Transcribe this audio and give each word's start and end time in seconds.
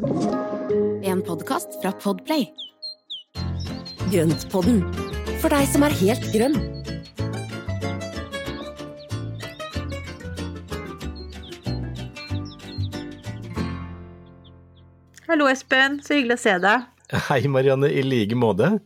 En 0.00 1.22
podkast 1.26 1.68
fra 1.82 1.92
Podplay. 1.92 2.44
Grøntpodden, 4.12 4.82
for 5.40 5.48
deg 5.54 5.64
som 5.72 5.86
er 5.88 5.94
helt 6.02 6.26
grønn. 6.34 6.58
Hallo 15.26 15.48
Espen, 15.50 15.98
så 16.04 16.14
hyggelig 16.16 16.36
å 16.38 16.42
se 16.44 16.54
deg. 16.62 16.84
Hei 17.28 17.40
Marianne, 17.50 17.88
i 17.90 18.02
like 18.04 18.36
måte. 18.38 18.76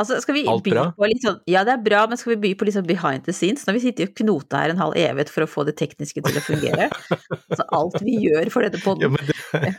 Altså, 0.00 0.16
skal 0.22 0.34
vi 0.36 0.42
Alt 0.50 0.64
by 0.66 0.72
bra? 0.74 0.84
på 0.96 1.06
litt 1.06 1.22
sånn, 1.22 1.36
ja 1.50 1.60
det 1.66 1.76
er 1.76 1.82
bra, 1.84 2.00
men 2.10 2.18
skal 2.18 2.32
vi 2.34 2.40
by 2.48 2.50
på 2.58 2.66
litt 2.66 2.74
sånn 2.74 2.86
behind 2.88 3.22
the 3.28 3.34
scenes? 3.34 3.62
Når 3.68 3.76
vi 3.76 3.82
sitter 3.84 4.08
og 4.10 4.16
knoter 4.18 4.58
her 4.64 4.72
en 4.74 4.80
halv 4.82 4.96
evighet 4.98 5.30
for 5.30 5.46
å 5.46 5.50
få 5.50 5.64
det 5.68 5.76
tekniske 5.78 6.22
til 6.24 6.40
å 6.40 6.42
fungere. 6.42 6.88
altså 7.52 7.66
alt 7.78 8.00
vi 8.02 8.16
gjør 8.26 8.50
for 8.54 8.66
denne 8.66 8.80
Ja, 8.80 8.84
podden. 8.88 9.14
men 9.14 9.30
det, 9.30 9.74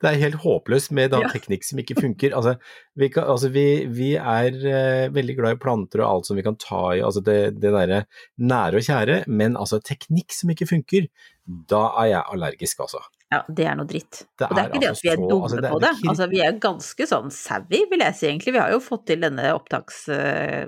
det 0.00 0.10
er 0.10 0.20
helt 0.20 0.38
håpløst 0.44 0.92
med 0.96 1.10
da 1.14 1.20
Ja. 1.24 1.28
teknikk 1.32 1.64
som 1.64 1.78
ikke 1.80 1.96
funker. 2.00 2.34
Altså, 2.36 2.56
vi, 2.96 3.08
kan, 3.14 3.24
altså, 3.24 3.48
vi, 3.54 3.86
vi 3.86 4.10
er 4.16 4.50
uh, 4.60 5.12
veldig 5.14 5.36
glad 5.38 5.56
i 5.56 5.60
planter 5.62 6.02
og 6.04 6.08
alt 6.10 6.26
som 6.30 6.36
vi 6.36 6.44
kan 6.46 6.56
ta 6.60 6.82
i, 6.96 7.02
altså 7.04 7.22
det, 7.24 7.38
det 7.62 7.72
derre 7.74 8.04
nære 8.38 8.80
og 8.82 8.86
kjære, 8.88 9.18
men 9.28 9.56
altså 9.56 9.80
teknikk 9.84 10.32
som 10.36 10.52
ikke 10.54 10.68
funker, 10.70 11.08
da 11.44 11.86
er 12.02 12.12
jeg 12.14 12.22
allergisk, 12.36 12.80
altså. 12.86 13.02
Ja, 13.32 13.40
det 13.48 13.64
er 13.66 13.74
noe 13.80 13.88
dritt. 13.90 14.22
Det 14.38 14.46
og 14.46 14.54
det 14.54 14.62
er 14.62 14.68
ikke 14.70 14.80
det 14.84 14.88
altså 14.92 15.00
at 15.00 15.04
vi 15.04 15.10
er 15.10 15.16
så- 15.16 15.28
dumme 15.28 15.44
altså, 15.48 15.56
det 15.56 15.64
er 15.64 15.72
på 15.74 15.80
det. 15.82 15.90
ikke- 15.96 16.08
Altså, 16.12 16.28
vi 16.30 16.40
er 16.44 16.58
ganske 16.62 17.06
sånn 17.10 17.30
savvy, 17.34 17.80
vil 17.90 18.04
jeg 18.04 18.14
si 18.14 18.26
egentlig. 18.28 18.52
Vi 18.54 18.58
har 18.62 18.70
jo 18.70 18.80
fått 18.80 19.06
til 19.06 19.20
denne 19.20 19.52
opptaks... 19.56 20.08
Uh, 20.08 20.66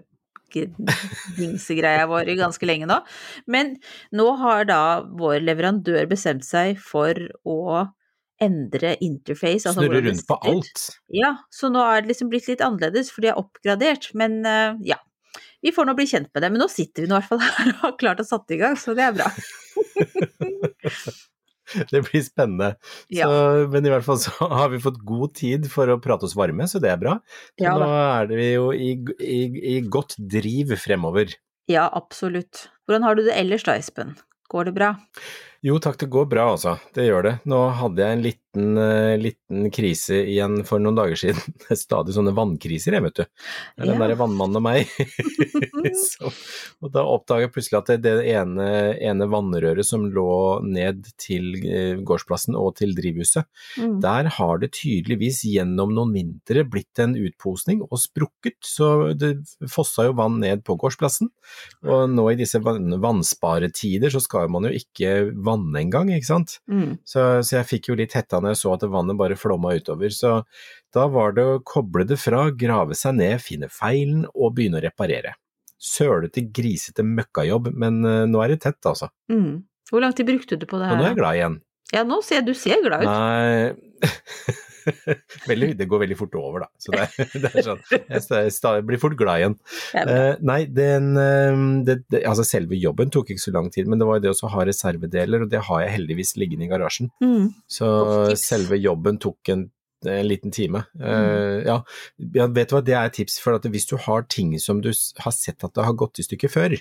dingsegreia 1.36 2.06
vår 2.08 2.28
ganske 2.38 2.66
lenge 2.68 2.86
nå. 2.88 3.00
Men 3.50 3.74
nå 4.14 4.26
har 4.40 4.64
da 4.68 5.02
vår 5.02 5.40
leverandør 5.44 6.06
bestemt 6.08 6.46
seg 6.46 6.78
for 6.80 7.12
å 7.44 7.58
endre 8.42 8.94
interface. 9.04 9.66
altså 9.68 9.82
Snurre 9.84 10.02
rundt 10.04 10.26
på 10.28 10.38
alt. 10.50 10.86
Ja, 11.14 11.34
så 11.52 11.70
nå 11.72 11.82
er 11.82 12.02
det 12.02 12.12
liksom 12.12 12.30
blitt 12.32 12.48
litt 12.50 12.64
annerledes, 12.64 13.10
for 13.12 13.24
de 13.24 13.32
er 13.32 13.40
oppgradert. 13.40 14.10
Men 14.18 14.42
eh, 14.48 14.76
ja, 14.92 14.98
vi 15.64 15.72
får 15.74 15.88
nå 15.88 15.96
bli 15.98 16.08
kjent 16.10 16.28
med 16.34 16.44
det. 16.44 16.50
Men 16.52 16.62
nå 16.64 16.68
sitter 16.72 17.06
vi 17.06 17.10
nå 17.10 17.16
i 17.16 17.20
hvert 17.20 17.30
fall 17.30 17.44
her 17.46 17.72
og 17.72 17.80
har 17.84 17.96
klart 18.02 18.20
å 18.22 18.28
satt 18.28 18.52
i 18.54 18.60
gang, 18.60 18.76
så 18.80 18.96
det 18.96 19.08
er 19.08 19.16
bra. 19.16 19.30
Det 21.90 21.98
blir 22.06 22.22
spennende. 22.22 22.76
Ja. 23.10 23.26
Så, 23.26 23.64
men 23.72 23.86
i 23.86 23.90
hvert 23.90 24.06
fall 24.06 24.20
så 24.22 24.30
har 24.60 24.70
vi 24.70 24.78
fått 24.82 25.00
god 25.06 25.34
tid 25.34 25.66
for 25.70 25.90
å 25.90 25.98
prate 26.02 26.28
oss 26.28 26.36
varme, 26.38 26.68
så 26.70 26.78
det 26.82 26.92
er 26.92 27.00
bra. 27.00 27.16
Så 27.58 27.66
Ja 27.66 27.74
nå 27.74 27.88
er 27.90 28.30
vi 28.30 28.52
jo 28.52 28.68
i, 28.70 28.92
i, 29.18 29.40
i 29.74 29.80
godt 29.82 30.14
driv 30.30 30.76
fremover. 30.78 31.34
Ja, 31.66 31.88
absolutt. 31.90 32.68
Hvordan 32.86 33.08
har 33.08 33.18
du 33.18 33.24
det 33.26 33.34
ellers 33.34 33.66
da, 33.66 33.74
Espen? 33.74 34.14
Går 34.52 34.68
det 34.68 34.76
bra? 34.76 34.92
Jo 35.66 35.80
takk, 35.82 35.96
det 35.98 36.06
går 36.14 36.28
bra 36.30 36.50
altså. 36.54 36.76
Det 36.94 37.08
gjør 37.08 37.24
det. 37.26 37.36
Nå 37.50 37.56
hadde 37.74 38.04
jeg 38.04 38.14
en 38.16 38.20
liten, 38.22 38.42
eh, 38.78 39.14
liten 39.18 39.64
krise 39.74 40.20
igjen 40.30 40.60
for 40.68 40.78
noen 40.78 40.94
dager 40.94 41.18
siden. 41.18 41.40
Det 41.66 41.72
er 41.74 41.78
stadig 41.80 42.14
sånne 42.14 42.34
vannkriser 42.36 42.94
jeg, 42.94 43.02
vet 43.02 43.16
du. 43.18 43.24
Det 43.24 43.82
er 43.82 43.88
den 43.90 43.96
Ja. 43.96 44.02
derre 44.04 44.18
vannmannen 44.20 44.60
og 44.60 44.62
meg. 44.62 44.86
Så, 46.06 46.30
og 46.84 46.92
da 46.94 47.02
oppdaga 47.08 47.46
jeg 47.46 47.52
plutselig 47.56 47.78
at 47.80 47.90
det, 47.90 47.96
det 48.04 48.12
ene, 48.36 48.66
ene 49.08 49.26
vannrøret 49.32 49.86
som 49.88 50.04
lå 50.12 50.26
ned 50.66 51.08
til 51.22 51.50
eh, 51.66 51.98
gårdsplassen 52.06 52.54
og 52.58 52.76
til 52.78 52.94
drivhuset, 52.98 53.48
Mm. 53.76 53.98
der 54.00 54.28
har 54.38 54.58
det 54.62 54.70
tydeligvis 54.78 55.42
gjennom 55.44 55.90
noen 55.96 56.14
vintre 56.14 56.62
blitt 56.70 57.00
en 57.02 57.12
utposning 57.18 57.82
og 57.84 57.98
sprukket, 58.00 58.56
så 58.64 59.12
det 59.18 59.34
fossa 59.68 60.06
jo 60.08 60.14
vann 60.16 60.38
ned 60.40 60.62
på 60.64 60.78
gårdsplassen. 60.80 61.28
Og 61.84 62.06
nå 62.14 62.24
i 62.32 62.38
disse 62.40 62.60
vann, 62.64 62.94
vannsparetider 63.02 64.12
så 64.14 64.22
skal 64.24 64.48
man 64.52 64.68
jo 64.70 64.72
ikke 64.78 65.12
vanne 65.56 65.80
engang, 65.82 66.12
ikke 66.12 66.28
sant. 66.28 66.58
Mm. 66.70 66.98
Så, 67.08 67.24
så 67.46 67.58
jeg 67.58 67.68
fikk 67.70 67.90
jo 67.90 67.96
litt 67.98 68.14
hetta 68.16 68.40
når 68.40 68.54
jeg 68.54 68.60
så 68.62 68.74
at 68.76 68.86
vannet 68.92 69.18
bare 69.18 69.38
flomma 69.40 69.74
utover. 69.76 70.12
Så 70.14 70.36
da 70.94 71.06
var 71.12 71.34
det 71.36 71.46
å 71.46 71.58
koble 71.66 72.06
det 72.08 72.20
fra, 72.20 72.46
grave 72.52 72.96
seg 72.98 73.18
ned, 73.18 73.40
finne 73.44 73.70
feilen 73.72 74.26
og 74.34 74.54
begynne 74.56 74.80
å 74.80 74.84
reparere. 74.84 75.34
Sølete, 75.76 76.46
grisete 76.56 77.04
møkkajobb, 77.04 77.72
men 77.76 78.00
eh, 78.08 78.22
nå 78.30 78.40
er 78.44 78.54
det 78.54 78.62
tett, 78.64 78.80
altså. 78.88 79.10
Mm. 79.32 79.64
Hvor 79.90 80.02
lang 80.02 80.14
tid 80.16 80.28
brukte 80.28 80.58
du 80.58 80.64
på 80.66 80.80
det 80.80 80.88
Og 80.90 80.98
nå 80.98 81.04
er 81.04 81.12
jeg 81.12 81.18
glad 81.20 81.40
igjen. 81.40 81.58
Ja, 81.94 82.02
nå 82.02 82.18
ser 82.26 82.42
du 82.42 82.54
ser 82.58 82.80
glad 82.82 83.04
ut. 83.06 83.10
Nei 83.10 84.56
veldig, 85.50 85.70
Det 85.78 85.88
går 85.90 86.02
veldig 86.04 86.18
fort 86.18 86.34
over, 86.40 86.64
da. 86.66 86.70
Så 86.80 86.94
det, 86.94 87.04
er- 87.06 87.40
det 87.44 87.52
er 87.52 87.66
sånn, 87.66 87.84
jeg 87.92 88.54
sta- 88.54 88.74
blir 88.86 89.00
fort 89.02 89.16
glad 89.18 89.42
igjen. 89.42 89.56
Eh, 90.02 90.34
nei, 90.46 90.58
den, 90.72 91.12
eh, 91.20 91.62
det, 91.88 92.00
det, 92.12 92.24
altså 92.28 92.46
selve 92.46 92.78
jobben 92.78 93.12
tok 93.14 93.32
ikke 93.34 93.44
så 93.46 93.54
lang 93.56 93.70
tid, 93.74 93.88
men 93.90 94.00
det 94.02 94.08
var 94.08 94.20
jo 94.20 94.26
det 94.26 94.34
å 94.36 94.52
ha 94.56 94.66
reservedeler, 94.68 95.46
og 95.46 95.52
det 95.52 95.64
har 95.68 95.84
jeg 95.84 95.94
heldigvis 95.98 96.36
liggende 96.40 96.68
i 96.68 96.70
garasjen. 96.72 97.10
Mm. 97.24 97.50
Så 97.70 97.88
Godt 98.30 98.42
selve 98.42 98.78
jobben 98.80 99.18
tok 99.22 99.52
en, 99.54 99.66
en 100.06 100.28
liten 100.28 100.52
time. 100.54 100.84
Mm. 100.98 101.06
Eh, 101.10 101.60
ja, 101.66 101.80
vet 102.46 102.70
du 102.70 102.76
hva, 102.76 102.82
det 102.84 102.94
er 102.96 103.10
et 103.10 103.16
tips, 103.20 103.38
for 103.42 103.58
hvis 103.72 103.88
du 103.90 103.96
har 104.06 104.26
ting 104.30 104.54
som 104.62 104.82
du 104.84 104.92
har 104.92 105.34
sett 105.34 105.64
at 105.66 105.74
det 105.76 105.86
har 105.86 105.96
gått 105.98 106.20
i 106.22 106.26
stykker 106.26 106.52
før, 106.52 106.76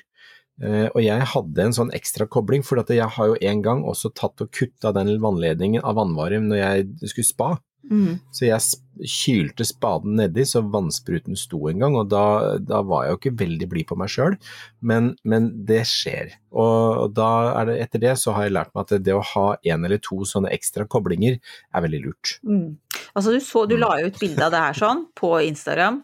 uh, 0.63 0.87
og 0.93 1.01
jeg 1.03 1.25
hadde 1.33 1.63
en 1.65 1.75
sånn 1.75 1.93
ekstra 1.95 2.27
kobling, 2.31 2.63
for 2.63 2.79
jeg 2.87 3.07
har 3.17 3.31
jo 3.31 3.35
en 3.49 3.63
gang 3.65 3.81
også 3.87 4.13
tatt 4.15 4.43
og 4.45 4.51
kutta 4.55 4.93
den 4.95 5.15
vannledningen 5.23 5.83
av 5.83 5.97
vannvarer 5.99 6.43
når 6.43 6.61
jeg 6.61 7.11
skulle 7.11 7.27
spa. 7.27 7.49
Mm. 7.91 8.19
Så 8.33 8.47
jeg 8.47 9.07
kylte 9.11 9.65
spaden 9.67 10.15
nedi 10.19 10.45
så 10.47 10.61
vannspruten 10.71 11.35
sto 11.37 11.59
en 11.69 11.83
gang, 11.83 11.97
og 11.99 12.09
da, 12.13 12.57
da 12.63 12.79
var 12.87 13.05
jeg 13.05 13.13
jo 13.13 13.19
ikke 13.19 13.33
veldig 13.43 13.67
blid 13.71 13.87
på 13.89 13.97
meg 13.99 14.11
sjøl, 14.13 14.37
men, 14.79 15.11
men 15.27 15.49
det 15.67 15.81
skjer. 15.89 16.35
Og, 16.55 17.11
da 17.15 17.29
er 17.61 17.69
det, 17.69 17.77
etter 17.83 18.03
det 18.05 18.15
så 18.21 18.35
har 18.37 18.47
jeg 18.47 18.55
lært 18.55 18.73
meg 18.75 18.85
at 18.85 19.05
det 19.05 19.15
å 19.15 19.23
ha 19.33 19.47
en 19.59 19.87
eller 19.87 20.01
to 20.03 20.21
sånne 20.27 20.53
ekstra 20.55 20.87
koblinger 20.87 21.37
er 21.37 21.85
veldig 21.85 22.01
lurt. 22.05 22.37
Mm. 22.47 22.77
Altså, 23.13 23.35
du 23.35 23.41
så, 23.43 23.65
du 23.69 23.75
la 23.79 23.91
ut 24.05 24.21
bilde 24.21 24.47
av 24.47 24.55
det 24.55 24.63
her 24.63 24.79
sånn 24.79 25.05
på 25.19 25.35
Instagram, 25.45 26.03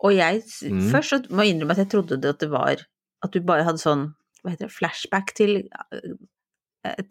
og 0.00 0.16
jeg 0.16 0.44
Mm. 0.70 0.86
først 0.94 1.28
må 1.28 1.44
jeg 1.44 1.54
innrømme 1.54 1.74
at 1.76 1.82
jeg 1.82 1.90
trodde 1.92 2.16
det 2.20 2.30
at 2.36 2.40
det 2.40 2.48
var 2.52 2.86
at 3.24 3.32
du 3.34 3.40
bare 3.44 3.66
hadde 3.66 3.82
sånn, 3.82 4.14
hva 4.40 4.54
heter 4.54 4.68
det, 4.70 4.72
flashback 4.72 5.34
til 5.36 5.58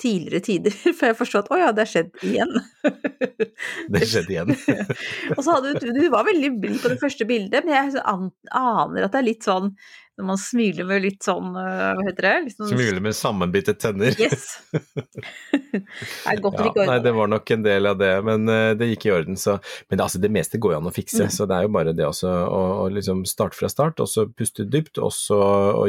tidligere 0.02 0.42
tider, 0.42 0.74
før 0.98 1.12
jeg 1.12 1.18
forstod 1.20 1.46
at 1.46 1.52
å 1.54 1.60
ja, 1.62 1.70
det 1.76 1.86
har 1.86 1.92
skjedd 1.92 2.24
igjen. 2.26 2.54
Det 3.94 4.06
skjedde 4.08 4.34
igjen. 4.34 4.54
og 5.36 5.42
så 5.44 5.58
hadde 5.58 5.74
du, 5.82 5.90
du 5.94 6.06
var 6.14 6.28
veldig 6.28 6.52
blid 6.62 6.78
på 6.82 6.92
det 6.92 7.00
første 7.02 7.28
bildet, 7.30 7.66
men 7.66 7.76
jeg 7.76 8.04
aner 8.06 9.06
at 9.06 9.14
det 9.14 9.20
er 9.20 9.28
litt 9.28 9.46
sånn 9.46 9.74
når 10.20 10.26
man 10.28 10.40
smiler 10.42 10.84
med 10.90 11.04
litt 11.06 11.24
sånn, 11.24 11.54
eh, 11.56 11.94
hva 11.96 12.04
heter 12.04 12.26
det? 12.26 12.34
Liksom... 12.50 12.68
Smiler 12.74 13.00
med 13.06 13.16
sammenbitte 13.16 13.74
tenner. 13.80 14.12
Yes. 14.20 14.50
det 14.74 15.80
er 16.28 16.42
godt 16.44 16.58
Ja, 16.60 16.66
å 16.66 16.72
ikke 16.74 16.88
nei, 16.90 16.98
det 17.06 17.14
var 17.16 17.30
nok 17.32 17.54
en 17.56 17.64
del 17.66 17.88
av 17.90 17.98
det, 18.02 18.12
men 18.28 18.52
eh, 18.52 18.72
det 18.80 18.90
gikk 18.92 19.08
i 19.08 19.14
orden. 19.16 19.40
Så. 19.40 19.56
Men 19.88 19.96
det, 20.00 20.04
altså, 20.10 20.22
det 20.24 20.32
meste 20.36 20.60
går 20.62 20.76
jo 20.76 20.82
an 20.82 20.90
å 20.92 20.96
fikse, 20.96 21.24
Mm. 21.30 21.32
så 21.36 21.48
det 21.50 21.56
er 21.58 21.66
jo 21.66 21.72
bare 21.76 21.92
det 21.96 22.06
også 22.08 22.30
å, 22.32 22.60
å 22.84 22.86
liksom 22.94 23.24
starte 23.28 23.58
fra 23.60 23.70
start, 23.72 24.00
og 24.04 24.08
så 24.12 24.28
puste 24.28 24.64
dypt, 24.68 25.00
og 25.04 25.12
så 25.16 25.40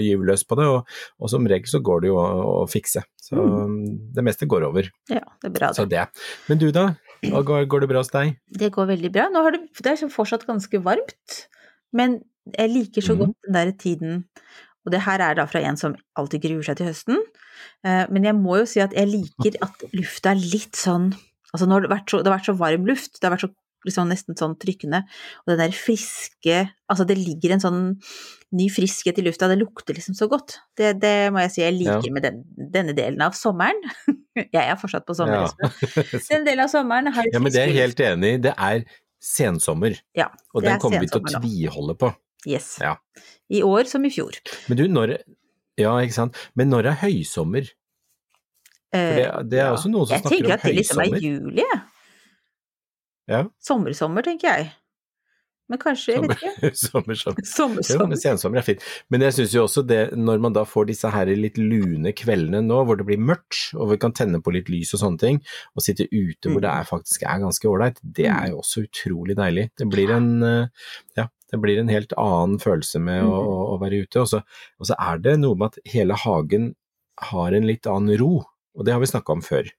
gyve 0.03 0.27
løs 0.31 0.47
på 0.47 0.59
det. 0.59 0.67
Og, 0.71 0.97
og 1.21 1.31
som 1.35 1.47
regel 1.51 1.71
så 1.71 1.83
går 1.85 2.03
det 2.07 2.11
jo 2.13 2.19
å, 2.23 2.27
å 2.63 2.65
fikse. 2.71 3.03
Så 3.21 3.45
det 4.15 4.25
meste 4.27 4.49
går 4.51 4.67
over. 4.71 4.89
Ja, 5.11 5.23
det 5.43 5.51
er 5.51 5.55
bra. 5.59 5.75
Så 5.77 5.87
Det. 5.91 5.99
det. 6.07 6.25
Men 6.51 6.63
du 6.63 6.69
da, 6.75 6.87
går, 7.23 7.67
går 7.71 7.85
det 7.85 7.91
bra 7.93 8.03
hos 8.03 8.11
deg? 8.15 8.37
det 8.63 8.73
går 8.75 8.89
veldig 8.95 9.13
bra. 9.15 9.29
Nå 9.35 9.45
har 9.47 9.55
det, 9.59 9.65
det 9.83 9.93
er 9.97 10.11
fortsatt 10.11 10.47
ganske 10.49 10.83
varmt, 10.83 11.41
men 11.95 12.21
jeg 12.59 12.71
liker 12.72 13.05
så 13.05 13.16
godt 13.19 13.37
den 13.47 13.56
der 13.56 13.71
tiden 13.78 14.25
og 14.87 14.93
det 14.94 15.03
her 15.05 15.21
er 15.21 15.34
da 15.37 15.44
fra 15.44 15.61
en 15.61 15.77
som 15.77 15.94
alltid 16.16 16.41
gruer 16.41 16.65
seg 16.65 16.78
til 16.81 16.87
høsten. 16.88 17.19
Eh, 17.84 18.06
Men 18.09 18.25
jeg 18.25 18.34
må 18.38 18.56
jo 18.62 18.69
si 18.69 18.81
at 18.81 18.94
jeg 18.97 19.11
liker 19.11 19.59
at 19.66 19.83
lufta 19.93 20.33
er 20.33 20.41
litt 20.41 20.77
sånn 20.78 21.10
Altså 21.50 21.66
nå 21.66 21.75
har 21.75 21.83
det 21.83 21.91
vært 21.91 22.12
så, 22.12 22.21
det 22.22 22.31
har 22.31 22.39
vært 22.39 22.47
så 22.47 22.53
varm 22.55 22.84
luft, 22.87 23.16
det 23.19 23.27
har 23.27 23.33
vært 23.34 23.43
så 23.43 23.50
liksom 23.84 24.10
nesten 24.12 24.37
sånn 24.39 24.53
trykkende, 24.60 25.00
og 25.43 25.50
den 25.50 25.59
der 25.59 25.72
friske 25.75 26.60
Altså 26.87 27.06
det 27.09 27.16
ligger 27.19 27.56
en 27.56 27.62
sånn 27.65 27.81
ny 28.55 28.69
friskhet 28.71 29.19
i 29.19 29.25
lufta, 29.27 29.49
det 29.50 29.59
lukter 29.59 29.94
liksom 29.99 30.15
så 30.15 30.28
godt. 30.31 30.56
Det, 30.78 30.93
det 31.03 31.33
må 31.34 31.43
jeg 31.43 31.53
si 31.55 31.62
jeg 31.65 31.75
liker 31.78 32.06
Ja. 32.06 32.12
med 32.15 32.22
den, 32.27 32.41
denne 32.71 32.94
delen 32.94 33.21
av 33.22 33.34
sommeren. 33.39 33.78
jeg 34.37 34.62
er 34.62 34.78
fortsatt 34.78 35.06
på 35.06 35.15
sommer, 35.19 35.47
Ja. 35.50 35.71
Den 36.31 36.47
delen 36.49 36.65
av 36.65 36.71
sommeren 36.72 37.12
har 37.15 37.28
ja, 37.33 37.43
men 37.43 37.53
det 37.53 37.60
er 37.62 37.71
jeg 37.71 37.78
helt 37.83 38.01
enig 38.09 38.33
i. 38.39 38.41
Det 38.48 38.54
er 38.57 38.84
sensommer, 39.21 39.98
Ja, 40.16 40.30
og 40.54 40.63
den 40.65 40.77
er 40.77 40.83
kommer 40.83 41.03
vi 41.03 41.10
til 41.10 41.21
å 41.21 41.34
tviholde 41.41 41.98
på. 42.01 42.15
Yes. 42.48 42.78
Ja. 42.81 42.97
I 43.53 43.63
år 43.66 43.89
som 43.91 44.04
i 44.07 44.13
fjor. 44.13 44.39
Men 44.71 44.81
du, 44.81 44.87
når 44.89 45.19
Ja, 45.81 45.95
ikke 46.01 46.16
sant. 46.16 46.37
Men 46.57 46.72
når 46.72 46.91
er 46.92 47.01
høysommer? 47.04 47.69
For 48.91 49.16
det, 49.21 49.27
det 49.53 49.60
er 49.63 49.71
også 49.71 49.91
noen 49.91 50.09
som 50.09 50.16
jeg 50.16 50.25
snakker 50.25 50.37
tenker 50.37 50.57
at 50.57 50.65
det 50.66 50.77
liksom 50.81 51.03
er 51.04 51.19
juli, 51.22 51.63
jeg. 51.63 51.81
Ja. 53.31 53.45
Sommersommer, 53.63 54.27
tenker 54.27 54.51
jeg. 54.51 54.71
Men 55.71 55.78
kanskje, 55.78 56.16
jeg 56.16 56.25
vet 56.25 56.33
ikke. 56.34 56.71
sommer, 56.89 57.19
sommer. 57.19 58.09
Men 58.10 58.19
sensommer 58.19 58.59
er 58.59 58.66
fint. 58.66 58.83
Men 59.13 59.22
jeg 59.22 59.37
syns 59.37 59.54
jo 59.54 59.65
også 59.69 59.84
det, 59.87 60.01
når 60.19 60.42
man 60.42 60.57
da 60.57 60.65
får 60.66 60.89
disse 60.89 61.10
her 61.15 61.31
litt 61.39 61.60
lune 61.63 62.10
kveldene 62.19 62.65
nå, 62.66 62.81
hvor 62.89 62.98
det 62.98 63.07
blir 63.07 63.22
mørkt, 63.22 63.69
og 63.78 63.92
vi 63.92 64.01
kan 64.03 64.15
tenne 64.16 64.42
på 64.42 64.54
litt 64.57 64.71
lys 64.72 64.91
og 64.97 65.04
sånne 65.04 65.22
ting, 65.22 65.39
og 65.78 65.87
sitte 65.87 66.09
ute 66.10 66.51
hvor 66.51 66.65
det 66.65 66.72
er, 66.72 66.89
faktisk 66.89 67.22
er 67.22 67.45
ganske 67.45 67.71
ålreit, 67.71 68.03
det 68.03 68.27
er 68.33 68.51
jo 68.51 68.65
også 68.65 68.83
utrolig 68.89 69.39
deilig. 69.39 69.69
Det 69.78 69.87
blir 69.92 70.10
en, 70.16 70.33
eh, 70.48 70.91
ja, 71.21 71.28
det 71.51 71.61
blir 71.63 71.81
en 71.81 71.91
helt 71.93 72.15
annen 72.19 72.61
følelse 72.63 73.01
med 73.03 73.27
å, 73.27 73.35
å, 73.35 73.59
å 73.75 73.81
være 73.83 74.05
ute. 74.05 74.23
Og 74.23 74.31
så, 74.31 74.43
og 74.79 74.91
så 74.91 74.97
er 74.99 75.21
det 75.25 75.37
noe 75.43 75.59
med 75.59 75.73
at 75.73 75.93
hele 75.93 76.19
hagen 76.19 76.73
har 77.31 77.53
en 77.53 77.69
litt 77.69 77.89
annen 77.91 78.17
ro, 78.21 78.41
og 78.77 78.87
det 78.87 78.95
har 78.95 79.03
vi 79.03 79.11
snakka 79.11 79.37
om 79.37 79.45
før. 79.45 79.71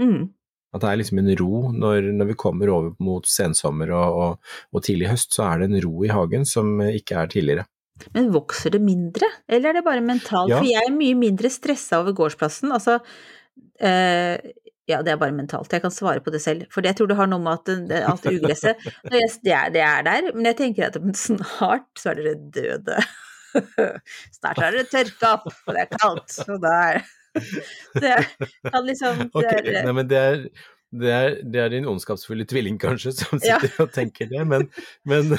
Mm. 0.00 0.28
At 0.74 0.82
det 0.82 0.90
er 0.90 1.00
liksom 1.00 1.20
en 1.22 1.30
ro 1.40 1.62
når, 1.72 2.10
når 2.18 2.30
vi 2.32 2.38
kommer 2.40 2.72
over 2.72 2.92
mot 3.02 3.26
sensommer 3.28 3.92
og, 3.96 4.18
og, 4.20 4.52
og, 4.72 4.82
tidlig 4.84 5.10
høst, 5.12 5.32
så 5.36 5.46
er 5.48 5.62
det 5.62 5.70
en 5.70 5.80
ro 5.86 6.04
i 6.04 6.12
hagen 6.12 6.44
som 6.48 6.76
ikke 6.84 7.20
er 7.22 7.32
tidligere. 7.32 7.66
Men 8.12 8.28
vokser 8.34 8.74
det 8.74 8.82
mindre, 8.84 9.28
eller 9.48 9.70
er 9.70 9.78
det 9.78 9.86
bare 9.86 10.04
mentalt? 10.04 10.52
Ja. 10.52 10.60
For 10.60 10.68
jeg 10.68 10.84
er 10.84 10.92
mye 10.92 11.16
mindre 11.16 11.48
stressa 11.52 12.02
over 12.02 12.12
gårdsplassen. 12.18 12.74
Altså, 12.76 12.98
eh, 13.80 14.36
ja, 14.86 15.00
det 15.02 15.12
er 15.12 15.20
bare 15.20 15.34
mentalt. 15.34 15.72
Jeg 15.72 15.82
kan 15.82 15.94
svare 15.94 16.22
på 16.22 16.30
det 16.34 16.40
selv. 16.42 16.66
For 16.70 16.86
jeg 16.86 16.96
tror 16.98 17.10
det 17.10 17.18
har 17.18 17.30
noe 17.30 17.42
med 17.42 17.58
at 17.58 17.86
det, 17.90 18.02
alt 18.06 18.28
ugresset 18.30 18.82
det 19.10 19.52
er, 19.52 19.72
det 19.74 19.82
er 19.82 20.06
der, 20.06 20.30
men 20.34 20.50
jeg 20.52 20.58
tenker 20.62 20.88
at 20.88 20.98
snart 21.18 21.88
så 21.98 22.12
er 22.12 22.22
dere 22.22 22.36
døde. 22.54 23.00
Snart 24.36 24.60
er 24.60 24.74
dere 24.74 24.88
tørka 24.90 25.34
opp, 25.38 25.50
og 25.64 25.74
det 25.74 25.86
er 25.86 25.92
kaldt. 25.96 26.38
Og 26.46 26.58
da 26.62 26.72
er 26.92 27.04
det 28.00 28.14
kan 28.64 28.86
liksom 28.86 29.18
det 29.26 29.30
okay, 29.34 29.60
er, 29.60 29.84
Nei, 29.84 29.92
men 29.98 30.08
det 30.08 30.22
er 30.22 30.48
det 30.96 31.10
er, 31.12 31.34
det 31.42 31.60
er, 31.60 31.70
din 31.72 31.86
ondskapsfulle 31.90 32.46
tvilling, 32.48 32.78
kanskje, 32.80 33.10
som 33.18 33.40
sitter 33.42 33.66
ja. 33.68 33.82
og 33.82 33.90
tenker 33.92 34.28
det, 34.30 34.44
men, 34.48 34.68
men, 35.04 35.34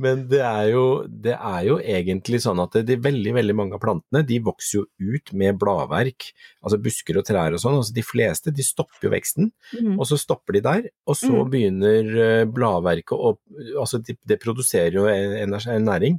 men 0.00 0.24
det, 0.30 0.40
er 0.46 0.70
jo, 0.72 0.84
det, 1.08 1.34
er 1.36 1.66
jo, 1.68 1.76
egentlig 1.80 2.40
sånn 2.44 2.60
at 2.62 2.78
de 2.86 2.96
veldig 3.00 3.34
veldig 3.36 3.56
mange 3.56 3.76
av 3.76 3.82
plantene 3.82 4.22
de 4.26 4.38
vokser 4.44 4.80
jo 4.80 4.84
ut 5.14 5.32
med 5.36 5.58
bladverk, 5.60 6.30
altså 6.64 6.80
busker 6.82 7.20
og 7.20 7.26
trær 7.28 7.56
og 7.56 7.62
sånn. 7.62 7.78
altså 7.80 7.96
De 7.96 8.04
fleste 8.04 8.54
de 8.54 8.66
stopper 8.66 9.08
jo 9.08 9.12
veksten, 9.12 9.50
mm. 9.76 9.94
og 9.98 10.06
så 10.08 10.18
stopper 10.20 10.58
de 10.58 10.64
der. 10.64 10.88
Og 11.10 11.18
så 11.20 11.32
mm. 11.32 11.50
begynner 11.52 12.10
eh, 12.26 12.46
bladverket 12.48 13.16
å 13.16 13.34
altså 13.80 14.00
det, 14.04 14.16
de 14.26 14.38
produserer 14.40 14.96
jo 14.96 15.06
en, 15.10 15.56
næring 15.84 16.18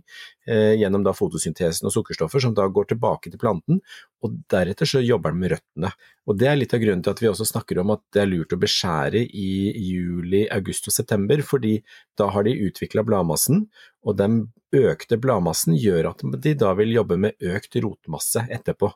eh, 0.49 0.77
gjennom 0.79 1.03
da 1.05 1.13
fotosyntesen 1.15 1.87
og 1.87 1.93
sukkerstoffer 1.95 2.43
som 2.43 2.55
da 2.57 2.67
går 2.71 2.91
tilbake 2.91 3.31
til 3.31 3.41
planten, 3.41 3.81
og 4.21 4.35
deretter 4.51 4.89
så 4.89 5.01
jobber 5.01 5.33
den 5.33 5.41
med 5.41 5.53
røttene. 5.55 5.91
Og 6.29 6.37
Det 6.37 6.47
er 6.47 6.59
litt 6.59 6.73
av 6.77 6.81
grunnen 6.83 7.01
til 7.03 7.15
at 7.15 7.21
vi 7.23 7.29
også 7.31 7.47
snakker 7.49 7.81
om 7.81 7.93
at 7.95 8.03
det 8.13 8.23
er 8.23 8.29
lurt 8.29 8.53
å 8.53 8.59
beskjære 8.61 9.23
i 9.25 9.51
juli, 9.81 10.45
august 10.53 10.89
og 10.91 10.95
september, 10.95 11.41
fordi 11.45 11.79
da 12.19 12.29
har 12.33 12.45
de 12.45 12.57
utvikla 12.67 13.03
bladmassen, 13.07 13.65
og 14.05 14.17
den 14.19 14.41
økte 14.75 15.19
bladmassen 15.21 15.75
gjør 15.77 16.11
at 16.13 16.25
de 16.43 16.53
da 16.57 16.73
vil 16.79 16.93
jobbe 16.95 17.17
med 17.19 17.47
økt 17.51 17.77
rotmasse 17.83 18.45
etterpå. 18.49 18.91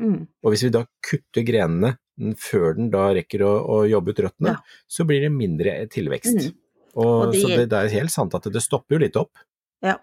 Mm. 0.00 0.24
Og 0.42 0.52
hvis 0.52 0.64
vi 0.66 0.72
da 0.74 0.84
kutter 1.04 1.44
grenene 1.46 1.94
før 2.40 2.74
den 2.76 2.90
da 2.92 3.10
rekker 3.16 3.44
å, 3.46 3.52
å 3.64 3.78
jobbe 3.88 4.12
ut 4.12 4.22
røttene, 4.26 4.56
ja. 4.56 4.84
så 4.88 5.06
blir 5.08 5.24
det 5.24 5.32
mindre 5.34 5.76
tilvekst. 5.92 6.50
Mm. 6.50 6.58
Og, 6.96 7.06
og 7.06 7.32
det, 7.32 7.42
så 7.42 7.52
det, 7.52 7.66
det, 7.70 7.80
er 7.80 7.96
helt 8.00 8.12
sant 8.12 8.34
at 8.36 8.48
det 8.50 8.62
stopper 8.64 8.96
jo 8.96 9.02
litt 9.04 9.18
opp. 9.20 9.42
Ja, 9.84 9.96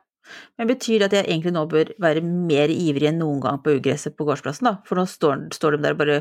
men 0.58 0.70
betyr 0.70 1.02
det 1.02 1.10
at 1.10 1.16
jeg 1.20 1.28
egentlig 1.28 1.54
nå 1.56 1.64
bør 1.72 1.94
være 2.04 2.24
mer 2.26 2.74
ivrig 2.74 3.10
enn 3.12 3.22
noen 3.22 3.40
gang 3.44 3.62
på 3.64 3.78
ugresset 3.78 4.18
på 4.18 4.28
gårdsplassen, 4.28 4.70
da? 4.70 4.76
For 4.88 5.00
nå 5.00 5.08
står, 5.10 5.48
står 5.56 5.78
de 5.78 5.84
der 5.86 5.98
og 5.98 6.02
bare 6.04 6.20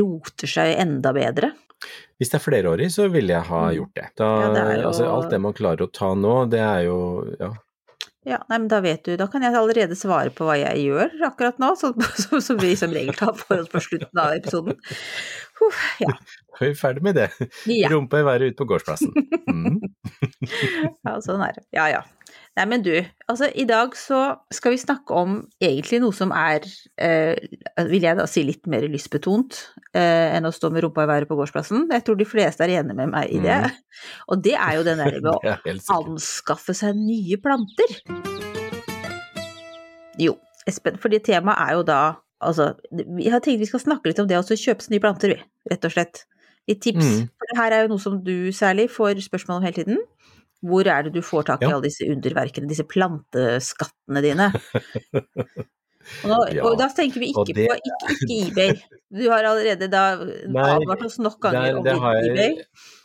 roter 0.00 0.50
seg 0.50 0.76
enda 0.84 1.14
bedre. 1.16 1.52
Hvis 2.18 2.30
det 2.32 2.38
er 2.38 2.44
flerårig, 2.44 2.88
så 2.94 3.10
ville 3.12 3.34
jeg 3.34 3.48
ha 3.50 3.60
mm. 3.66 3.74
gjort 3.76 3.94
det. 3.98 4.08
Da, 4.20 4.30
ja, 4.40 4.50
det 4.54 4.64
jo... 4.78 4.88
altså, 4.88 5.10
alt 5.10 5.30
det 5.34 5.42
man 5.44 5.56
klarer 5.56 5.86
å 5.86 5.92
ta 5.92 6.14
nå, 6.16 6.34
det 6.52 6.62
er 6.64 6.86
jo 6.88 6.98
ja. 7.40 7.52
Ja, 8.24 8.38
nei, 8.48 8.56
men 8.56 8.70
da 8.72 8.78
vet 8.80 9.04
du, 9.04 9.18
da 9.20 9.26
kan 9.28 9.42
jeg 9.44 9.52
allerede 9.58 9.96
svare 10.00 10.30
på 10.32 10.46
hva 10.48 10.54
jeg 10.56 10.86
gjør 10.86 11.26
akkurat 11.26 11.58
nå, 11.60 11.74
så, 11.76 11.90
så 12.46 12.56
vi 12.56 12.72
som 12.80 12.94
regel 12.94 13.12
tar 13.18 13.34
for 13.36 13.60
oss 13.60 13.68
på 13.72 13.82
slutten 13.84 14.20
av 14.22 14.32
episoden. 14.38 14.80
Uh, 15.60 15.84
ja. 16.06 16.16
Da 16.54 16.62
er 16.62 16.70
vi 16.70 16.76
ferdig 16.78 17.02
med 17.02 17.16
det. 17.18 17.24
Ja. 17.66 17.88
Rumpa 17.90 18.20
i 18.20 18.26
været 18.28 18.52
ute 18.52 18.58
på 18.62 18.68
gårdsplassen. 18.72 19.12
Mm. 19.54 19.76
ja, 21.04 21.12
sånn 21.22 21.42
er 21.44 21.52
det. 21.54 21.62
Ja 21.76 21.84
ja. 21.92 22.00
Nei, 22.54 22.64
men 22.70 22.84
du, 22.86 22.92
altså 23.26 23.48
i 23.58 23.64
dag 23.66 23.96
så 23.98 24.18
skal 24.54 24.76
vi 24.76 24.78
snakke 24.78 25.14
om 25.18 25.40
egentlig 25.58 25.98
noe 26.04 26.14
som 26.14 26.30
er, 26.38 26.62
eh, 27.02 27.34
vil 27.90 28.06
jeg 28.06 28.14
da 28.14 28.28
si, 28.30 28.44
litt 28.46 28.68
mer 28.70 28.86
lystbetont 28.92 29.58
eh, 29.90 30.36
enn 30.36 30.46
å 30.46 30.52
stå 30.54 30.70
med 30.70 30.84
rumpa 30.84 31.02
i 31.02 31.10
været 31.10 31.30
på 31.30 31.34
gårdsplassen. 31.40 31.88
Jeg 31.90 32.04
tror 32.06 32.20
de 32.20 32.28
fleste 32.28 32.62
er 32.62 32.76
enige 32.76 32.94
med 33.00 33.10
meg 33.10 33.32
i 33.34 33.40
det. 33.42 33.58
Mm. 33.64 33.80
Og 34.30 34.44
det 34.46 34.54
er 34.54 34.76
jo 34.78 34.86
den 34.86 35.02
der 35.02 35.18
med 35.24 35.32
å 35.34 35.96
anskaffe 35.96 36.76
seg 36.78 36.94
nye 36.94 37.40
planter. 37.42 37.96
Jo, 40.22 40.36
Espen, 40.70 41.02
fordi 41.02 41.18
temaet 41.26 41.58
er 41.58 41.80
jo 41.80 41.88
da 41.88 42.02
Altså, 42.44 42.74
Vi 42.92 43.30
har 43.32 43.40
tenkt 43.40 43.62
vi 43.62 43.66
skal 43.70 43.80
snakke 43.80 44.10
litt 44.10 44.18
om 44.20 44.26
det 44.28 44.36
å 44.36 44.42
kjøpe 44.44 44.84
nye 44.92 45.00
planter, 45.00 45.30
vi, 45.32 45.36
rett 45.70 45.86
og 45.86 45.94
slett. 45.94 46.26
Litt 46.68 46.82
tips. 46.84 47.06
Mm. 47.06 47.28
For 47.40 47.48
det 47.48 47.56
her 47.56 47.72
er 47.72 47.84
jo 47.86 47.92
noe 47.94 48.02
som 48.02 48.18
du 48.20 48.52
særlig 48.52 48.90
får 48.92 49.22
spørsmål 49.24 49.62
om 49.62 49.64
hele 49.64 49.78
tiden. 49.78 50.02
Hvor 50.64 50.88
er 50.88 51.06
det 51.06 51.14
du 51.14 51.22
får 51.24 51.48
tak 51.50 51.62
i 51.64 51.68
ja. 51.68 51.76
alle 51.76 51.86
disse 51.88 52.08
underverkene, 52.08 52.70
disse 52.70 52.86
planteskattene 52.88 54.24
dine? 54.24 54.50
Og, 56.24 56.28
nå, 56.28 56.38
ja, 56.52 56.64
og 56.66 56.76
da 56.76 56.88
tenker 56.92 57.22
vi 57.22 57.30
ikke 57.32 57.54
det... 57.56 57.66
på 57.70 57.76
ikke, 57.78 58.14
ikke, 58.14 58.36
eBay. 58.36 58.72
Du 59.14 59.22
har 59.30 59.46
allerede 59.46 59.86
da 59.88 60.02
Nei, 60.20 60.64
advart 60.74 61.04
oss 61.06 61.16
nok 61.22 61.38
ganger 61.44 61.78
om 61.78 61.88
har 62.02 62.18
eBay. 62.20 62.56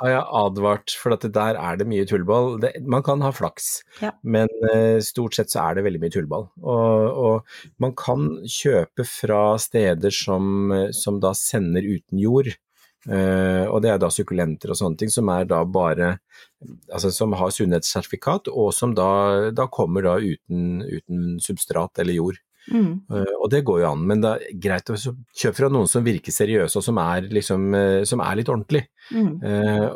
Har 0.01 0.11
jeg 0.11 0.23
advart, 0.41 0.95
for 0.99 1.15
der 1.15 1.59
er 1.59 1.79
det 1.79 1.87
mye 1.89 2.07
tullball. 2.09 2.57
Det, 2.63 2.73
man 2.89 3.05
kan 3.05 3.23
ha 3.23 3.31
flaks, 3.35 3.69
ja. 4.03 4.11
men 4.23 4.51
uh, 4.67 4.99
stort 5.05 5.37
sett 5.37 5.53
så 5.53 5.67
er 5.67 5.79
det 5.79 5.85
veldig 5.87 6.01
mye 6.03 6.15
tullball. 6.15 6.49
Og, 6.59 7.21
og, 7.23 7.59
man 7.79 7.95
kan 7.99 8.31
kjøpe 8.43 9.05
fra 9.07 9.43
steder 9.61 10.13
som, 10.15 10.73
som 10.95 11.21
da 11.23 11.35
sender 11.37 11.85
uten 11.87 12.19
jord. 12.19 12.51
Uh, 13.07 13.63
og 13.71 13.79
det 13.83 13.93
er 13.93 14.01
da 14.01 14.09
sukkulenter 14.11 14.73
og 14.73 14.75
sånne 14.75 14.99
ting 14.99 15.11
som 15.13 15.29
er 15.31 15.45
da 15.47 15.61
bare 15.63 16.17
altså 16.91 17.13
som 17.15 17.31
har 17.39 17.53
sunnhetssertifikat, 17.55 18.51
og 18.51 18.73
som 18.75 18.91
da, 18.97 19.09
da 19.55 19.69
kommer 19.71 20.03
da 20.03 20.17
uten, 20.19 20.83
uten, 20.83 21.37
substrat 21.43 22.01
eller 22.03 22.17
jord. 22.17 22.41
Mm. 22.69 23.07
Uh, 23.07 23.35
og 23.39 23.47
det 23.53 23.63
går 23.65 23.79
jo 23.81 23.87
an, 23.93 24.03
men 24.05 24.19
det 24.21 24.33
er 24.35 24.59
greit 24.67 24.91
å 24.91 24.97
kjøpe 24.99 25.55
fra 25.61 25.71
noen 25.71 25.87
som 25.89 26.03
virker 26.05 26.35
seriøse 26.35 26.77
og 26.77 26.85
som 26.85 26.99
er, 27.01 27.29
liksom, 27.31 27.71
uh, 27.71 28.01
som 28.05 28.21
er 28.25 28.41
litt 28.41 28.51
ordentlig. 28.51 28.83
Mm. 29.09 29.39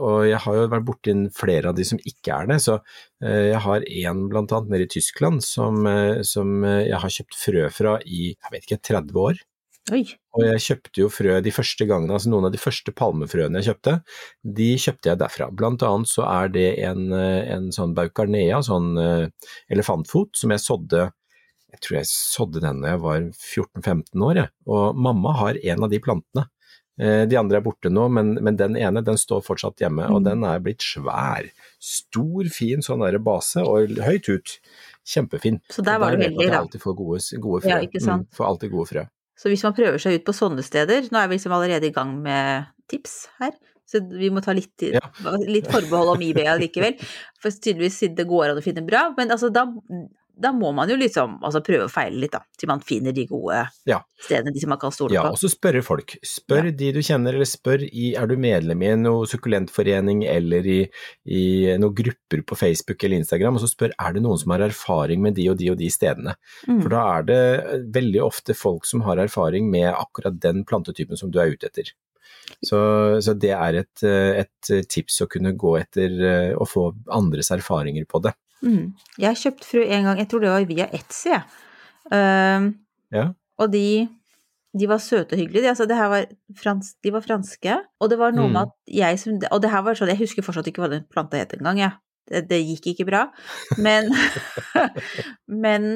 og 0.01 0.23
jeg 0.25 0.39
har 0.41 0.55
jo 0.57 0.69
vært 0.71 0.85
borti 0.87 1.13
flere 1.37 1.69
av 1.69 1.75
de 1.77 1.83
som 1.85 1.99
ikke 2.01 2.33
er 2.33 2.47
det, 2.49 2.55
så 2.63 2.79
jeg 3.21 3.59
har 3.61 3.83
en 3.85 4.23
blant 4.31 4.55
annet 4.57 4.71
nede 4.73 4.87
i 4.87 4.89
Tyskland 4.89 5.43
som, 5.45 5.85
som 6.25 6.65
jeg 6.65 6.97
har 7.03 7.13
kjøpt 7.19 7.37
frø 7.37 7.67
fra 7.69 7.93
i 8.09 8.31
jeg 8.31 8.55
vet 8.55 8.65
ikke, 8.65 8.81
30 8.89 9.21
år. 9.21 9.43
Oi. 9.91 10.03
Og 10.37 10.45
jeg 10.47 10.61
kjøpte 10.63 11.01
jo 11.01 11.09
frø 11.11 11.39
de 11.43 11.51
første 11.51 11.85
gangene, 11.89 12.15
altså 12.15 12.31
noen 12.31 12.47
av 12.47 12.53
de 12.53 12.61
første 12.61 12.93
palmefrøene 12.95 13.59
jeg 13.59 13.73
kjøpte, 13.73 13.97
de 14.59 14.69
kjøpte 14.79 15.11
jeg 15.11 15.19
derfra. 15.19 15.49
Blant 15.51 15.83
annet 15.83 16.11
så 16.11 16.23
er 16.29 16.53
det 16.53 16.69
en, 16.87 17.09
en 17.11 17.67
sånn 17.75 17.95
baucarnea, 17.97 18.61
sånn 18.63 18.93
uh, 18.95 19.51
elefantfot, 19.73 20.31
som 20.39 20.55
jeg 20.55 20.63
sådde 20.63 21.09
jeg 21.73 21.81
tror 21.81 21.95
jeg 21.97 22.09
sådde 22.11 22.61
den 22.61 22.83
da 22.83 22.91
jeg 22.93 23.01
var 23.01 23.23
14-15 23.33 24.25
år, 24.27 24.39
jeg. 24.43 24.51
Og 24.69 24.99
mamma 25.03 25.33
har 25.39 25.57
en 25.57 25.85
av 25.87 25.89
de 25.89 25.99
plantene. 26.05 26.45
Uh, 27.01 27.25
de 27.25 27.37
andre 27.39 27.57
er 27.57 27.65
borte 27.65 27.89
nå, 27.89 28.05
men, 28.13 28.35
men, 28.45 28.57
den 28.59 28.77
ene 28.77 29.01
den 29.03 29.17
står 29.17 29.41
fortsatt 29.43 29.81
hjemme, 29.81 30.05
mm. 30.05 30.13
og 30.13 30.27
den 30.27 30.45
er 30.45 30.61
blitt 30.63 30.85
svær. 30.85 31.49
Stor, 31.81 32.47
fin 32.53 32.85
sånn 32.85 33.01
der 33.01 33.17
base, 33.25 33.65
og 33.65 33.97
høyt 34.05 34.29
ut. 34.29 34.55
Kjempefin. 35.03 35.57
Så 35.73 35.83
der 35.83 35.97
var 35.99 36.13
det 36.13 36.29
veldig, 36.29 36.47
da. 36.53 36.61
Får 36.79 36.95
gode, 36.95 37.19
gode 37.43 37.65
frø. 37.65 37.73
Ja, 37.73 37.81
ikke 37.83 37.99
sant. 37.99 38.29
Mm, 38.29 38.37
får 38.37 38.47
alltid 38.47 38.71
gode 38.71 38.91
frø. 38.93 39.03
Så 39.39 39.49
hvis 39.49 39.63
man 39.65 39.75
prøver 39.75 40.01
seg 40.01 40.19
ut 40.19 40.25
på 40.27 40.35
sånne 40.35 40.63
steder, 40.65 41.09
nå 41.11 41.19
er 41.19 41.29
vi 41.29 41.37
liksom 41.37 41.55
allerede 41.55 41.89
i 41.89 41.95
gang 41.95 42.15
med 42.21 42.67
tips 42.91 43.15
her, 43.41 43.55
så 43.89 44.01
vi 44.07 44.29
må 44.33 44.41
ta 44.43 44.53
litt, 44.55 44.85
ja. 44.85 45.01
litt 45.45 45.69
forbehold 45.71 46.15
om 46.15 46.25
eBay 46.25 46.49
likevel, 46.61 46.99
for 47.41 47.53
tydeligvis 47.53 47.99
siden 48.03 48.17
det 48.19 48.27
går 48.29 48.51
an 48.51 48.61
å 48.61 48.65
finne 48.65 48.85
bra, 48.85 49.07
men 49.17 49.33
altså 49.33 49.49
da 49.53 49.65
da 50.33 50.49
må 50.55 50.71
man 50.73 50.89
jo 50.89 50.95
liksom 50.97 51.35
altså 51.45 51.61
prøve 51.65 51.85
å 51.85 51.91
feile 51.91 52.17
litt, 52.23 52.33
da, 52.33 52.41
til 52.57 52.69
man 52.71 52.81
finner 52.83 53.13
de 53.13 53.25
gode 53.29 53.59
ja. 53.89 53.99
stedene, 54.17 54.53
de 54.55 54.63
som 54.63 54.71
man 54.73 54.79
kan 54.81 54.93
stole 54.93 55.13
ja, 55.13 55.21
på. 55.21 55.29
Ja, 55.29 55.37
og 55.37 55.41
så 55.41 55.49
spørre 55.51 55.83
folk. 55.85 56.15
Spør 56.25 56.69
ja. 56.71 56.75
de 56.79 56.89
du 56.95 57.01
kjenner, 57.05 57.37
eller 57.37 57.49
spør 57.49 57.85
i 57.85 58.13
er 58.17 58.29
du 58.29 58.33
medlem 58.41 58.81
i 58.81 58.91
noe 58.97 59.27
sukkulentforening 59.29 60.23
eller 60.29 60.69
i, 60.69 60.79
i 61.29 61.43
noen 61.77 61.97
grupper 61.99 62.41
på 62.49 62.57
Facebook 62.57 63.05
eller 63.05 63.21
Instagram, 63.21 63.59
og 63.59 63.65
så 63.65 63.69
spør 63.69 63.93
er 63.93 64.17
det 64.17 64.23
noen 64.25 64.41
som 64.41 64.55
har 64.55 64.65
erfaring 64.65 65.21
med 65.23 65.37
de 65.37 65.49
og 65.53 65.59
de 65.61 65.69
og 65.73 65.77
de 65.81 65.91
stedene. 65.93 66.33
Mm. 66.65 66.79
For 66.81 66.95
da 66.95 67.03
er 67.11 67.29
det 67.29 67.41
veldig 67.99 68.23
ofte 68.25 68.57
folk 68.57 68.89
som 68.89 69.05
har 69.05 69.21
erfaring 69.21 69.69
med 69.73 69.91
akkurat 69.93 70.41
den 70.41 70.65
plantetypen 70.65 71.19
som 71.19 71.29
du 71.33 71.37
er 71.43 71.53
ute 71.53 71.69
etter. 71.69 71.93
Så, 72.63 72.79
så 73.23 73.33
det 73.39 73.53
er 73.55 73.77
et, 73.83 74.03
et, 74.03 74.71
tips 74.89 75.21
å 75.23 75.29
kunne 75.31 75.53
gå 75.59 75.77
etter 75.79 76.55
å 76.59 76.65
få 76.67 76.89
andres 77.13 77.51
erfaringer 77.53 78.07
på 78.09 78.19
det. 78.23 78.33
Mm. 78.63 78.93
Jeg 79.19 79.27
har 79.27 79.39
kjøpt 79.39 79.67
frø 79.67 79.83
en 79.83 80.07
gang, 80.07 80.19
jeg 80.21 80.29
tror 80.31 80.43
det 80.43 80.51
var 80.53 80.67
via 80.69 80.87
Etsy, 80.95 81.29
jeg. 81.33 81.43
Uh, 82.11 82.69
ja. 83.13 83.25
Og 83.61 83.71
de, 83.73 84.07
de, 84.79 84.87
var 84.89 85.01
søte 85.03 85.35
og 85.35 85.41
hyggelige. 85.41 85.65
De, 85.65 85.71
altså, 85.71 85.87
var 85.87 86.25
frans, 86.59 86.93
de 87.03 87.13
var 87.13 87.25
franske, 87.25 87.77
og 87.99 88.11
det 88.11 88.19
var 88.19 88.35
noe 88.35 88.49
mm. 88.49 88.55
med 88.55 88.61
at 88.67 88.95
jeg 89.01 89.19
som 89.21 89.37
Og 89.51 89.61
det 89.63 89.71
her 89.71 89.83
var 89.85 89.99
sånn, 89.99 90.11
jeg 90.11 90.23
husker 90.23 90.45
fortsatt 90.45 90.71
ikke 90.71 90.83
hva 90.83 90.91
den 90.95 91.05
planta 91.11 91.39
het 91.39 91.55
engang, 91.57 91.83
jeg. 91.83 91.93
Ja. 91.93 91.99
Det, 92.31 92.45
det, 92.47 92.61
gikk 92.63 92.93
ikke 92.93 93.09
bra. 93.09 93.25
Men, 93.83 94.07
men 95.65 95.89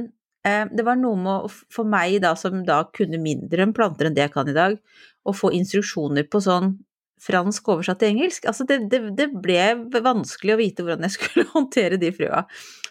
uh, 0.43 0.65
det 0.67 0.83
var 0.83 0.99
noe 0.99 1.19
med, 1.19 1.47
å, 1.47 1.51
for 1.73 1.87
meg 1.87 2.19
da, 2.25 2.33
som 2.39 2.65
da 2.67 2.81
kunne 2.91 3.21
mindre 3.23 3.63
om 3.63 3.71
planter 3.75 4.09
enn 4.09 4.17
det 4.17 4.25
jeg 4.25 4.33
kan 4.35 4.51
i 4.51 4.57
dag, 4.57 4.75
å 5.27 5.35
få 5.35 5.53
instruksjoner 5.55 6.27
på 6.27 6.43
sånn 6.43 6.75
fransk 7.21 7.69
oversatt 7.73 8.01
til 8.01 8.13
engelsk. 8.13 8.45
Altså 8.49 8.65
det, 8.69 8.79
det, 8.91 9.01
det, 9.17 9.27
ble 9.43 10.01
vanskelig 10.05 10.55
å 10.55 10.59
vite 10.59 10.85
hvordan 10.85 11.07
jeg 11.07 11.15
skulle 11.17 11.47
håndtere 11.55 11.99
de 12.01 12.11
frøa. 12.15 12.43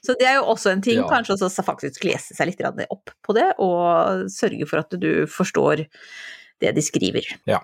Så 0.03 0.17
det 0.19 0.29
er 0.31 0.39
jo 0.39 0.49
også 0.53 0.73
en 0.73 0.85
ting, 0.85 1.03
ja. 1.03 1.09
kanskje 1.11 1.37
også 1.39 1.67
faktisk 1.67 2.07
lese 2.07 2.37
seg 2.37 2.51
litt 2.51 2.63
opp 2.87 3.13
på 3.27 3.37
det, 3.37 3.49
og 3.63 4.27
sørge 4.33 4.69
for 4.69 4.83
at 4.83 4.99
du 5.01 5.27
forstår 5.31 5.87
det 6.63 6.73
de 6.77 6.85
skriver. 6.85 7.27
Ja, 7.49 7.61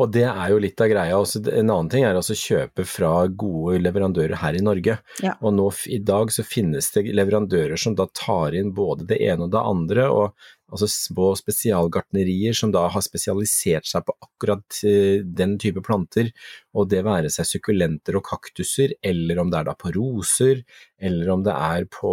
og 0.00 0.10
det 0.14 0.24
er 0.26 0.50
jo 0.50 0.58
litt 0.62 0.80
av 0.82 0.90
greia. 0.90 1.18
Også, 1.18 1.42
en 1.46 1.70
annen 1.70 1.90
ting 1.92 2.06
er 2.06 2.18
altså 2.18 2.36
kjøpe 2.38 2.86
fra 2.88 3.12
gode 3.28 3.78
leverandører 3.84 4.40
her 4.42 4.58
i 4.58 4.64
Norge. 4.64 4.98
Ja. 5.24 5.36
Og 5.40 5.54
nå 5.56 5.68
i 5.92 6.00
dag 6.02 6.32
så 6.34 6.44
finnes 6.46 6.90
det 6.94 7.06
leverandører 7.14 7.78
som 7.80 7.96
da 7.98 8.08
tar 8.16 8.56
inn 8.58 8.74
både 8.76 9.08
det 9.12 9.20
ene 9.22 9.46
og 9.46 9.54
det 9.54 9.62
andre, 9.62 10.10
og 10.10 10.52
altså 10.66 10.88
små 10.90 11.28
spesialgartnerier 11.38 12.56
som 12.56 12.72
da 12.74 12.86
har 12.90 13.04
spesialisert 13.04 13.86
seg 13.86 14.02
på 14.06 14.16
akkurat 14.24 14.80
eh, 14.86 15.22
den 15.22 15.54
type 15.62 15.82
planter, 15.86 16.32
og 16.74 16.90
det 16.90 17.04
være 17.06 17.30
seg 17.32 17.46
sukkulenter 17.48 18.18
og 18.18 18.26
kaktuser, 18.26 18.96
eller 18.98 19.38
om 19.42 19.52
det 19.52 19.60
er 19.60 19.68
da 19.70 19.76
på 19.78 19.94
roser, 19.94 20.64
eller 20.98 21.30
om 21.32 21.44
det 21.46 21.54
er 21.54 21.86
på 21.92 22.12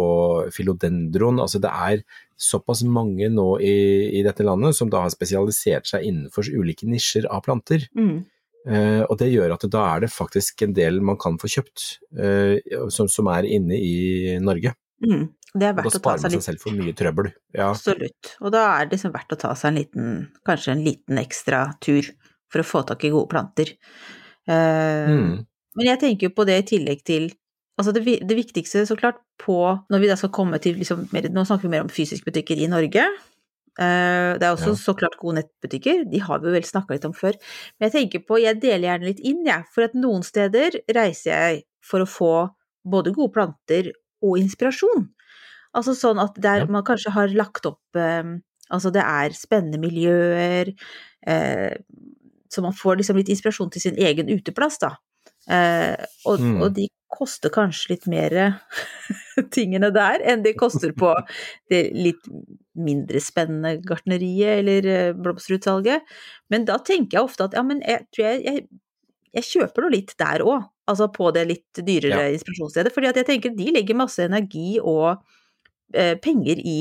filodendron. 0.54 1.42
Altså 1.42 1.60
det 1.62 1.72
er 1.72 2.04
såpass 2.40 2.82
mange 2.86 3.28
nå 3.32 3.48
i, 3.62 3.74
i 4.18 4.22
dette 4.26 4.46
landet 4.46 4.76
som 4.76 4.90
da 4.92 5.04
har 5.04 5.12
spesialisert 5.12 5.88
seg 5.90 6.06
innenfor 6.08 6.48
ulike 6.50 6.88
nisjer 6.90 7.28
av 7.30 7.44
planter. 7.46 7.86
Mm. 7.96 8.22
Uh, 8.64 9.02
og 9.10 9.18
det 9.20 9.28
gjør 9.28 9.52
at 9.58 9.66
da 9.68 9.82
er 9.92 10.04
det 10.06 10.12
faktisk 10.12 10.64
en 10.64 10.72
del 10.76 11.02
man 11.04 11.18
kan 11.20 11.36
få 11.40 11.50
kjøpt 11.52 11.82
uh, 12.16 12.56
som, 12.88 13.10
som 13.12 13.28
er 13.32 13.48
inne 13.58 13.76
i 13.76 14.36
Norge. 14.40 14.72
Mm. 15.04 15.26
Det 15.54 15.68
er 15.68 15.74
da 15.76 15.82
verdt 15.82 15.90
å 15.90 15.94
ta 15.94 16.00
sparer 16.00 16.24
man 16.24 16.34
seg 16.34 16.46
selv 16.48 16.64
for 16.64 16.74
mye 16.74 16.94
trøbbel. 16.96 17.28
Ja. 17.54 17.68
Absolutt. 17.70 18.34
Og 18.40 18.54
da 18.54 18.64
er 18.72 18.86
det 18.88 18.96
liksom 18.96 19.12
verdt 19.14 19.36
å 19.36 19.40
ta 19.44 19.52
seg 19.58 19.70
en 19.70 19.80
liten, 19.82 20.14
kanskje 20.48 20.74
en 20.74 20.84
liten 20.86 21.20
ekstra 21.20 21.66
tur 21.84 22.08
for 22.50 22.64
å 22.64 22.66
få 22.66 22.82
tak 22.88 23.04
i 23.04 23.12
gode 23.14 23.30
planter. 23.30 23.76
Uh, 24.48 25.10
Mm. 25.14 25.44
Men 25.74 25.90
jeg 25.90 26.00
tenker 26.02 26.28
jo 26.28 26.34
på 26.36 26.46
det 26.46 26.58
i 26.60 26.66
tillegg 26.74 27.00
til 27.06 27.32
Altså 27.78 27.90
det, 27.92 28.04
det 28.22 28.36
viktigste 28.38 28.84
så 28.86 28.94
klart 28.96 29.16
på 29.42 29.56
Når 29.90 29.98
vi 29.98 30.06
da 30.10 30.14
skal 30.16 30.30
komme 30.30 30.58
til 30.62 30.76
liksom 30.78 31.08
mer, 31.12 31.26
Nå 31.34 31.42
snakker 31.44 31.66
vi 31.66 31.72
mer 31.74 31.82
om 31.86 31.88
fysiske 31.90 32.24
butikker 32.28 32.56
i 32.62 32.68
Norge. 32.70 33.02
Uh, 33.74 34.38
det 34.38 34.46
er 34.46 34.52
også 34.54 34.70
Ja. 34.70 34.78
så 34.78 34.94
klart 34.94 35.16
gode 35.18 35.40
nettbutikker, 35.40 36.04
de 36.10 36.18
har 36.22 36.38
vi 36.38 36.52
vel 36.54 36.62
snakka 36.62 36.94
litt 36.94 37.04
om 37.08 37.12
før. 37.12 37.34
Men 37.80 37.90
jeg 37.90 37.94
tenker 37.96 38.22
på, 38.28 38.38
jeg 38.38 38.60
deler 38.62 38.86
gjerne 38.86 39.08
litt 39.08 39.18
inn, 39.26 39.40
jeg. 39.44 39.64
For 39.74 39.82
at 39.88 39.96
noen 39.98 40.22
steder 40.22 40.76
reiser 40.94 41.32
jeg 41.34 41.64
for 41.82 42.04
å 42.04 42.06
få 42.06 42.30
både 42.86 43.10
gode 43.16 43.32
planter 43.34 43.90
og 44.22 44.38
inspirasjon. 44.38 45.08
Altså 45.74 45.96
sånn 45.98 46.22
at 46.22 46.38
der 46.38 46.60
Ja. 46.62 46.66
man 46.70 46.84
kanskje 46.86 47.10
har 47.10 47.28
lagt 47.34 47.66
opp 47.66 47.82
eh, 47.96 48.36
Altså 48.70 48.90
det 48.94 49.02
er 49.02 49.30
spennende 49.36 49.76
miljøer, 49.82 50.70
uh, 51.28 51.74
så 52.48 52.62
man 52.62 52.72
får 52.72 52.96
liksom 53.02 53.16
litt 53.18 53.28
inspirasjon 53.28 53.70
til 53.70 53.82
sin 53.82 53.98
egen 53.98 54.30
uteplass, 54.32 54.78
da. 54.78 54.94
Uh, 55.50 55.98
og, 56.24 56.38
Mm. 56.40 56.62
og 56.62 56.74
de 56.74 56.86
koster 57.14 57.52
kanskje 57.54 57.94
litt 57.94 58.06
mer 58.10 58.34
tingene 59.56 59.90
der 59.94 60.22
enn 60.26 60.44
de 60.44 60.54
koster 60.58 60.94
på 60.96 61.12
det 61.72 61.86
litt 61.96 62.26
mindre 62.74 63.22
spennende 63.22 63.76
gartneriet 63.86 64.60
eller 64.60 64.88
eh, 64.90 65.12
blomsterutsalget. 65.16 66.04
Men 66.50 66.66
da 66.68 66.80
tenker 66.82 67.18
jeg 67.20 67.28
ofte 67.28 67.48
at 67.48 67.56
ja, 67.58 67.62
men 67.66 67.82
jeg 67.86 68.06
tror 68.10 68.28
jeg, 68.28 68.42
jeg, 68.48 68.66
jeg 69.38 69.50
kjøper 69.52 69.86
noe 69.86 69.94
litt 69.94 70.14
der 70.20 70.44
òg, 70.44 70.66
altså 70.90 71.08
på 71.14 71.30
det 71.36 71.46
litt 71.50 71.84
dyrere 71.86 72.32
inspirasjonsstedet. 72.34 72.94
Fordi 72.94 73.10
at 73.12 73.22
jeg 73.22 73.30
tenker 73.30 73.54
de 73.56 73.70
legger 73.78 73.98
masse 73.98 74.26
energi 74.26 74.76
og 74.82 75.14
eh, 75.94 76.14
penger 76.22 76.60
i 76.60 76.78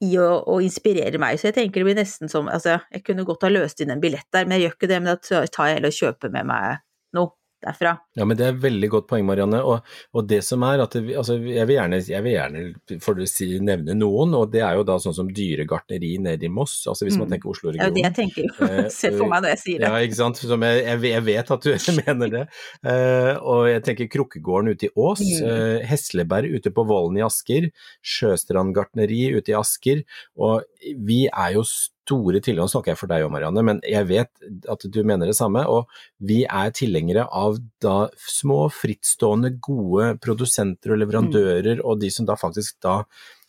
i 0.00 0.14
å, 0.16 0.28
å 0.48 0.60
inspirere 0.64 1.20
meg, 1.20 1.36
så 1.36 1.50
jeg 1.50 1.58
tenker 1.58 1.82
det 1.82 1.90
blir 1.90 1.98
nesten 1.98 2.30
som 2.32 2.46
Altså, 2.48 2.78
jeg 2.88 3.02
kunne 3.04 3.26
godt 3.28 3.44
ha 3.44 3.50
løst 3.52 3.82
inn 3.84 3.92
en 3.92 4.00
billett 4.00 4.28
der, 4.32 4.46
men 4.48 4.56
jeg 4.56 4.70
gjør 4.70 4.76
ikke 4.78 4.88
det, 4.88 5.00
men 5.02 5.10
da 5.12 5.42
tar 5.52 5.68
jeg 5.68 5.76
heller 5.76 5.92
og 5.92 5.98
kjøper 5.98 6.32
med 6.32 6.48
meg 6.48 6.80
noe 7.16 7.34
derfra. 7.64 7.92
Ja, 8.16 8.24
men 8.26 8.36
det 8.38 8.46
er 8.46 8.54
et 8.54 8.62
veldig 8.62 8.88
godt 8.92 9.06
poeng, 9.10 9.24
Marianne. 9.28 9.60
Og, 9.64 9.84
og 10.16 10.26
det 10.30 10.40
som 10.46 10.62
er 10.66 10.82
at 10.84 10.94
det, 10.96 11.14
altså, 11.16 11.36
jeg, 11.40 11.66
vil 11.68 11.76
gjerne, 11.76 12.00
jeg 12.08 12.24
vil 12.24 12.34
gjerne 12.36 13.26
si, 13.30 13.48
nevne 13.64 13.94
noen, 13.98 14.34
og 14.38 14.50
det 14.52 14.62
er 14.66 14.78
jo 14.78 14.84
da 14.88 14.96
sånn 15.02 15.14
som 15.16 15.28
dyregartneri 15.36 16.14
nede 16.24 16.48
i 16.48 16.52
Moss, 16.52 16.80
altså 16.90 17.06
hvis 17.08 17.18
man 17.20 17.28
Mm. 17.30 17.34
tenker 17.36 17.50
Oslo-regionen. 17.52 17.84
Ja, 17.84 17.94
det 17.94 18.06
jeg 18.08 18.16
tenker, 18.16 18.48
jo. 18.48 18.88
se 19.00 19.10
for 19.14 19.28
meg 19.30 19.44
når 19.44 19.52
jeg 19.54 19.62
sier 19.64 19.82
det. 19.84 19.90
Ja, 19.92 20.00
ikke 20.08 20.18
sant. 20.18 20.40
Som 20.40 20.64
jeg, 20.66 20.80
jeg, 20.86 21.02
jeg 21.12 21.24
vet 21.28 21.50
at 21.56 21.68
du 21.68 21.70
mener 22.00 22.32
det. 22.34 22.44
Eh, 22.82 23.34
og 23.38 23.68
jeg 23.70 23.84
tenker 23.86 24.10
Krukkegården 24.16 24.72
ute 24.74 24.88
i 24.88 24.94
Ås, 24.96 25.20
Mm. 25.20 25.46
eh, 25.46 25.86
Hesleberg 25.90 26.50
ute 26.56 26.72
på 26.74 26.84
Vollen 26.88 27.18
i 27.20 27.24
Asker, 27.26 27.68
Sjøstrand 28.02 28.74
gartneri 28.76 29.28
ute 29.36 29.52
i 29.52 29.58
Asker. 29.58 30.02
Og 30.40 30.64
vi 30.96 31.26
er 31.28 31.54
jo 31.58 31.62
store 32.10 32.40
nå 32.58 32.66
snakker 32.68 32.92
jeg 32.92 32.98
for 32.98 33.10
deg 33.10 33.24
òg 33.24 33.32
Marianne, 33.32 33.62
men 33.66 33.80
jeg 33.86 34.08
vet 34.08 34.30
at 34.70 34.86
du 34.90 35.00
mener 35.06 35.30
det 35.30 35.36
samme. 35.38 35.62
Og 35.70 35.90
vi 36.18 36.42
er 36.44 36.72
tilhengere 36.74 37.26
av 37.26 37.58
da 37.82 38.08
små, 38.28 38.64
frittstående, 38.74 39.54
gode 39.62 40.16
produsenter 40.22 40.94
og 40.94 41.00
leverandører, 41.04 41.84
og 41.84 42.00
de 42.02 42.10
som 42.10 42.28
da 42.28 42.36
faktisk 42.40 42.80
da 42.84 43.00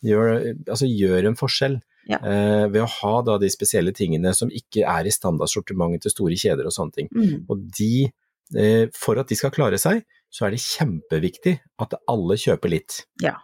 gjør, 0.06 0.52
altså 0.68 0.88
gjør 0.90 1.32
en 1.32 1.38
forskjell. 1.38 1.80
Ja. 2.10 2.18
Eh, 2.18 2.64
ved 2.72 2.82
å 2.82 2.90
ha 2.90 3.12
da 3.22 3.36
de 3.38 3.50
spesielle 3.52 3.92
tingene 3.94 4.32
som 4.34 4.50
ikke 4.50 4.82
er 4.90 5.06
i 5.06 5.14
standardsortimentet 5.14 6.02
til 6.06 6.14
store 6.16 6.38
kjeder 6.38 6.66
og 6.66 6.74
sånne 6.74 6.96
ting. 6.96 7.12
Mm. 7.14 7.44
Og 7.46 7.62
de, 7.78 8.10
eh, 8.58 8.88
for 8.96 9.20
at 9.22 9.30
de 9.30 9.38
skal 9.38 9.54
klare 9.54 9.78
seg, 9.78 10.02
så 10.32 10.48
er 10.48 10.54
det 10.56 10.64
kjempeviktig 10.64 11.58
at 11.84 11.94
alle 12.10 12.38
kjøper 12.40 12.72
litt, 12.72 13.04
Ja. 13.22 13.38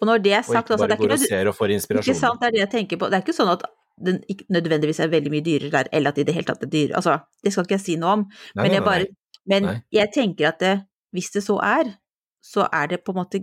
Og 0.00 0.08
når 0.08 0.22
det 0.24 0.32
er 0.34 0.40
og 0.42 0.48
ikke 0.50 0.58
ikke 0.58 0.74
altså, 0.74 0.74
det 0.74 0.78
bare 0.80 0.90
er 0.90 0.96
ikke 0.96 1.06
går 1.06 1.12
og 1.14 1.28
ser 1.30 1.48
og 1.50 1.54
får 1.54 1.70
Ikke 1.70 1.78
inspirasjon. 1.78 2.16
sant, 2.18 2.40
det 2.40 2.46
er 2.48 2.54
det 2.54 2.60
jeg 2.60 2.70
tenker 2.72 2.98
på. 2.98 3.10
Det 3.10 3.18
er 3.18 3.22
ikke 3.22 3.36
sånn 3.36 3.52
at 3.52 3.62
den 4.04 4.22
ikke 4.28 4.44
nødvendigvis 4.48 5.00
er 5.04 5.10
veldig 5.12 5.30
mye 5.34 5.44
dyrere 5.46 5.70
der, 5.74 5.90
eller 5.92 6.10
at 6.10 6.16
det 6.16 6.22
i 6.24 6.28
det 6.30 6.34
hele 6.34 6.48
tatt 6.48 6.62
er 6.66 6.70
dyr. 6.72 6.94
Altså, 6.96 7.18
det 7.44 7.52
skal 7.52 7.64
ikke 7.66 7.76
jeg 7.78 7.84
si 7.86 7.96
noe 8.00 8.16
om, 8.18 8.26
Nei, 8.56 8.64
men, 8.64 8.72
jeg, 8.78 8.84
bare, 8.86 9.06
men 9.52 9.68
jeg 9.92 10.08
tenker 10.14 10.48
at 10.54 10.60
det, 10.60 10.74
hvis 11.12 11.30
det 11.34 11.42
så 11.44 11.58
er, 11.64 11.94
så 12.40 12.66
er 12.72 12.86
det 12.94 13.02
på 13.04 13.12
en 13.12 13.20
måte 13.22 13.42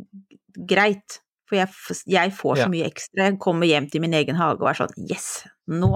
greit. 0.67 1.19
For 1.47 1.55
jeg, 1.55 1.69
jeg 2.11 2.31
får 2.35 2.55
så 2.57 2.65
Ja. 2.65 2.67
mye 2.71 2.87
ekstra. 2.89 3.23
Jeg 3.29 3.39
kommer 3.39 3.67
hjem 3.69 3.85
til 3.91 4.01
min 4.03 4.13
egen 4.13 4.35
hage 4.35 4.59
og 4.59 4.67
er 4.69 4.79
sånn 4.81 4.95
Yes, 5.09 5.45
nå! 5.67 5.91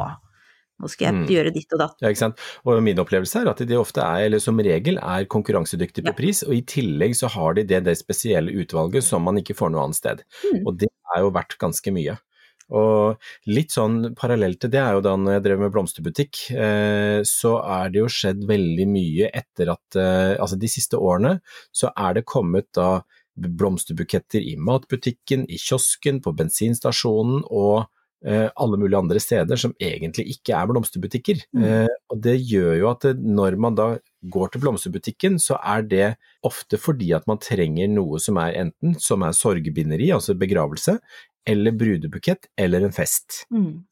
Nå 0.81 0.89
skal 0.89 1.05
jeg 1.11 1.13
Mm. 1.13 1.25
gjøre 1.29 1.51
ditt 1.53 1.73
og 1.75 1.79
datt. 1.79 1.95
Ja, 2.01 2.09
ikke 2.09 2.17
sant? 2.23 2.39
Og 2.65 2.81
min 2.81 2.97
opplevelse 2.97 3.41
er 3.43 3.49
at 3.51 3.57
de 3.67 3.75
ofte 3.77 4.01
er, 4.01 4.25
eller 4.25 4.39
som 4.39 4.57
regel, 4.57 4.97
er 4.97 5.25
konkurransedyktige 5.29 6.07
på 6.07 6.15
pris, 6.17 6.41
og 6.41 6.55
i 6.55 6.61
tillegg 6.65 7.13
så 7.13 7.29
har 7.29 7.53
de 7.53 7.63
det, 7.63 7.83
det 7.85 7.97
spesielle 7.99 8.49
utvalget 8.63 9.03
som 9.03 9.21
man 9.21 9.37
ikke 9.37 9.53
får 9.53 9.69
noe 9.75 9.83
annet 9.83 9.95
sted. 9.99 10.23
Mm. 10.53 10.63
Og 10.65 10.77
det 10.79 10.89
er 11.15 11.21
jo 11.21 11.29
verdt 11.35 11.57
ganske 11.61 11.93
mye. 11.93 12.17
Og 12.71 13.51
litt 13.51 13.73
sånn 13.73 14.13
parallelt 14.17 14.61
til 14.63 14.71
det 14.73 14.81
er 14.81 14.95
jo 14.95 15.03
da 15.05 15.15
når 15.19 15.37
jeg 15.37 15.45
drev 15.47 15.63
med 15.63 15.73
blomsterbutikk, 15.75 16.43
eh, 16.55 17.19
så 17.27 17.55
er 17.61 17.91
det 17.91 18.03
jo 18.03 18.11
skjedd 18.11 18.45
veldig 18.49 18.87
mye 18.91 19.31
etter 19.41 19.73
at 19.75 19.99
eh, 19.99 20.35
Altså 20.41 20.57
de 20.59 20.69
siste 20.71 20.99
årene 20.99 21.37
så 21.75 21.91
er 21.91 22.17
det 22.17 22.27
kommet 22.29 22.69
da 22.77 23.01
blomsterbuketter 23.41 24.43
i 24.43 24.57
matbutikken, 24.59 25.47
i 25.49 25.57
kiosken, 25.59 26.19
på 26.23 26.33
bensinstasjonen 26.37 27.45
og 27.47 27.87
eh, 28.25 28.47
alle 28.49 28.79
mulige 28.79 28.99
andre 28.99 29.21
steder 29.23 29.59
som 29.59 29.75
egentlig 29.81 30.27
ikke 30.35 30.55
er 30.57 30.71
blomsterbutikker. 30.71 31.43
Mm. 31.55 31.91
Og 32.11 32.23
det 32.23 32.37
gjør 32.39 32.75
jo 32.81 32.89
at 32.91 33.07
når 33.17 33.57
man 33.61 33.77
da 33.79 33.87
går 34.35 34.51
til 34.51 34.61
blomsterbutikken, 34.65 35.39
så 35.41 35.57
er 35.57 35.87
det 35.87 36.07
ofte 36.45 36.77
fordi 36.81 37.11
at 37.17 37.25
man 37.29 37.41
trenger 37.41 37.89
noe 37.89 38.19
som 38.21 38.37
er 38.41 38.59
enten 38.65 38.97
som 39.01 39.23
er 39.25 39.35
sorgbinderi, 39.37 40.11
altså 40.13 40.35
begravelse, 40.37 40.99
eller 41.49 41.71
brudebukett, 41.71 42.51
eller 42.59 42.85
en 42.87 42.95
fest. 42.95 43.45
Mm. 43.53 43.83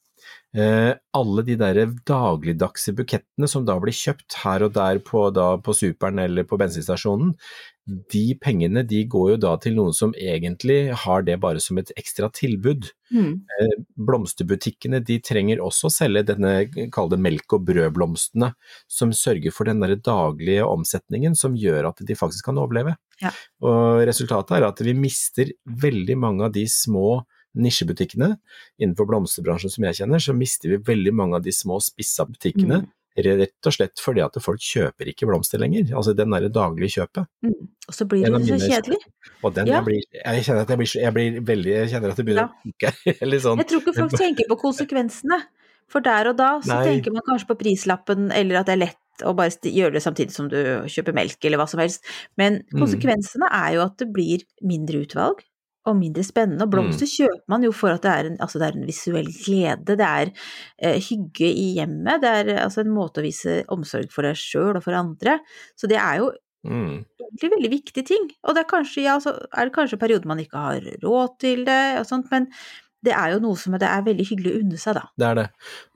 Eh, 0.58 0.96
alle 1.14 1.44
de 1.46 1.54
der 1.60 1.78
dagligdagse 2.10 2.96
bukettene 2.98 3.48
som 3.48 3.68
da 3.68 3.76
blir 3.82 3.94
kjøpt 3.94 4.40
her 4.42 4.66
og 4.66 4.74
der 4.74 4.98
på, 5.06 5.28
da, 5.36 5.52
på 5.62 5.76
superen 5.78 6.22
eller 6.24 6.48
på 6.50 6.58
bensinstasjonen, 6.58 7.36
de 8.10 8.24
pengene 8.42 8.82
de 8.86 9.04
går 9.10 9.32
jo 9.32 9.38
da 9.46 9.52
til 9.62 9.76
noen 9.78 9.94
som 9.98 10.16
egentlig 10.18 10.96
har 11.04 11.24
det 11.26 11.38
bare 11.42 11.62
som 11.62 11.78
et 11.82 11.94
ekstra 11.98 12.32
tilbud. 12.34 12.90
Mm. 13.14 13.46
Blomsterbutikkene 14.10 15.02
de 15.06 15.20
trenger 15.26 15.62
også 15.66 15.90
å 15.90 15.94
selge 15.94 16.26
denne, 16.32 16.54
kall 16.94 17.10
det 17.14 17.22
melk- 17.22 17.58
og 17.58 17.66
brødblomstene, 17.70 18.52
som 18.90 19.14
sørger 19.14 19.54
for 19.54 19.70
den 19.70 19.82
der 19.86 19.98
daglige 20.02 20.66
omsetningen 20.70 21.38
som 21.38 21.58
gjør 21.58 21.92
at 21.94 22.06
de 22.06 22.18
faktisk 22.18 22.50
kan 22.50 22.62
overleve. 22.62 22.98
Ja. 23.22 23.34
Og 23.66 24.06
resultatet 24.10 24.58
er 24.58 24.70
at 24.70 24.82
vi 24.86 24.98
mister 24.98 25.54
veldig 25.66 26.18
mange 26.18 26.50
av 26.50 26.58
de 26.58 26.66
små 26.70 27.22
nisjebutikkene. 27.58 28.36
Innenfor 28.80 29.08
blomsterbransjen 29.10 29.72
som 29.74 29.84
jeg 29.88 30.00
kjenner, 30.02 30.22
så 30.24 30.36
mister 30.38 30.70
vi 30.76 30.78
veldig 30.78 31.14
mange 31.16 31.40
av 31.40 31.44
de 31.46 31.54
små 31.56 31.80
spissa 31.84 32.26
butikkene. 32.30 32.84
Mm. 32.86 32.96
Rett 33.20 33.68
og 33.68 33.74
slett 33.76 34.00
fordi 34.00 34.22
at 34.24 34.38
folk 34.40 34.62
kjøper 34.64 35.10
ikke 35.12 35.28
blomster 35.28 35.60
lenger, 35.60 35.90
altså 35.98 36.14
den 36.16 36.30
derre 36.32 36.48
daglige 36.56 36.94
kjøpet. 37.02 37.26
Mm. 37.44 37.56
Og 37.90 37.96
så 37.98 38.06
blir 38.08 38.24
det 38.30 38.46
så 38.48 38.60
kjedelig. 38.70 39.00
Og 39.44 39.54
den 39.56 39.68
Ja. 39.68 39.80
jeg 39.82 39.86
blir 39.86 40.02
Jeg 40.14 40.44
kjenner 40.46 40.62
at 40.62 40.70
jeg 40.70 40.78
blir, 40.78 40.92
jeg 41.02 41.14
blir 41.14 41.40
veldig 41.42 41.72
Jeg 41.74 41.90
kjenner 41.90 42.10
at 42.14 42.16
det 42.22 42.26
begynner 42.26 42.48
å 42.48 42.54
koke. 42.64 42.94
Litt 43.32 43.42
sånn 43.44 43.58
Jeg 43.58 43.68
tror 43.68 43.82
ikke 43.82 43.96
folk 43.98 44.16
tenker 44.24 44.48
på 44.48 44.60
konsekvensene. 44.62 45.42
For 45.90 46.00
der 46.06 46.30
og 46.30 46.38
da 46.38 46.60
så 46.62 46.78
Nei. 46.78 46.86
tenker 46.86 47.12
man 47.12 47.24
kanskje 47.28 47.48
på 47.50 47.58
prislappen, 47.60 48.32
eller 48.32 48.60
at 48.62 48.68
det 48.70 48.74
er 48.78 48.84
lett 48.86 49.26
å 49.26 49.34
bare 49.36 49.50
gjøre 49.52 49.98
det 49.98 50.04
samtidig 50.06 50.32
som 50.32 50.48
du 50.48 50.56
kjøper 50.88 51.12
melk, 51.18 51.44
eller 51.44 51.58
hva 51.58 51.68
som 51.68 51.80
helst. 51.82 52.06
Men 52.38 52.62
Mm. 52.72 52.80
konsekvensene 52.86 53.50
er 53.52 53.74
jo 53.74 53.82
at 53.84 53.98
det 53.98 54.14
blir 54.14 54.46
mindre 54.62 55.02
utvalg. 55.04 55.42
Og 55.88 55.96
mindre 55.96 56.26
spennende. 56.28 56.66
Og 56.66 56.74
blomster 56.74 57.08
Mm. 57.08 57.14
kjøper 57.14 57.46
man 57.48 57.64
jo 57.64 57.72
for 57.72 57.96
at 57.96 58.04
det 58.04 58.12
er 58.12 58.26
en, 58.30 58.38
altså 58.44 58.60
det 58.60 58.68
er 58.68 58.76
en 58.78 58.90
visuell 58.90 59.30
glede, 59.32 59.96
det 59.96 60.06
er 60.06 60.32
eh, 60.78 61.00
hygge 61.00 61.48
i 61.48 61.70
hjemmet, 61.78 62.20
det 62.22 62.34
er 62.42 62.52
eh, 62.52 62.64
altså 62.66 62.84
en 62.84 62.92
måte 62.92 63.22
å 63.22 63.26
vise 63.26 63.64
omsorg 63.72 64.12
for 64.12 64.28
deg 64.28 64.36
sjøl 64.36 64.76
og 64.76 64.84
for 64.84 64.94
andre. 64.94 65.40
Så 65.80 65.88
det 65.88 65.98
er 65.98 66.20
jo 66.20 66.34
mm. 66.68 67.00
egentlig 67.24 67.54
veldig 67.56 67.72
viktige 67.72 68.06
ting. 68.12 68.28
Og 68.44 68.54
det 68.58 68.66
er 68.66 68.70
kanskje, 68.76 69.06
ja, 69.08 69.16
så 69.24 69.38
er 69.56 69.70
det 69.70 69.76
kanskje 69.78 70.02
perioder 70.02 70.28
man 70.28 70.44
ikke 70.44 70.68
har 70.68 70.92
råd 71.02 71.40
til 71.40 71.66
det 71.70 71.82
og 72.02 72.06
sånt, 72.12 72.30
men 72.30 72.52
det 73.06 73.14
er 73.16 73.34
jo 73.34 73.40
noe 73.40 73.56
som 73.56 73.76
det 73.80 73.88
er 73.88 74.04
veldig 74.04 74.26
hyggelig 74.28 74.52
å 74.52 74.60
unne 74.60 74.78
seg, 74.80 74.98
da. 75.00 75.06
Det 75.16 75.28
er 75.30 75.38
det. 75.40 75.48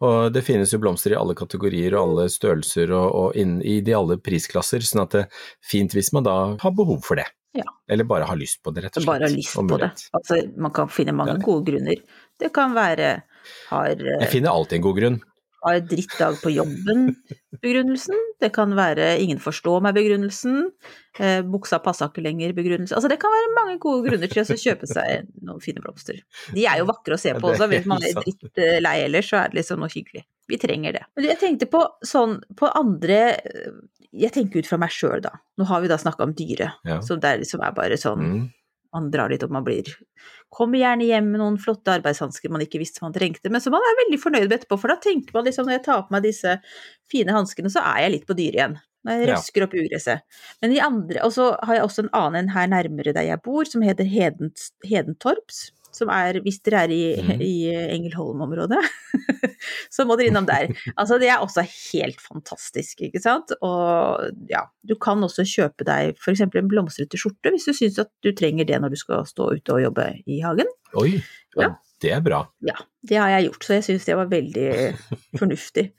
Og 0.08 0.18
det 0.32 0.44
finnes 0.48 0.72
jo 0.72 0.80
blomster 0.80 1.12
i 1.12 1.20
alle 1.20 1.36
kategorier 1.36 1.98
og 1.98 2.08
alle 2.08 2.30
størrelser 2.32 2.94
og, 2.96 3.08
og 3.12 3.40
inn, 3.40 3.58
i 3.60 3.82
de 3.84 3.96
alle 3.98 4.16
prisklasser, 4.24 4.86
sånn 4.88 5.04
at 5.04 5.16
det 5.16 5.26
er 5.26 5.48
fint 5.68 5.96
hvis 5.96 6.14
man 6.16 6.24
da 6.28 6.38
har 6.62 6.78
behov 6.78 7.04
for 7.04 7.20
det. 7.20 7.28
Ja. 7.54 7.68
Eller 7.88 8.04
bare 8.10 8.26
har 8.26 8.36
lyst 8.40 8.64
på 8.66 8.72
det, 8.74 8.82
rett 8.88 8.98
og 8.98 9.04
slett. 9.04 9.10
Bare 9.12 9.28
har 9.28 9.34
lyst 9.36 9.56
på 9.56 9.78
det. 9.78 9.92
Altså, 10.18 10.40
man 10.58 10.72
kan 10.74 10.90
finne 10.90 11.14
mange 11.14 11.36
Det 11.36 11.42
det. 11.44 11.46
gode 11.46 11.66
grunner. 11.72 12.02
Det 12.40 12.50
kan 12.56 12.74
være 12.74 13.12
har, 13.70 13.92
eh, 13.92 14.20
Jeg 14.24 14.30
finner 14.32 14.50
alltid 14.56 14.78
en 14.80 14.82
god 14.88 14.98
grunn. 14.98 15.22
har 15.64 15.80
drittdag 15.80 16.42
på 16.44 16.52
jobben-begrunnelsen. 16.52 18.16
Det 18.44 18.50
kan 18.52 18.74
være 18.76 19.06
ingen 19.24 19.40
forstår 19.40 19.80
meg-begrunnelsen. 19.86 20.66
Eh, 21.20 21.40
buksa 21.48 21.78
passa 21.80 22.10
ikke 22.10 22.24
lenger-begrunnelsen. 22.26 22.98
Altså 22.98 23.08
det 23.08 23.20
kan 23.22 23.32
være 23.32 23.54
mange 23.56 23.78
gode 23.80 24.10
grunner 24.10 24.28
til 24.28 24.42
å 24.44 24.58
kjøpe 24.60 24.90
seg 24.90 25.30
noen 25.48 25.62
fine 25.64 25.80
blomster. 25.80 26.20
De 26.52 26.66
er 26.68 26.82
jo 26.82 26.90
vakre 26.90 27.16
å 27.16 27.22
se 27.22 27.32
på 27.38 27.54
også, 27.54 27.70
hvis 27.72 27.86
man 27.88 28.04
er 28.04 28.18
drittlei 28.18 28.98
ellers, 29.06 29.30
så 29.32 29.40
er 29.46 29.54
det 29.54 29.62
liksom 29.62 29.80
noe 29.80 29.94
hyggelig. 29.94 30.26
Vi 30.52 30.60
trenger 30.60 30.98
det. 30.98 31.06
Men 31.16 31.30
jeg 31.30 31.40
tenkte 31.40 31.70
på 31.72 31.86
sånn 32.04 32.42
på 32.60 32.68
andre 32.76 33.22
Jeg 34.14 34.32
tenker 34.36 34.60
ut 34.62 34.68
fra 34.70 34.78
meg 34.78 34.92
sjøl, 34.94 35.22
da. 35.26 35.32
Nå 35.58 35.66
har 35.66 35.82
vi 35.82 35.88
da 35.90 35.98
snakka 35.98 36.24
om 36.28 36.34
dyret, 36.38 36.74
Ja. 36.86 37.00
er 37.00 37.40
liksom 37.42 37.64
er 37.66 37.72
bare 37.74 37.98
sånn 37.98 38.22
Mm. 38.22 38.52
man 38.94 39.10
drar 39.10 39.30
litt 39.30 39.42
og 39.44 39.50
man 39.50 39.64
blir 39.64 39.84
Kommer 40.54 40.78
gjerne 40.78 41.02
hjem 41.08 41.32
med 41.32 41.40
noen 41.42 41.58
flotte 41.58 41.90
arbeidshansker 42.00 42.52
man 42.52 42.62
ikke 42.62 42.78
visste 42.78 43.02
man 43.02 43.12
trengte, 43.12 43.50
men 43.50 43.60
som 43.60 43.72
man 43.72 43.82
er 43.82 44.06
veldig 44.06 44.20
fornøyd 44.22 44.50
med 44.50 44.60
etterpå, 44.62 44.78
for 44.80 44.88
da 44.88 44.98
tenker 44.98 45.34
man 45.34 45.46
liksom 45.46 45.66
når 45.66 45.80
jeg 45.80 45.84
tar 45.84 46.04
på 46.04 46.12
meg 46.12 46.22
disse 46.24 46.62
fine 47.10 47.34
hanskene, 47.34 47.72
så 47.74 47.82
er 47.82 48.04
jeg 48.04 48.12
litt 48.12 48.28
på 48.28 48.36
dyret 48.38 48.54
igjen. 48.54 48.78
Når 49.04 49.12
jeg 49.18 49.28
Ja. 49.28 49.36
røsker 49.36 49.64
opp 49.64 49.74
ugresset. 49.74 50.22
Men 50.62 50.72
de 50.72 50.80
andre 50.80 51.20
Og 51.26 51.32
så 51.34 51.58
har 51.64 51.76
jeg 51.76 51.84
også 51.84 52.04
en 52.04 52.10
annen 52.14 52.36
en 52.36 52.48
her 52.50 52.68
nærmere 52.68 53.14
der 53.14 53.24
jeg 53.24 53.42
bor, 53.44 53.66
som 53.66 53.82
heter 53.82 54.06
Hedens, 54.06 54.72
Hedentorps. 54.86 55.72
Som 55.94 56.10
er, 56.14 56.40
hvis 56.44 56.60
dere 56.66 56.84
er 56.88 56.94
i, 56.94 57.02
mm. 57.22 57.42
i 57.44 57.54
Engelholm-området, 57.94 58.80
så 59.96 60.06
må 60.10 60.18
dere 60.18 60.32
innom 60.32 60.48
der. 60.50 60.72
Altså, 61.00 61.20
det 61.22 61.30
er 61.30 61.42
også 61.44 61.64
helt 61.66 62.22
fantastisk, 62.22 63.02
ikke 63.06 63.22
sant. 63.22 63.54
Og 63.66 64.26
ja, 64.50 64.66
du 64.88 64.96
kan 65.02 65.22
også 65.26 65.46
kjøpe 65.48 65.86
deg 65.88 66.18
f.eks. 66.18 66.44
en 66.46 66.70
blomstrete 66.72 67.20
skjorte, 67.20 67.54
hvis 67.54 67.68
du 67.70 67.74
syns 67.78 68.02
at 68.02 68.12
du 68.26 68.32
trenger 68.38 68.68
det 68.70 68.80
når 68.82 68.94
du 68.94 69.00
skal 69.00 69.26
stå 69.30 69.52
ute 69.58 69.76
og 69.78 69.84
jobbe 69.84 70.10
i 70.26 70.42
hagen. 70.46 70.70
Oi, 71.00 71.18
ja, 71.58 71.68
Ja. 71.68 71.72
det 72.04 72.12
er 72.18 72.22
bra. 72.26 72.44
Ja, 72.66 72.78
det 73.10 73.20
har 73.22 73.34
jeg 73.36 73.50
gjort, 73.50 73.66
så 73.66 73.78
jeg 73.78 73.88
syns 73.90 74.08
det 74.10 74.20
var 74.20 74.32
veldig 74.32 74.70
fornuftig. 75.42 75.90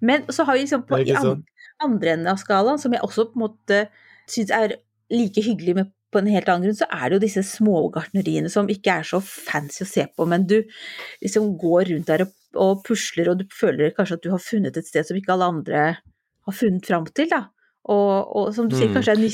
Men 0.00 0.26
så 0.30 0.46
har 0.46 0.58
vi 0.58 0.64
liksom 0.66 0.86
på 0.88 1.02
i 1.02 1.14
sant? 1.14 1.46
andre 1.82 2.16
enden 2.16 2.30
av 2.30 2.40
skalaen, 2.42 2.80
som 2.80 2.94
jeg 2.94 3.02
også 3.04 3.28
på 3.30 3.38
en 3.38 3.46
måte 3.46 3.84
syns 4.30 4.52
er 4.54 4.78
like 5.12 5.42
hyggelig 5.44 5.74
med 5.78 5.92
på 6.14 6.22
en 6.22 6.30
helt 6.30 6.48
annen 6.48 6.68
grunn, 6.68 6.78
så 6.78 6.88
er 6.88 7.10
det 7.10 7.18
jo 7.18 7.24
disse 7.26 7.44
smågartneriene 7.48 8.52
som 8.52 8.70
ikke 8.70 9.00
er 9.00 9.08
så 9.08 9.20
fancy 9.24 9.82
å 9.84 9.90
se 9.90 10.06
på, 10.14 10.28
men 10.30 10.46
du 10.50 10.60
liksom 11.24 11.52
går 11.60 11.90
rundt 11.90 12.10
der 12.12 12.26
og, 12.26 12.84
pusler, 12.86 13.32
og 13.32 13.40
du 13.42 13.48
føler 13.50 13.94
kanskje 13.96 14.20
at 14.20 14.26
du 14.26 14.30
har 14.30 14.42
funnet 14.42 14.78
et 14.78 14.86
sted 14.86 15.06
som 15.08 15.18
ikke 15.18 15.34
alle 15.34 15.50
andre 15.56 15.82
har 16.44 16.54
funnet 16.54 16.86
fram 16.86 17.08
til, 17.10 17.30
da. 17.32 17.48
Og, 17.84 18.36
og 18.36 18.54
som 18.56 18.68
du 18.68 18.76
sier, 18.76 18.88
Mm. 18.88 18.94
kanskje 18.96 19.12
er 19.12 19.16
en 19.18 19.24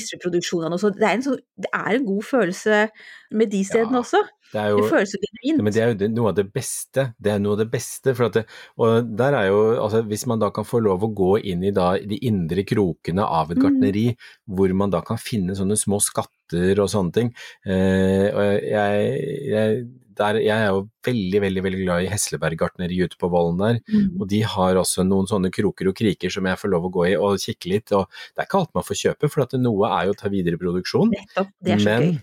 også. 0.75 0.89
så 0.91 0.99
det 0.99 1.03
er 1.07 1.13
en, 1.15 1.21
sånn, 1.23 1.39
det 1.57 1.69
er 1.73 1.95
en 1.95 2.05
god 2.05 2.23
følelse 2.23 2.89
med 3.31 3.49
de 3.49 3.63
stedene 3.63 3.93
Ja, 3.95 3.99
også. 4.03 4.19
Det 4.51 4.59
Det 4.59 4.81
jo 4.83 4.89
føles 4.91 5.07
så 5.13 5.17
genuint. 5.23 5.63
men 5.63 5.71
det 5.73 5.81
er 5.81 5.87
jo 5.87 5.93
det- 6.01 6.11
noe 6.11 6.27
av 6.27 6.35
det 6.35 6.51
beste. 6.53 7.13
Det 7.21 7.31
er 7.31 7.39
noe 7.39 7.53
av 7.53 7.59
det 7.59 7.71
beste. 7.71 8.11
Det, 8.33 8.45
og 8.77 9.15
der 9.15 9.33
er 9.33 9.47
jo, 9.47 9.75
altså 9.79 10.01
Hvis 10.05 10.27
man 10.27 10.39
da 10.39 10.49
kan 10.49 10.65
få 10.65 10.81
lov 10.83 10.99
å 11.01 11.13
gå 11.15 11.41
inn 11.45 11.63
i 11.63 11.71
da, 11.71 11.93
de 11.97 12.17
indre 12.17 12.65
krokene 12.65 13.23
av 13.23 13.51
et 13.51 13.57
Mm. 13.57 13.63
gartneri, 13.63 14.17
hvor 14.49 14.73
man 14.75 14.89
da 14.89 14.99
kan 14.99 15.15
finne 15.15 15.55
sånne 15.55 15.77
små 15.79 16.01
skatter 16.01 16.75
og 16.81 16.89
sånne 16.89 17.13
ting 17.13 17.33
eh, 17.65 18.27
og 18.35 18.61
jeg, 18.61 19.47
jeg, 19.47 19.87
der, 20.17 20.39
jeg 20.43 20.55
er 20.57 20.67
jo 20.73 20.89
veldig, 21.07 21.41
veldig 21.45 21.63
veldig 21.65 21.83
glad 21.85 22.03
i 22.05 22.09
Hesleberg 22.11 22.57
gartneri 22.61 22.97
ute 23.03 23.17
på 23.21 23.29
Vollen 23.31 23.57
der. 23.61 23.79
Mm. 23.91 24.17
Og 24.21 24.27
de 24.31 24.41
har 24.43 24.75
også 24.81 25.05
noen 25.07 25.29
sånne 25.29 25.51
kroker 25.53 25.87
og 25.91 25.95
kriker 25.95 26.29
som 26.33 26.45
jeg 26.49 26.57
får 26.61 26.69
lov 26.73 26.89
å 26.89 26.91
gå 26.97 27.07
i 27.11 27.15
og 27.17 27.39
kikke 27.39 27.69
litt. 27.73 27.91
og 27.91 28.07
Det 28.35 28.43
er 28.43 28.49
ikke 28.49 28.59
alt 28.65 28.75
man 28.75 28.83
får 28.83 29.01
kjøpe, 29.05 29.29
for 29.31 29.43
at 29.47 29.53
noe 29.61 29.87
er 29.91 30.09
jo 30.09 30.17
å 30.17 30.19
ta 30.23 30.29
videre 30.29 30.57
produksjon. 30.61 31.11
Nettopp. 31.15 31.49
Det 31.61 31.71
er 31.77 31.81
så 31.81 31.85
Men 31.85 32.01
gøy. 32.11 32.21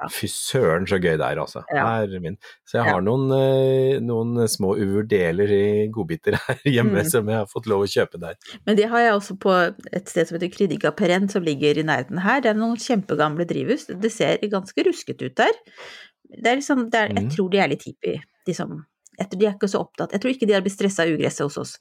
Ja. 0.00 0.06
fy 0.08 0.28
søren 0.32 0.86
så 0.88 0.96
gøy 0.96 1.18
det 1.20 1.26
er, 1.26 1.36
altså. 1.42 1.60
Ja. 1.68 2.00
Så 2.64 2.78
jeg 2.78 2.86
Ja. 2.86 2.92
har 2.94 3.02
noen, 3.04 3.26
eh, 3.36 3.98
noen 4.00 4.48
små 4.48 4.70
uvurdeler 4.80 5.50
i 5.52 5.88
godbiter 5.92 6.38
her 6.40 6.56
hjemme 6.64 7.02
Mm. 7.04 7.10
som 7.10 7.28
jeg 7.28 7.36
har 7.36 7.44
fått 7.44 7.66
lov 7.68 7.82
å 7.84 7.90
kjøpe 7.90 8.18
der. 8.18 8.34
Men 8.64 8.76
det 8.76 8.88
har 8.88 8.98
jeg 8.98 9.12
også 9.12 9.36
på 9.38 9.52
et 9.92 10.08
sted 10.08 10.26
som 10.26 10.38
heter 10.38 10.48
Kryddiga 10.56 10.90
Perren, 10.96 11.28
som 11.28 11.44
ligger 11.44 11.76
i 11.76 11.82
nærheten 11.84 12.18
her. 12.24 12.40
Det 12.40 12.48
er 12.48 12.54
noen 12.54 12.76
kjempegamle 12.80 13.44
drivhus. 13.46 13.84
Det 13.92 14.10
ser 14.10 14.38
ganske 14.48 14.80
rusket 14.88 15.20
ut 15.20 15.34
der. 15.36 15.52
Det 16.36 16.46
er 16.52 16.60
liksom, 16.60 16.86
det 16.90 17.00
er, 17.00 17.12
jeg 17.14 17.24
Mhm. 17.26 17.34
tror 17.36 17.50
de 17.50 17.58
er 17.58 17.68
litt 17.68 17.84
hippie, 17.88 18.22
de 18.46 18.54
som 18.54 18.86
jeg 19.20 19.28
tror 19.28 19.40
de 19.40 19.46
er 19.46 19.54
ikke 19.56 19.68
så 19.68 19.80
opptatt. 19.84 20.12
Jeg 20.14 20.22
tror 20.22 20.32
ikke 20.32 20.46
de 20.48 20.54
har 20.56 20.62
blitt 20.64 20.72
stressa 20.72 21.04
av 21.04 21.10
ugresset 21.12 21.44
hos 21.44 21.58
oss. 21.60 21.72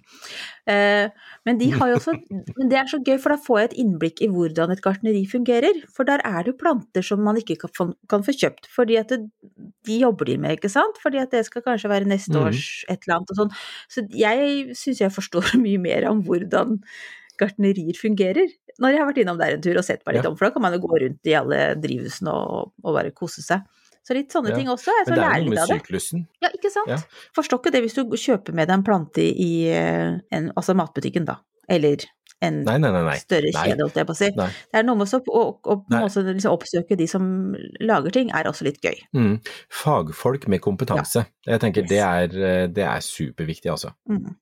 Eh, 0.68 1.08
men 1.48 1.60
de 1.62 1.70
også 1.72 2.12
Men 2.58 2.72
det 2.72 2.78
er 2.82 2.90
så 2.92 3.00
gøy, 3.00 3.16
for 3.24 3.32
da 3.32 3.38
får 3.40 3.60
jeg 3.62 3.70
et 3.70 3.78
innblikk 3.86 4.20
i 4.26 4.28
hvordan 4.28 4.74
et 4.76 4.82
gartneri 4.84 5.22
fungerer. 5.30 5.80
For 5.96 6.04
der 6.04 6.20
er 6.28 6.44
det 6.44 6.52
jo 6.52 6.58
planter 6.60 7.06
som 7.06 7.24
man 7.24 7.40
ikke 7.40 7.56
kan 7.62 7.72
få, 7.78 7.88
kan 8.12 8.26
få 8.28 8.36
kjøpt, 8.36 8.68
fordi 8.76 8.98
at 9.00 9.14
det, 9.14 9.22
de 9.88 10.02
jobber 10.02 10.28
de 10.28 10.36
med, 10.38 10.58
ikke 10.58 10.72
sant? 10.74 11.00
Fordi 11.00 11.22
at 11.24 11.32
det 11.32 11.46
skal 11.48 11.64
kanskje 11.64 11.90
være 11.94 12.10
neste 12.12 12.36
mm. 12.36 12.44
års 12.44 12.66
et 12.92 13.08
eller 13.08 13.22
annet 13.22 13.32
og 13.32 13.40
sånn. 13.40 13.56
Så 13.88 14.06
jeg 14.12 14.76
syns 14.76 15.00
jeg 15.06 15.16
forstår 15.16 15.56
mye 15.66 15.80
mer 15.80 16.10
om 16.12 16.26
hvordan 16.28 16.82
gartnerier 17.40 17.96
fungerer. 17.96 18.52
Når 18.84 18.92
jeg 18.96 19.00
har 19.00 19.08
vært 19.14 19.24
innom 19.24 19.40
der 19.40 19.56
en 19.56 19.64
tur 19.64 19.80
og 19.80 19.88
sett 19.88 20.04
meg 20.04 20.18
litt 20.20 20.28
Ja. 20.28 20.32
om, 20.34 20.36
for 20.36 20.50
da 20.50 20.56
kan 20.56 20.68
man 20.68 20.76
jo 20.76 20.84
gå 20.84 21.04
rundt 21.06 21.28
i 21.28 21.40
alle 21.40 21.62
drivhusene 21.80 22.32
og, 22.36 22.74
og 22.84 22.96
bare 23.00 23.16
kose 23.16 23.44
seg. 23.46 23.64
Så 24.10 24.16
litt 24.18 24.34
sånne 24.34 24.50
Ja. 24.50 24.56
ting 24.58 24.70
også. 24.74 24.90
Jeg 24.90 25.06
Men 25.06 25.20
det 25.20 25.26
er 25.26 25.38
jo 25.38 25.46
noe 25.46 25.54
med 25.54 25.70
syklusen. 25.70 26.24
Ja, 26.42 26.50
ikke 26.50 26.72
sant? 26.74 26.88
Ja. 26.90 26.98
Forstår 27.38 27.60
ikke 27.62 27.72
det 27.76 27.82
hvis 27.86 27.94
du 27.94 28.02
kjøper 28.18 28.56
med 28.58 28.66
deg 28.68 28.80
en 28.80 28.84
plante 28.88 29.22
i 29.22 29.52
eh, 29.70 30.16
en, 30.34 30.48
altså 30.58 30.74
matbutikken, 30.74 31.28
da. 31.30 31.36
Eller 31.70 32.02
en 32.42 32.64
Nei, 32.64 32.78
nei, 32.82 32.90
nei. 32.90 33.18
større 33.22 33.52
kjede, 33.54 33.84
holdt 33.84 34.00
jeg 34.00 34.08
på 34.10 34.16
å 34.16 34.18
si. 34.18 34.32
Det 34.34 34.80
er 34.80 34.84
noe 34.88 34.96
med 34.98 35.14
å, 35.14 35.20
å, 35.30 35.44
å 35.70 35.76
også 36.00 36.24
liksom 36.26 36.56
oppsøke 36.56 36.98
de 36.98 37.06
som 37.12 37.54
lager 37.86 38.10
ting, 38.16 38.32
er 38.34 38.50
også 38.50 38.66
litt 38.66 38.82
gøy. 38.82 38.98
Mm. 39.14 39.36
Fagfolk 39.70 40.48
med 40.50 40.64
kompetanse. 40.66 41.28
Jeg 41.46 41.62
tenker 41.62 41.86
det 41.86 42.02
er, 42.02 42.34
eh, 42.34 42.66
det 42.74 42.88
er 42.90 43.06
superviktig, 43.06 43.70
altså. 43.70 43.94
Mm. 44.10 44.34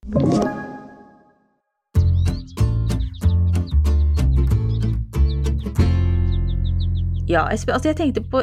Ja, 7.28 7.44
altså 7.52 7.90
jeg 7.90 7.96
tenkte 8.00 8.22
på 8.32 8.42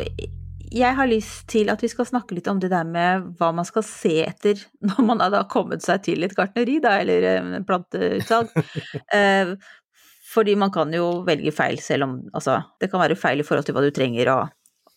Jeg 0.75 0.97
har 0.99 1.07
lyst 1.07 1.45
til 1.53 1.71
at 1.71 1.83
vi 1.85 1.89
skal 1.93 2.07
snakke 2.09 2.35
litt 2.35 2.49
om 2.51 2.59
det 2.63 2.71
der 2.73 2.85
med 2.89 3.29
hva 3.39 3.53
man 3.55 3.67
skal 3.69 3.85
se 3.87 4.17
etter 4.27 4.59
når 4.91 5.07
man 5.07 5.23
har 5.23 5.47
kommet 5.53 5.85
seg 5.87 6.03
til 6.09 6.27
et 6.27 6.35
gartneri, 6.35 6.81
da, 6.83 6.97
eller 7.05 7.29
eh, 7.31 7.55
en 7.61 7.69
planteutsalg. 7.69 8.51
Eh, 9.15 9.55
Fordi 10.35 10.57
man 10.59 10.73
kan 10.75 10.91
jo 10.91 11.21
velge 11.27 11.53
feil 11.55 11.79
selv 11.79 12.09
om 12.09 12.15
Altså, 12.35 12.57
det 12.83 12.89
kan 12.91 12.99
være 13.05 13.15
feil 13.15 13.39
i 13.39 13.47
forhold 13.47 13.69
til 13.69 13.77
hva 13.77 13.85
du 13.85 13.93
trenger, 13.95 14.33
og 14.35 14.49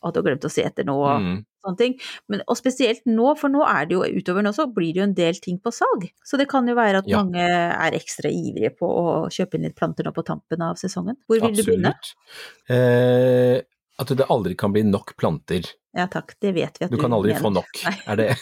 at 0.07 0.15
du 0.15 0.19
har 0.21 0.25
glemt 0.31 0.45
å 0.47 0.49
se 0.49 0.63
etter 0.65 0.85
noe 0.87 1.03
og 1.11 1.21
Mm. 1.27 1.37
sånne 1.65 1.77
ting. 1.77 1.93
Men, 2.31 2.41
og 2.47 2.57
spesielt 2.57 3.01
nå, 3.05 3.31
for 3.37 3.49
nå 3.53 3.61
er 3.67 3.85
det 3.89 3.97
jo 3.97 4.03
utover 4.21 4.45
nå 4.45 4.53
så 4.55 4.65
blir 4.73 4.93
det 4.95 5.01
jo 5.01 5.07
en 5.07 5.15
del 5.17 5.37
ting 5.43 5.57
på 5.61 5.73
salg. 5.73 6.05
Så 6.25 6.37
det 6.41 6.47
kan 6.49 6.65
jo 6.69 6.75
være 6.77 7.01
at 7.03 7.09
Ja. 7.09 7.21
mange 7.21 7.43
er 7.43 7.97
ekstra 7.97 8.29
ivrige 8.33 8.71
på 8.77 8.87
å 8.87 9.07
kjøpe 9.29 9.57
inn 9.59 9.65
litt 9.67 9.75
planter 9.77 10.05
nå 10.07 10.13
på 10.15 10.23
tampen 10.25 10.61
av 10.61 10.77
sesongen. 10.81 11.17
Hvor 11.27 11.41
vil 11.41 11.53
du 11.57 11.63
begynne? 11.65 11.93
Absolutt. 11.93 12.15
Eh, 12.69 13.61
at 13.97 14.11
det 14.19 14.25
aldri 14.29 14.53
kan 14.59 14.73
bli 14.75 14.83
nok 14.85 15.15
planter. 15.17 15.65
Ja 15.97 16.05
takk, 16.11 16.35
det 16.43 16.51
vet 16.53 16.75
vi 16.77 16.85
at 16.85 16.91
Du 16.91 16.97
du 16.97 17.01
kan 17.01 17.13
aldri 17.15 17.33
mener. 17.33 17.41
få 17.41 17.49
nok, 17.55 17.79
Nei. 17.87 17.95
er 18.05 18.19
det 18.19 18.27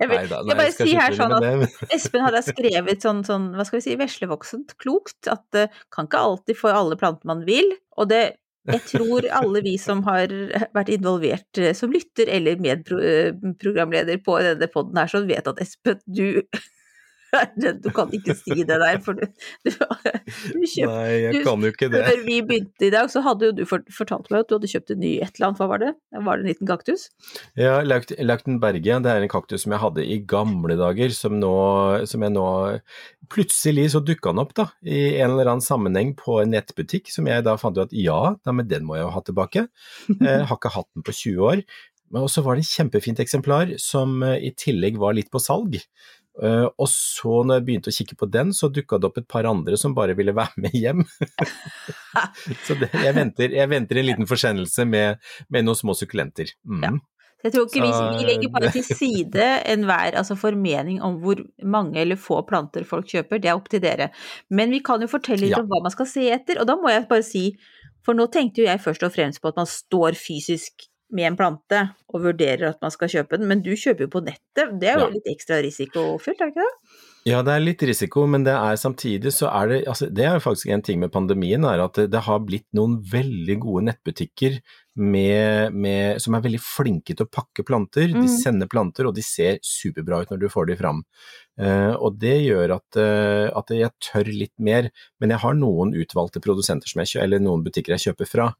Jeg, 0.00 0.08
vil, 0.08 0.16
Neida, 0.16 0.38
jeg 0.38 0.46
nei, 0.48 0.56
bare 0.56 0.70
skal 0.72 0.88
si 0.88 0.94
her 0.96 1.16
sånn 1.18 1.34
at 1.36 1.92
Espen 1.92 2.24
hadde 2.24 2.40
skrevet 2.46 3.04
sånn, 3.04 3.20
sånn, 3.26 3.50
hva 3.56 3.66
skal 3.68 3.80
vi 3.80 3.84
si, 3.84 3.96
veslevoksent 4.00 4.72
klokt, 4.80 5.28
at 5.28 5.44
det 5.56 5.66
kan 5.94 6.08
ikke 6.08 6.22
alltid 6.30 6.58
få 6.58 6.72
alle 6.72 6.96
planter 7.00 7.28
man 7.28 7.44
vil, 7.48 7.68
og 7.98 8.08
det 8.12 8.22
jeg 8.64 8.80
tror 8.88 9.26
alle 9.36 9.60
vi 9.60 9.74
som 9.76 10.00
har 10.06 10.30
vært 10.72 10.88
involvert 10.94 11.58
eh, 11.60 11.74
som 11.76 11.92
lytter 11.92 12.30
eller 12.32 12.56
medprogramleder 12.64 14.22
på 14.24 14.38
denne 14.40 14.68
poden 14.72 14.96
her, 14.96 15.10
så 15.12 15.20
vet 15.28 15.50
at 15.50 15.60
Espen, 15.60 16.00
du 16.08 16.40
Du 17.84 17.88
kan 17.94 18.12
ikke 18.14 18.34
si 18.38 18.62
det 18.62 18.78
der, 18.80 18.98
for 19.04 19.18
du, 19.18 19.24
du, 19.66 19.70
du 19.70 20.64
kjøpte 20.64 20.90
Nei, 20.90 21.14
jeg 21.22 21.42
kan 21.46 21.64
jo 21.64 21.72
ikke 21.72 21.88
det. 21.92 22.02
Før 22.08 22.22
vi 22.26 22.38
begynte 22.46 22.88
i 22.88 22.92
dag, 22.94 23.10
så 23.12 23.22
hadde 23.24 23.50
jo 23.50 23.56
du 23.58 23.64
fortalt 23.68 24.30
meg 24.32 24.44
at 24.44 24.50
du 24.50 24.56
hadde 24.58 24.70
kjøpt 24.70 24.94
en 24.94 25.02
ny 25.02 25.12
et 25.24 25.38
eller 25.38 25.48
annet, 25.48 25.62
hva 25.62 25.68
var 25.70 25.82
det? 25.82 25.92
Var 26.14 26.40
det 26.40 26.44
en 26.44 26.50
liten 26.52 26.70
kaktus? 26.70 27.06
Ja, 27.60 27.76
Lautenbergia, 27.84 29.00
det 29.04 29.12
er 29.12 29.24
en 29.24 29.32
kaktus 29.32 29.64
som 29.64 29.74
jeg 29.74 29.82
hadde 29.84 30.04
i 30.06 30.20
gamle 30.34 30.78
dager, 30.80 31.14
som, 31.16 31.38
nå, 31.42 31.54
som 32.10 32.26
jeg 32.26 32.34
nå 32.34 32.48
Plutselig 33.32 33.86
så 33.94 34.02
dukka 34.04 34.34
den 34.34 34.42
opp 34.42 34.50
da, 34.56 34.66
i 34.84 35.14
en 35.22 35.32
eller 35.32 35.48
annen 35.48 35.64
sammenheng 35.64 36.10
på 36.18 36.42
en 36.42 36.52
nettbutikk, 36.52 37.08
som 37.08 37.24
jeg 37.30 37.46
da 37.46 37.54
fant 37.56 37.78
ut 37.78 37.86
at 37.86 37.94
ja, 37.96 38.34
da, 38.44 38.52
men 38.52 38.68
den 38.68 38.84
må 38.84 38.98
jeg 38.98 39.06
jo 39.06 39.14
ha 39.14 39.22
tilbake. 39.24 39.64
Jeg 40.12 40.44
har 40.50 40.58
ikke 40.58 40.74
hatt 40.74 40.90
den 40.92 41.06
på 41.06 41.14
20 41.16 41.48
år. 41.48 41.62
Men 42.12 42.26
også 42.28 42.44
var 42.46 42.54
det 42.54 42.66
et 42.66 42.74
kjempefint 42.76 43.22
eksemplar 43.24 43.72
som 43.82 44.20
eh, 44.22 44.36
i 44.46 44.52
tillegg 44.58 45.00
var 45.02 45.16
litt 45.16 45.32
på 45.32 45.42
salg. 45.42 45.80
Eh, 46.42 46.66
og 46.66 46.88
så 46.90 47.44
når 47.46 47.60
jeg 47.60 47.64
begynte 47.68 47.92
å 47.92 47.94
kikke 47.94 48.16
på 48.18 48.26
den, 48.34 48.50
så 48.56 48.66
dukka 48.74 48.98
det 48.98 49.06
opp 49.06 49.18
et 49.20 49.28
par 49.30 49.46
andre 49.46 49.76
som 49.78 49.94
bare 49.94 50.16
ville 50.18 50.34
være 50.40 50.64
med 50.64 50.74
hjem. 50.74 51.04
så 52.66 52.76
det, 52.80 52.90
jeg, 52.92 53.14
venter, 53.16 53.54
jeg 53.54 53.70
venter 53.70 54.00
en 54.00 54.08
liten 54.08 54.28
forsendelse 54.30 54.86
med, 54.88 55.20
med 55.52 55.66
noen 55.66 55.78
små 55.78 55.94
sukkulenter. 55.98 56.50
Mm. 56.66 56.86
Ja. 56.86 56.92
Jeg 57.44 57.52
tror 57.52 57.66
ikke 57.68 57.82
vi, 57.84 57.90
Så- 57.92 58.04
vi 58.16 58.24
legger 58.30 58.52
bare 58.54 58.70
til 58.72 58.84
side 59.02 59.48
enhver 59.74 60.16
altså 60.16 60.36
formening 60.40 61.02
om 61.04 61.18
hvor 61.20 61.42
mange 61.62 62.00
eller 62.00 62.16
få 62.16 62.40
planter 62.48 62.86
folk 62.88 63.10
kjøper, 63.10 63.42
det 63.42 63.50
er 63.52 63.58
opp 63.58 63.68
til 63.72 63.82
dere. 63.84 64.08
Men 64.50 64.72
vi 64.72 64.80
kan 64.86 65.02
jo 65.04 65.10
fortelle 65.12 65.44
litt 65.44 65.52
Ja. 65.52 65.60
om 65.60 65.68
hva 65.68 65.82
man 65.84 65.92
skal 65.92 66.08
se 66.08 66.24
etter, 66.32 66.58
og 66.62 66.66
da 66.70 66.78
må 66.80 66.88
jeg 66.88 67.04
bare 67.10 67.26
si, 67.26 67.50
for 68.04 68.16
nå 68.16 68.26
tenkte 68.32 68.64
jo 68.64 68.68
jeg 68.70 68.80
først 68.80 69.04
og 69.06 69.12
fremst 69.14 69.42
på 69.44 69.52
at 69.52 69.60
man 69.60 69.68
står 69.68 70.16
fysisk 70.16 70.88
med 71.14 71.30
en 71.30 71.38
plante 71.38 71.80
og 72.14 72.22
vurderer 72.26 72.68
at 72.72 72.82
man 72.82 72.92
skal 72.94 73.10
kjøpe 73.10 73.38
den, 73.40 73.48
men 73.50 73.62
du 73.64 73.72
kjøper 73.72 74.06
jo 74.06 74.12
på 74.12 74.22
nettet, 74.26 74.78
det 74.80 74.90
er 74.90 75.00
jo 75.00 75.08
Ja. 75.08 75.10
litt 75.14 75.30
ekstra 75.30 75.62
risikofylt, 75.64 76.40
er 76.40 76.50
det 76.50 76.54
ikke 76.54 76.66
det? 76.66 77.02
Ja, 77.24 77.38
det 77.40 77.54
er 77.54 77.62
litt 77.62 77.80
risiko, 77.80 78.26
men 78.28 78.42
det 78.44 78.52
er 78.52 78.76
samtidig 78.76 79.32
så 79.32 79.48
er 79.48 79.68
det 79.70 79.76
altså 79.88 80.10
Det 80.12 80.26
er 80.26 80.34
jo 80.36 80.44
faktisk 80.44 80.68
en 80.68 80.82
ting 80.84 81.00
med 81.00 81.10
pandemien, 81.10 81.64
er 81.64 81.80
at 81.80 81.94
det, 81.96 82.10
det 82.12 82.20
har 82.26 82.42
blitt 82.44 82.66
noen 82.76 82.98
veldig 83.00 83.56
gode 83.62 83.86
nettbutikker 83.88 84.58
med, 85.00 85.72
med, 85.72 86.20
som 86.20 86.36
er 86.36 86.44
veldig 86.44 86.60
flinke 86.60 87.16
til 87.16 87.24
å 87.24 87.32
pakke 87.32 87.64
planter. 87.66 88.12
Mm. 88.12 88.20
De 88.22 88.28
sender 88.28 88.68
planter, 88.70 89.08
og 89.08 89.16
de 89.16 89.24
ser 89.24 89.56
superbra 89.64 90.20
ut 90.22 90.30
når 90.30 90.44
du 90.44 90.48
får 90.52 90.68
de 90.68 90.76
fram. 90.78 91.00
Uh, 91.58 91.96
og 91.96 92.20
det 92.20 92.36
gjør 92.44 92.76
at, 92.76 93.00
uh, 93.00 93.48
at 93.56 93.72
jeg 93.72 93.90
tør 94.04 94.28
litt 94.28 94.54
mer, 94.58 94.90
men 95.18 95.32
jeg 95.32 95.42
har 95.42 95.56
noen 95.58 95.96
utvalgte 95.96 96.44
produsenter 96.44 96.90
som 96.90 97.02
jeg 97.02 97.14
kjøper, 97.14 97.24
eller 97.24 97.42
noen 97.42 97.64
butikker 97.64 97.96
jeg 97.96 98.10
kjøper 98.10 98.30
fra. 98.30 98.50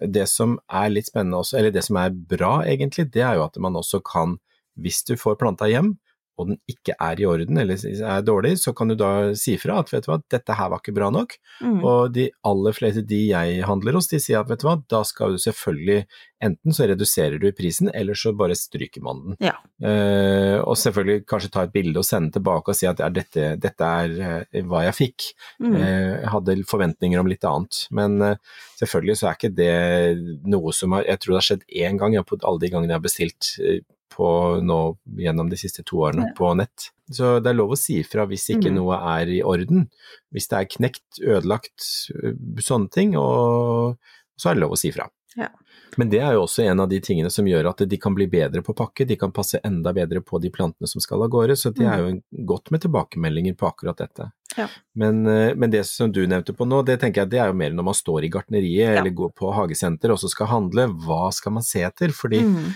Det 0.00 0.24
som 0.30 0.56
er 0.72 0.92
litt 0.92 1.10
spennende 1.10 1.42
også, 1.42 1.58
eller 1.58 1.74
det 1.74 1.84
som 1.84 1.98
er 2.00 2.14
bra 2.14 2.62
egentlig, 2.64 3.10
det 3.12 3.24
er 3.24 3.36
jo 3.38 3.44
at 3.44 3.58
man 3.60 3.76
også 3.76 4.00
kan, 4.06 4.38
hvis 4.80 5.02
du 5.08 5.16
får 5.20 5.36
planta 5.40 5.68
hjem, 5.68 5.94
og 6.40 6.48
den 6.48 6.58
ikke 6.70 6.94
er 6.96 7.20
i 7.20 7.26
orden 7.28 7.60
eller 7.60 7.82
er 7.84 8.24
dårlig, 8.24 8.54
så 8.62 8.72
kan 8.76 8.90
du 8.90 8.96
da 8.98 9.10
si 9.38 9.56
fra 9.60 9.80
at 9.82 9.92
vet 9.92 10.06
du 10.06 10.12
hva, 10.12 10.18
dette 10.32 10.56
her 10.58 10.70
var 10.72 10.82
ikke 10.82 10.96
bra 10.96 11.10
nok. 11.12 11.36
Mm. 11.60 11.80
Og 11.80 12.12
de 12.14 12.28
aller 12.48 12.76
fleste 12.76 13.04
de 13.06 13.20
jeg 13.28 13.64
handler 13.68 13.98
hos, 13.98 14.08
de 14.10 14.20
sier 14.22 14.40
at 14.40 14.50
vet 14.50 14.62
du 14.62 14.68
hva, 14.68 14.78
da 14.90 15.02
skal 15.08 15.36
du 15.36 15.42
selvfølgelig 15.42 16.02
enten 16.42 16.74
så 16.74 16.88
reduserer 16.90 17.38
du 17.38 17.46
prisen, 17.54 17.90
eller 17.94 18.18
så 18.18 18.32
bare 18.36 18.56
stryker 18.58 19.04
man 19.04 19.20
den. 19.22 19.36
Ja. 19.46 19.54
Eh, 19.86 20.58
og 20.58 20.74
selvfølgelig 20.78 21.24
kanskje 21.30 21.52
ta 21.54 21.66
et 21.66 21.74
bilde 21.74 22.02
og 22.02 22.06
sende 22.06 22.34
tilbake 22.34 22.72
og 22.72 22.78
si 22.78 22.88
at 22.90 23.02
ja, 23.02 23.10
dette, 23.14 23.52
dette 23.62 23.92
er 24.02 24.16
eh, 24.50 24.64
hva 24.66 24.82
jeg 24.88 24.98
fikk. 24.98 25.28
Mm. 25.62 25.76
Eh, 25.78 26.10
Jeg 26.22 26.32
hadde 26.34 26.58
forventninger 26.68 27.22
om 27.22 27.30
litt 27.30 27.46
annet, 27.46 27.84
men 27.94 28.18
eh, 28.26 28.58
selvfølgelig 28.80 29.18
så 29.20 29.30
er 29.30 29.38
ikke 29.38 29.54
det 29.54 30.42
noe 30.50 30.74
som 30.74 30.96
har 30.96 31.06
Jeg 31.06 31.22
tror 31.22 31.32
det 31.32 31.40
har 31.40 31.48
skjedd 31.50 31.66
én 31.86 31.98
gang 32.00 32.16
ja, 32.16 32.24
på 32.26 32.38
alle 32.42 32.62
de 32.62 32.72
gangene 32.72 32.94
jeg 32.94 32.98
har 32.98 33.06
bestilt 33.06 33.52
eh, 33.62 33.82
på 34.14 34.28
nå 34.62 34.78
gjennom 35.18 35.48
de 35.50 35.56
siste 35.56 35.84
to 35.84 35.96
årene 36.04 36.28
Ja. 36.28 36.34
på 36.38 36.54
nett. 36.56 36.90
Så 37.10 37.42
det 37.42 37.50
er 37.50 37.54
lov 37.58 37.70
å 37.72 37.78
si 37.78 38.00
ifra 38.02 38.26
hvis 38.28 38.48
ikke 38.54 38.70
Mm. 38.70 38.74
noe 38.74 38.94
er 39.20 39.26
i 39.28 39.42
orden. 39.42 39.88
Hvis 40.32 40.48
det 40.48 40.58
er 40.58 40.70
knekt, 40.78 41.20
ødelagt, 41.20 42.08
eh, 42.22 42.32
sånne 42.60 42.90
ting, 42.90 43.16
og 43.16 43.98
så 44.38 44.50
er 44.50 44.54
det 44.54 44.60
lov 44.62 44.72
å 44.72 44.78
si 44.78 44.90
ifra. 44.90 45.08
Ja. 45.36 45.48
Men 45.96 46.08
det 46.08 46.20
er 46.20 46.32
jo 46.34 46.42
også 46.46 46.64
en 46.70 46.80
av 46.80 46.88
de 46.88 47.00
tingene 47.00 47.30
som 47.30 47.44
gjør 47.44 47.68
at 47.68 47.88
de 47.88 47.96
kan 47.98 48.14
bli 48.14 48.26
bedre 48.26 48.62
på 48.62 48.74
pakke, 48.74 49.06
de 49.06 49.16
kan 49.16 49.30
passe 49.32 49.58
enda 49.64 49.92
bedre 49.92 50.20
på 50.24 50.40
de 50.40 50.48
plantene 50.50 50.88
som 50.88 51.00
skal 51.00 51.22
av 51.22 51.28
gårde, 51.30 51.52
så 51.56 51.72
det 51.74 51.86
er 51.86 51.98
jo 51.98 52.22
godt 52.46 52.70
med 52.70 52.80
tilbakemeldinger 52.80 53.54
på 53.56 53.68
akkurat 53.70 53.96
dette. 53.96 54.30
Ja. 54.56 54.68
Men, 54.94 55.26
eh, 55.26 55.54
men 55.54 55.70
det 55.70 55.84
som 55.86 56.10
du 56.12 56.26
nevnte 56.26 56.54
på 56.56 56.66
nå, 56.68 56.84
det 56.84 57.00
tenker 57.00 57.22
jeg 57.22 57.30
det 57.30 57.40
er 57.40 57.46
jo 57.48 57.54
mer 57.54 57.70
når 57.70 57.84
man 57.84 57.94
står 57.94 58.24
i 58.24 58.28
gartneriet 58.30 58.94
Ja. 58.94 59.00
eller 59.00 59.10
går 59.10 59.34
på 59.34 59.52
hagesenter 59.54 60.10
og 60.10 60.18
så 60.18 60.28
skal 60.28 60.46
handle, 60.48 60.88
hva 60.88 61.30
skal 61.32 61.52
man 61.52 61.62
se 61.62 61.80
etter? 61.80 62.08
Fordi 62.08 62.40
Mm. 62.42 62.74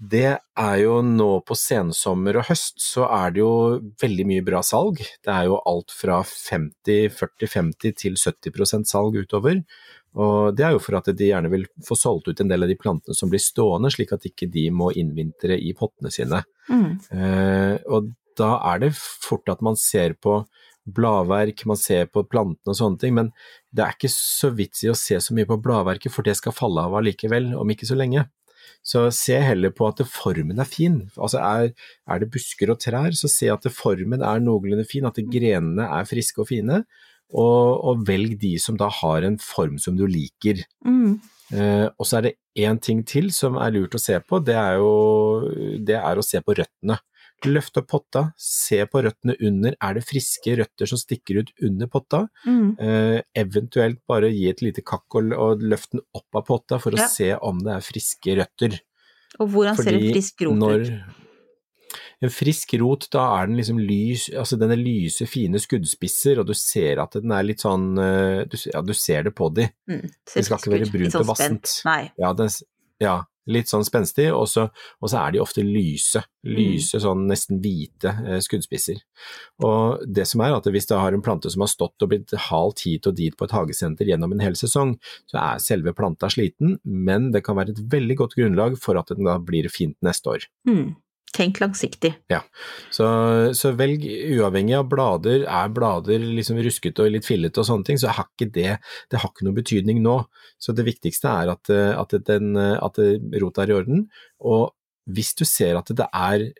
Det 0.00 0.38
er 0.56 0.76
jo 0.80 1.00
nå 1.04 1.28
på 1.44 1.54
sensommer 1.58 2.38
og 2.40 2.46
høst 2.48 2.78
så 2.80 3.04
er 3.12 3.34
det 3.34 3.42
jo 3.42 3.52
veldig 4.00 4.24
mye 4.30 4.44
bra 4.46 4.62
salg. 4.64 5.02
Det 5.20 5.32
er 5.32 5.50
jo 5.50 5.58
alt 5.68 5.92
fra 5.92 6.22
50, 6.24 7.18
40-50 7.18 7.98
til 8.00 8.16
70% 8.16 8.88
salg 8.88 9.18
utover. 9.20 9.60
Og 10.16 10.56
det 10.56 10.64
er 10.66 10.72
jo 10.74 10.80
for 10.82 10.96
at 10.98 11.10
de 11.14 11.28
gjerne 11.28 11.50
vil 11.52 11.68
få 11.86 11.98
solgt 11.98 12.30
ut 12.30 12.40
en 12.40 12.48
del 12.50 12.64
av 12.64 12.72
de 12.72 12.78
plantene 12.80 13.14
som 13.14 13.30
blir 13.30 13.42
stående, 13.44 13.92
slik 13.92 14.16
at 14.16 14.24
ikke 14.26 14.48
de 14.50 14.66
må 14.74 14.88
innvintre 14.96 15.60
i 15.60 15.74
pottene 15.76 16.10
sine. 16.14 16.40
Mm. 16.72 16.90
Eh, 17.12 17.76
og 17.92 18.10
da 18.40 18.56
er 18.72 18.82
det 18.86 18.94
fort 18.96 19.52
at 19.52 19.60
man 19.62 19.76
ser 19.78 20.16
på 20.16 20.40
bladverk, 20.90 21.66
man 21.68 21.78
ser 21.78 22.08
på 22.10 22.24
plantene 22.26 22.72
og 22.72 22.78
sånne 22.78 22.98
ting, 22.98 23.14
men 23.14 23.28
det 23.70 23.84
er 23.84 23.94
ikke 23.94 24.10
så 24.10 24.50
vits 24.56 24.82
i 24.82 24.90
å 24.90 24.96
se 24.98 25.20
så 25.22 25.36
mye 25.36 25.46
på 25.46 25.60
bladverket, 25.62 26.10
for 26.10 26.26
det 26.26 26.38
skal 26.40 26.56
falle 26.56 26.88
av 26.88 26.96
allikevel 26.98 27.52
om 27.60 27.70
ikke 27.70 27.86
så 27.86 27.98
lenge. 28.00 28.24
Så 28.82 29.06
se 29.14 29.38
heller 29.42 29.72
på 29.74 29.88
at 29.88 30.02
formen 30.08 30.60
er 30.60 30.68
fin. 30.68 31.02
Altså 31.16 31.42
er, 31.42 31.72
er 32.10 32.22
det 32.22 32.30
busker 32.32 32.72
og 32.72 32.80
trær, 32.82 33.14
så 33.16 33.30
se 33.30 33.50
at 33.52 33.68
formen 33.74 34.24
er 34.26 34.42
noenlunde 34.44 34.86
fin, 34.88 35.08
at 35.08 35.20
grenene 35.32 35.86
er 35.86 36.08
friske 36.08 36.42
og 36.42 36.50
fine, 36.52 36.84
og, 37.30 37.84
og 37.86 38.06
velg 38.08 38.38
de 38.40 38.56
som 38.62 38.78
da 38.78 38.88
har 39.00 39.26
en 39.26 39.38
form 39.42 39.78
som 39.78 39.98
du 39.98 40.06
liker. 40.10 40.64
Mm. 40.86 41.20
Eh, 41.50 41.86
og 41.98 42.06
så 42.06 42.18
er 42.18 42.28
det 42.28 42.36
én 42.58 42.78
ting 42.82 43.02
til 43.06 43.30
som 43.34 43.58
er 43.58 43.74
lurt 43.74 43.94
å 43.94 44.02
se 44.02 44.18
på, 44.22 44.40
det 44.42 44.56
er 44.58 44.78
jo 44.78 44.90
det 45.86 45.98
er 45.98 46.18
å 46.18 46.26
se 46.26 46.42
på 46.42 46.56
røttene. 46.58 46.98
Løft 47.48 47.78
opp 47.80 47.86
potta, 47.88 48.22
se 48.36 48.82
på 48.90 49.00
røttene 49.06 49.36
under, 49.46 49.76
er 49.80 49.96
det 49.96 50.04
friske 50.04 50.58
røtter 50.60 50.90
som 50.90 51.00
stikker 51.00 51.40
ut 51.40 51.54
under 51.64 51.88
potta? 51.88 52.26
Mm. 52.44 52.66
Eh, 52.76 53.16
eventuelt 53.40 54.02
bare 54.08 54.28
gi 54.34 54.50
et 54.50 54.60
lite 54.64 54.84
kakk 54.84 55.16
og, 55.20 55.32
og 55.32 55.64
løft 55.64 55.94
den 55.94 56.04
opp 56.16 56.36
av 56.36 56.44
potta 56.50 56.80
for 56.82 56.96
å 56.96 57.08
se 57.08 57.32
om 57.36 57.62
det 57.64 57.72
er 57.78 57.86
friske 57.86 58.36
røtter. 58.42 58.76
Og 59.40 59.48
hvordan 59.54 59.78
ser 59.80 59.96
en 59.96 60.06
frisk 60.12 60.46
rot 60.48 60.60
når 60.60 60.86
ut? 60.90 61.16
en 62.20 62.32
frisk 62.32 62.74
rot, 62.80 63.06
da 63.12 63.22
er 63.38 63.48
den 63.48 63.56
liksom 63.58 63.78
lys, 63.80 64.26
altså 64.36 64.58
den 64.60 64.74
er 64.74 64.80
lyse, 64.80 65.24
fine 65.28 65.60
skuddspisser, 65.62 66.40
og 66.42 66.50
du 66.50 66.54
ser 66.58 67.00
at 67.00 67.16
den 67.16 67.32
er 67.32 67.46
litt 67.46 67.64
sånn 67.64 67.94
eh, 67.96 68.42
Du, 68.50 68.56
ja, 68.68 68.82
du 68.84 68.92
ser 68.96 69.24
det 69.26 69.32
på 69.36 69.48
de. 69.56 69.66
Mm. 69.88 70.04
Det 70.04 70.44
skal 70.44 70.60
ikke 70.60 70.74
være 70.74 70.90
brunt 70.92 71.16
sånn 71.16 71.24
og 71.24 71.30
vassent. 71.32 71.78
Nei. 71.88 72.02
Ja, 72.20 72.34
den, 72.36 72.52
ja 73.00 73.16
litt 73.52 73.70
sånn 73.70 73.84
spenstig, 73.86 74.28
og 74.32 74.46
så, 74.50 74.68
og 75.00 75.10
så 75.12 75.24
er 75.24 75.34
de 75.34 75.42
ofte 75.42 75.64
lyse. 75.66 76.22
Lyse, 76.46 77.00
sånn 77.02 77.26
nesten 77.28 77.58
hvite 77.60 78.14
eh, 78.24 78.38
skuddspisser. 78.44 79.02
Og 79.66 80.06
det 80.08 80.24
som 80.30 80.40
er 80.44 80.56
at 80.56 80.68
hvis 80.72 80.88
du 80.88 80.96
har 80.96 81.12
en 81.12 81.24
plante 81.24 81.52
som 81.52 81.64
har 81.64 81.72
stått 81.72 82.06
og 82.06 82.12
blitt 82.12 82.34
halt 82.48 82.80
hit 82.86 83.08
og 83.10 83.18
dit 83.18 83.36
på 83.36 83.48
et 83.48 83.54
hagesenter 83.56 84.08
gjennom 84.08 84.32
en 84.32 84.44
hel 84.44 84.56
sesong, 84.58 84.96
så 85.30 85.42
er 85.42 85.62
selve 85.64 85.94
planta 85.96 86.30
sliten, 86.32 86.78
men 86.84 87.30
det 87.34 87.44
kan 87.46 87.58
være 87.60 87.76
et 87.76 87.84
veldig 87.92 88.18
godt 88.22 88.38
grunnlag 88.40 88.80
for 88.80 89.00
at 89.00 89.12
den 89.12 89.28
da 89.28 89.36
blir 89.42 89.68
fint 89.72 89.98
neste 90.06 90.36
år. 90.36 90.48
Mm. 90.68 90.94
Tenk 91.30 91.60
langsiktig. 91.62 92.10
Så, 92.90 93.06
så 93.54 93.70
velg 93.78 94.02
uavhengig 94.34 94.74
av 94.80 94.88
blader. 94.90 95.44
Er 95.46 95.70
blader 95.74 96.18
liksom 96.18 96.58
ruskete 96.64 97.04
og 97.04 97.14
litt 97.14 97.28
fillete 97.28 97.62
og 97.62 97.68
sånne 97.68 97.86
ting, 97.86 98.00
så 98.02 98.10
har 98.16 98.26
ikke 98.26 98.50
det, 98.50 98.72
det 99.12 99.20
har 99.22 99.30
ikke 99.30 99.46
noe 99.46 99.58
betydning 99.60 100.02
nå. 100.02 100.16
Så 100.58 100.74
det 100.76 100.88
viktigste 100.88 101.30
er 101.30 101.52
at, 101.54 101.70
at, 101.70 102.16
den, 102.26 102.58
at 102.58 102.98
rota 103.44 103.62
er 103.62 103.72
i 103.72 103.78
orden. 103.78 104.04
Og 104.42 104.72
hvis 105.10 105.32
du 105.38 105.46
ser 105.48 105.78
at 105.78 105.94
det 105.96 106.08
er 106.10 106.50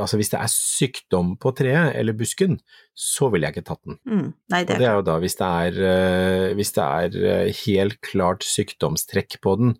altså 0.00 0.18
hvis 0.18 0.32
det 0.32 0.40
er 0.40 0.50
sykdom 0.52 1.34
på 1.40 1.52
treet 1.56 1.96
eller 1.98 2.16
busken, 2.16 2.58
så 2.98 3.28
ville 3.32 3.48
jeg 3.48 3.56
ikke 3.56 3.68
tatt 3.70 3.82
den. 3.86 3.98
Mm. 4.08 4.26
Nei, 4.52 4.62
det 4.66 4.76
er 4.76 4.82
det 4.82 4.88
er 4.90 4.98
jo 4.98 5.06
da 5.06 5.16
hvis 5.22 5.38
det 5.38 5.48
er, 5.48 5.80
eh, 5.92 6.46
hvis 6.58 6.74
det 6.76 6.84
er 6.84 7.18
eh, 7.32 7.62
helt 7.62 7.98
klart 8.04 8.46
sykdomstrekk 8.46 9.38
på 9.44 9.56
den, 9.60 9.74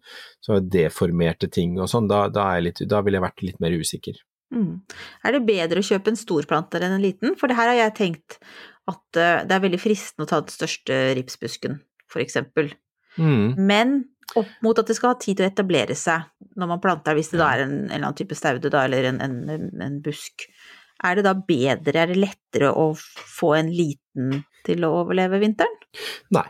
så 0.44 0.60
deformerte 0.62 1.50
ting 1.52 1.78
og 1.80 1.90
sånn, 1.90 2.10
da, 2.10 2.26
da, 2.32 2.50
er 2.56 2.84
da 2.86 3.02
ville 3.04 3.20
jeg 3.20 3.26
vært 3.26 3.46
litt 3.46 3.62
mer 3.64 3.76
usikker. 3.78 4.20
Mm. 4.54 4.80
Er 5.26 5.36
det 5.36 5.44
bedre 5.48 5.82
å 5.82 5.88
kjøpe 5.90 6.12
en 6.12 6.20
stor 6.20 6.46
plante 6.48 6.80
enn 6.80 6.96
en 6.96 7.04
liten? 7.04 7.34
For 7.36 7.50
det 7.50 7.58
her 7.58 7.72
har 7.72 7.80
jeg 7.82 7.96
tenkt 7.98 8.38
at 8.88 9.20
eh, 9.20 9.42
det 9.44 9.56
er 9.56 9.64
veldig 9.66 9.82
fristende 9.82 10.28
å 10.28 10.30
ta 10.30 10.40
den 10.44 10.54
største 10.54 11.00
ripsbusken, 11.18 11.80
for 12.08 12.24
eksempel. 12.24 12.72
Mm. 13.18 13.58
Men 13.58 13.98
opp 14.36 14.50
mot 14.64 14.78
at 14.80 14.90
det 14.90 14.96
skal 14.98 15.14
ha 15.14 15.20
tid 15.20 15.38
til 15.38 15.46
å 15.46 15.52
etablere 15.52 15.96
seg 15.96 16.26
når 16.58 16.72
man 16.74 16.82
planter, 16.82 17.16
hvis 17.16 17.32
det 17.32 17.40
da 17.40 17.52
er 17.54 17.64
en, 17.64 17.78
en 17.86 17.86
eller 17.86 18.10
annen 18.10 18.18
type 18.18 18.36
staude 18.36 18.72
da, 18.72 18.84
eller 18.84 19.08
en, 19.12 19.22
en, 19.24 19.64
en 19.84 19.98
busk. 20.04 20.48
Er 21.06 21.18
det 21.18 21.28
da 21.28 21.34
bedre, 21.38 21.94
er 21.94 22.10
det 22.10 22.18
lettere 22.18 22.72
å 22.74 22.90
få 22.98 23.54
en 23.60 23.72
liten 23.72 24.40
til 24.66 24.86
å 24.86 24.94
overleve 25.02 25.40
vinteren? 25.42 25.76
Nei. 26.34 26.48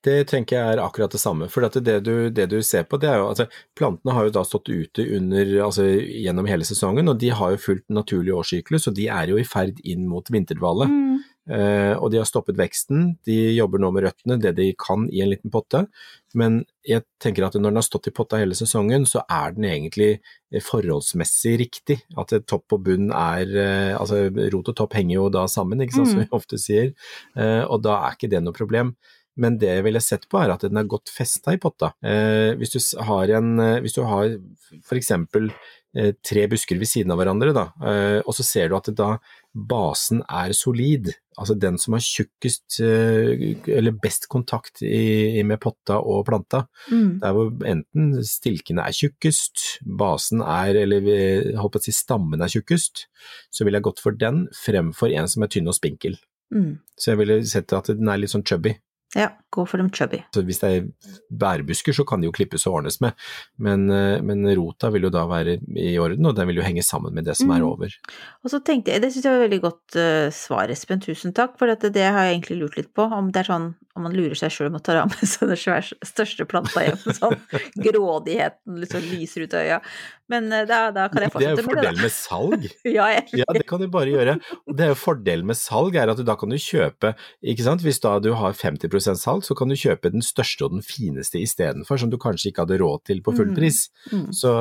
Det 0.00 0.14
tenker 0.30 0.56
jeg 0.56 0.72
er 0.72 0.80
akkurat 0.80 1.12
det 1.12 1.20
samme. 1.20 1.44
For 1.52 1.66
det 1.68 1.98
du, 2.06 2.30
det, 2.32 2.46
du, 2.48 2.62
ser 2.64 2.86
på, 2.88 2.96
det 3.00 3.10
er 3.10 3.18
jo 3.20 3.26
altså 3.28 3.44
Plantene 3.76 4.14
har 4.16 4.24
jo 4.26 4.32
da 4.32 4.44
stått 4.48 4.70
ute 4.72 5.04
under, 5.18 5.50
altså, 5.66 5.84
gjennom 5.84 6.48
hele 6.48 6.64
sesongen, 6.64 7.10
og 7.12 7.18
de 7.20 7.28
har 7.36 7.52
jo 7.52 7.60
fulgt 7.60 7.84
naturlig 7.92 8.32
årssyklus, 8.32 8.88
og 8.88 8.96
de 8.96 9.10
er 9.12 9.34
jo 9.34 9.36
i 9.36 9.44
ferd 9.44 9.82
inn 9.84 10.06
mot 10.08 10.32
vinterdvale. 10.32 10.88
Mm. 10.88 11.18
Eh, 11.50 11.92
og 11.98 12.12
de 12.12 12.20
har 12.20 12.28
stoppet 12.28 12.58
veksten, 12.58 13.16
de 13.26 13.36
jobber 13.56 13.82
nå 13.82 13.90
med 13.94 14.04
røttene, 14.06 14.38
det 14.42 14.54
de 14.58 14.68
kan 14.78 15.08
i 15.10 15.22
en 15.24 15.32
liten 15.32 15.50
potte. 15.52 15.84
Men 16.38 16.60
jeg 16.86 17.02
tenker 17.22 17.46
at 17.46 17.56
når 17.58 17.72
den 17.72 17.80
har 17.80 17.86
stått 17.86 18.06
i 18.06 18.14
potta 18.14 18.38
hele 18.38 18.54
sesongen, 18.54 19.06
så 19.08 19.24
er 19.26 19.56
den 19.56 19.66
egentlig 19.66 20.10
forholdsmessig 20.66 21.56
riktig. 21.64 21.98
At 22.20 22.34
topp 22.50 22.76
og 22.76 22.84
bunn 22.86 23.10
er 23.10 23.50
eh, 23.50 23.94
Altså 23.98 24.28
rot 24.30 24.70
og 24.70 24.76
topp 24.78 24.94
henger 24.98 25.16
jo 25.16 25.30
da 25.34 25.46
sammen, 25.50 25.82
ikke 25.82 25.98
sant, 25.98 26.12
som 26.12 26.22
vi 26.22 26.28
ofte 26.40 26.60
sier. 26.60 26.92
Eh, 27.34 27.64
og 27.66 27.82
da 27.86 27.98
er 28.04 28.18
ikke 28.18 28.30
det 28.30 28.44
noe 28.44 28.56
problem. 28.56 28.94
Men 29.40 29.56
det 29.60 29.70
jeg 29.72 29.86
ville 29.86 30.02
sett 30.02 30.26
på 30.30 30.40
er 30.40 30.52
at 30.52 30.64
den 30.66 30.78
er 30.78 30.88
godt 30.90 31.10
festa 31.12 31.54
i 31.54 31.60
potta. 31.60 31.92
Eh, 32.04 32.54
hvis, 32.60 32.74
du 32.74 33.02
har 33.08 33.34
en, 33.38 33.52
hvis 33.82 33.96
du 33.96 34.02
har 34.06 34.34
for 34.86 34.98
eksempel 34.98 35.48
eh, 35.96 36.12
tre 36.26 36.46
busker 36.50 36.78
ved 36.80 36.90
siden 36.90 37.14
av 37.14 37.20
hverandre, 37.20 37.54
da, 37.56 37.66
eh, 37.86 38.18
og 38.24 38.36
så 38.36 38.46
ser 38.46 38.70
du 38.70 38.76
at 38.78 38.90
det 38.90 38.98
da 39.00 39.14
basen 39.54 40.22
er 40.28 40.54
solid. 40.54 41.10
Altså 41.40 41.56
den 41.58 41.78
som 41.80 41.96
har 41.96 42.02
tjukkest, 42.04 42.80
eh, 42.84 43.56
eller 43.72 43.96
best 44.02 44.28
kontakt 44.30 44.82
i, 44.84 45.42
med 45.46 45.60
potta 45.62 45.98
og 46.00 46.26
planta. 46.28 46.64
Mm. 46.90 47.20
Der 47.22 47.36
hvor 47.36 47.52
enten 47.66 48.10
stilkene 48.26 48.84
er 48.86 48.96
tjukkest, 48.96 49.80
basen 49.84 50.44
er, 50.44 50.82
eller 50.84 51.08
holdt 51.60 51.76
på 51.76 51.82
å 51.82 51.86
si 51.86 51.96
stammen 51.96 52.42
er 52.42 52.52
tjukkest, 52.52 53.06
så 53.50 53.64
ville 53.64 53.80
jeg 53.80 53.88
gått 53.88 54.04
for 54.04 54.16
den 54.16 54.46
fremfor 54.64 55.14
en 55.16 55.30
som 55.30 55.46
er 55.46 55.52
tynn 55.52 55.70
og 55.70 55.78
spinkel. 55.78 56.18
Mm. 56.54 56.78
Så 56.98 57.12
jeg 57.12 57.22
ville 57.22 57.40
sett 57.46 57.72
at 57.76 57.92
den 57.94 58.10
er 58.10 58.20
litt 58.20 58.32
sånn 58.32 58.46
chubby. 58.46 58.74
Ja, 59.16 59.32
gå 59.50 59.64
for 59.66 59.80
dem 59.82 59.88
chubby. 59.90 60.20
Så 60.34 60.44
hvis 60.46 60.60
det 60.62 60.68
er 60.70 60.84
bærbusker, 61.34 61.94
så 61.96 62.04
kan 62.06 62.22
de 62.22 62.28
jo 62.28 62.34
klippes 62.36 62.66
og 62.70 62.76
ordnes 62.78 63.00
med, 63.02 63.16
men, 63.58 63.88
eh, 63.90 64.20
men 64.22 64.46
rota 64.54 64.90
vil 64.94 65.08
jo 65.08 65.10
da 65.10 65.24
være 65.26 65.56
i 65.74 65.96
orden, 65.98 66.28
og 66.30 66.36
den 66.38 66.46
vil 66.46 66.60
jo 66.60 66.66
henge 66.66 66.84
sammen 66.86 67.14
med 67.16 67.26
det 67.26 67.34
som 67.36 67.50
er 67.50 67.58
Mm. 67.64 67.66
over. 67.72 67.96
Og 68.44 68.50
så 68.52 68.62
tenkte 68.62 68.92
jeg, 68.92 69.02
det 69.02 69.10
syns 69.12 69.24
jeg 69.26 69.34
var 69.34 69.42
veldig 69.48 69.60
godt 69.64 69.96
uh, 69.98 70.30
svar, 70.30 70.70
Espen, 70.70 71.00
tusen 71.02 71.34
takk, 71.34 71.58
for 71.58 71.66
dette, 71.66 71.90
det 71.92 72.06
har 72.06 72.28
jeg 72.28 72.38
egentlig 72.38 72.60
lurt 72.62 72.76
litt 72.78 72.94
på, 72.94 73.02
om 73.10 73.32
det 73.32 73.42
er 73.42 73.50
sånn 73.50 73.74
om 73.98 74.04
man 74.06 74.14
lurer 74.14 74.38
seg 74.38 74.52
sjøl 74.54 74.68
om 74.70 74.78
å 74.78 74.82
ta 74.86 74.94
med 75.04 75.26
sånne 75.34 75.56
svære, 75.58 75.98
største 76.06 76.46
planta 76.48 76.84
hjem, 76.86 77.00
sånn 77.18 77.34
grådigheten 77.86 78.78
liksom 78.80 79.02
lyser 79.10 79.44
ut 79.44 79.56
av 79.58 79.64
øya. 79.66 79.78
Men 80.30 80.46
eh, 80.54 80.62
da, 80.68 80.78
da 80.94 81.08
kan 81.10 81.24
jeg 81.26 81.32
Det 81.34 81.42
er 81.42 81.56
jo 81.56 81.56
fortsette 81.58 81.66
med 81.66 81.74
det, 81.74 81.74
fordelen 81.74 82.04
med 82.04 82.14
salg. 82.14 82.68
Ja, 82.96 83.08
Ja, 83.34 83.48
det 83.56 83.64
kan 83.68 83.82
du 83.82 83.88
bare 83.90 84.12
gjøre. 84.12 84.36
Og 84.70 84.76
det 84.78 84.86
er 84.86 84.92
jo 84.92 84.98
fordelen 85.00 85.50
med 85.50 85.58
salg, 85.58 85.98
er 85.98 86.12
at 86.12 86.20
du 86.20 86.24
da 86.26 86.36
kan 86.38 86.52
du 86.54 86.58
kjøpe, 86.60 87.12
ikke 87.42 87.66
sant, 87.66 87.82
hvis 87.84 88.00
da 88.02 88.14
du 88.22 88.30
har 88.38 88.54
50 88.54 88.99
salg, 89.00 89.42
så 89.44 89.56
kan 89.56 89.68
du 89.68 89.74
kjøpe 89.74 90.10
den 90.12 90.22
største 90.22 90.64
og 90.64 90.70
den 90.76 90.82
fineste 90.82 91.40
istedenfor, 91.40 91.98
som 91.98 92.10
du 92.10 92.16
kanskje 92.18 92.50
ikke 92.52 92.64
hadde 92.66 92.78
råd 92.80 93.04
til 93.04 93.20
på 93.22 93.34
full 93.36 93.50
Mm. 93.50 93.56
pris. 93.56 93.88
mm, 94.12 94.32
Så, 94.32 94.52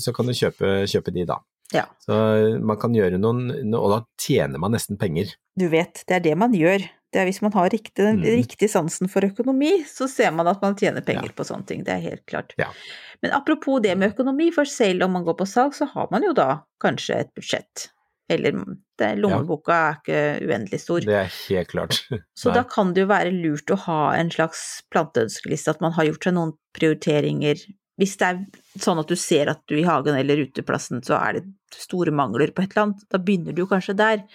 så 0.00 0.12
kan 0.14 0.26
du 0.26 0.32
kjøpe, 0.32 0.86
kjøpe 0.86 1.12
de 1.12 1.24
da. 1.26 1.38
Ja. 1.74 1.84
Så 2.00 2.14
man 2.62 2.76
kan 2.78 2.92
gjøre 2.94 3.18
noen, 3.18 3.74
og 3.74 3.90
da 3.90 4.04
tjener 4.18 4.58
man 4.58 4.72
nesten 4.72 4.96
penger. 4.98 5.34
du 5.58 5.68
vet, 5.68 6.04
det 6.06 6.14
er 6.16 6.20
det 6.20 6.36
man 6.38 6.52
gjør. 6.52 6.84
Det 7.12 7.20
er 7.22 7.26
hvis 7.30 7.40
man 7.42 7.52
har 7.52 7.70
riktig, 7.70 7.94
den 7.96 8.18
Mm. 8.20 8.44
riktige 8.44 8.68
sansen 8.68 9.08
for 9.08 9.20
økonomi, 9.22 9.84
så 9.86 10.06
ser 10.08 10.30
man 10.32 10.46
at 10.48 10.60
man 10.60 10.74
tjener 10.76 11.00
penger 11.04 11.30
Ja. 11.30 11.32
på 11.36 11.44
sånne 11.46 11.66
ting. 11.66 11.82
Det 11.84 11.94
er 11.94 12.00
helt 12.00 12.26
klart. 12.26 12.52
Ja. 12.58 12.66
Men 13.22 13.32
apropos 13.32 13.80
det 13.80 13.96
med 13.96 14.12
økonomi, 14.14 14.50
for 14.52 14.64
selv 14.64 15.02
om 15.04 15.12
man 15.12 15.24
går 15.24 15.34
på 15.38 15.46
salg, 15.48 15.72
så 15.74 15.86
har 15.88 16.08
man 16.10 16.22
jo 16.22 16.32
da 16.34 16.60
kanskje 16.80 17.20
et 17.20 17.34
budsjett. 17.34 17.88
Eller 18.28 18.56
det, 18.98 19.12
lommeboka 19.22 19.74
er 19.76 19.98
ikke 20.00 20.20
uendelig 20.48 20.80
stor. 20.82 21.04
Det 21.06 21.14
er 21.14 21.28
helt 21.30 21.70
klart. 21.70 21.98
Så 22.40 22.50
da 22.54 22.64
kan 22.66 22.90
det 22.94 23.04
jo 23.04 23.10
være 23.12 23.34
lurt 23.34 23.70
å 23.70 23.78
ha 23.86 24.00
en 24.18 24.32
slags 24.34 24.62
planteønskeliste, 24.90 25.76
at 25.76 25.84
man 25.84 25.94
har 25.94 26.08
gjort 26.08 26.26
seg 26.26 26.34
noen 26.34 26.54
prioriteringer. 26.74 27.62
Hvis 27.96 28.16
det 28.20 28.26
er 28.28 28.40
sånn 28.82 28.98
at 29.00 29.08
du 29.08 29.16
ser 29.16 29.48
at 29.52 29.62
du 29.70 29.76
i 29.78 29.86
hagen 29.86 30.18
eller 30.18 30.42
uteplassen 30.42 31.04
så 31.06 31.16
er 31.20 31.38
det 31.38 31.46
store 31.78 32.12
mangler 32.12 32.50
på 32.52 32.64
et 32.64 32.74
eller 32.74 32.88
annet, 32.88 33.06
da 33.12 33.22
begynner 33.22 33.56
du 33.56 33.62
kanskje 33.70 33.96
der. 33.96 34.26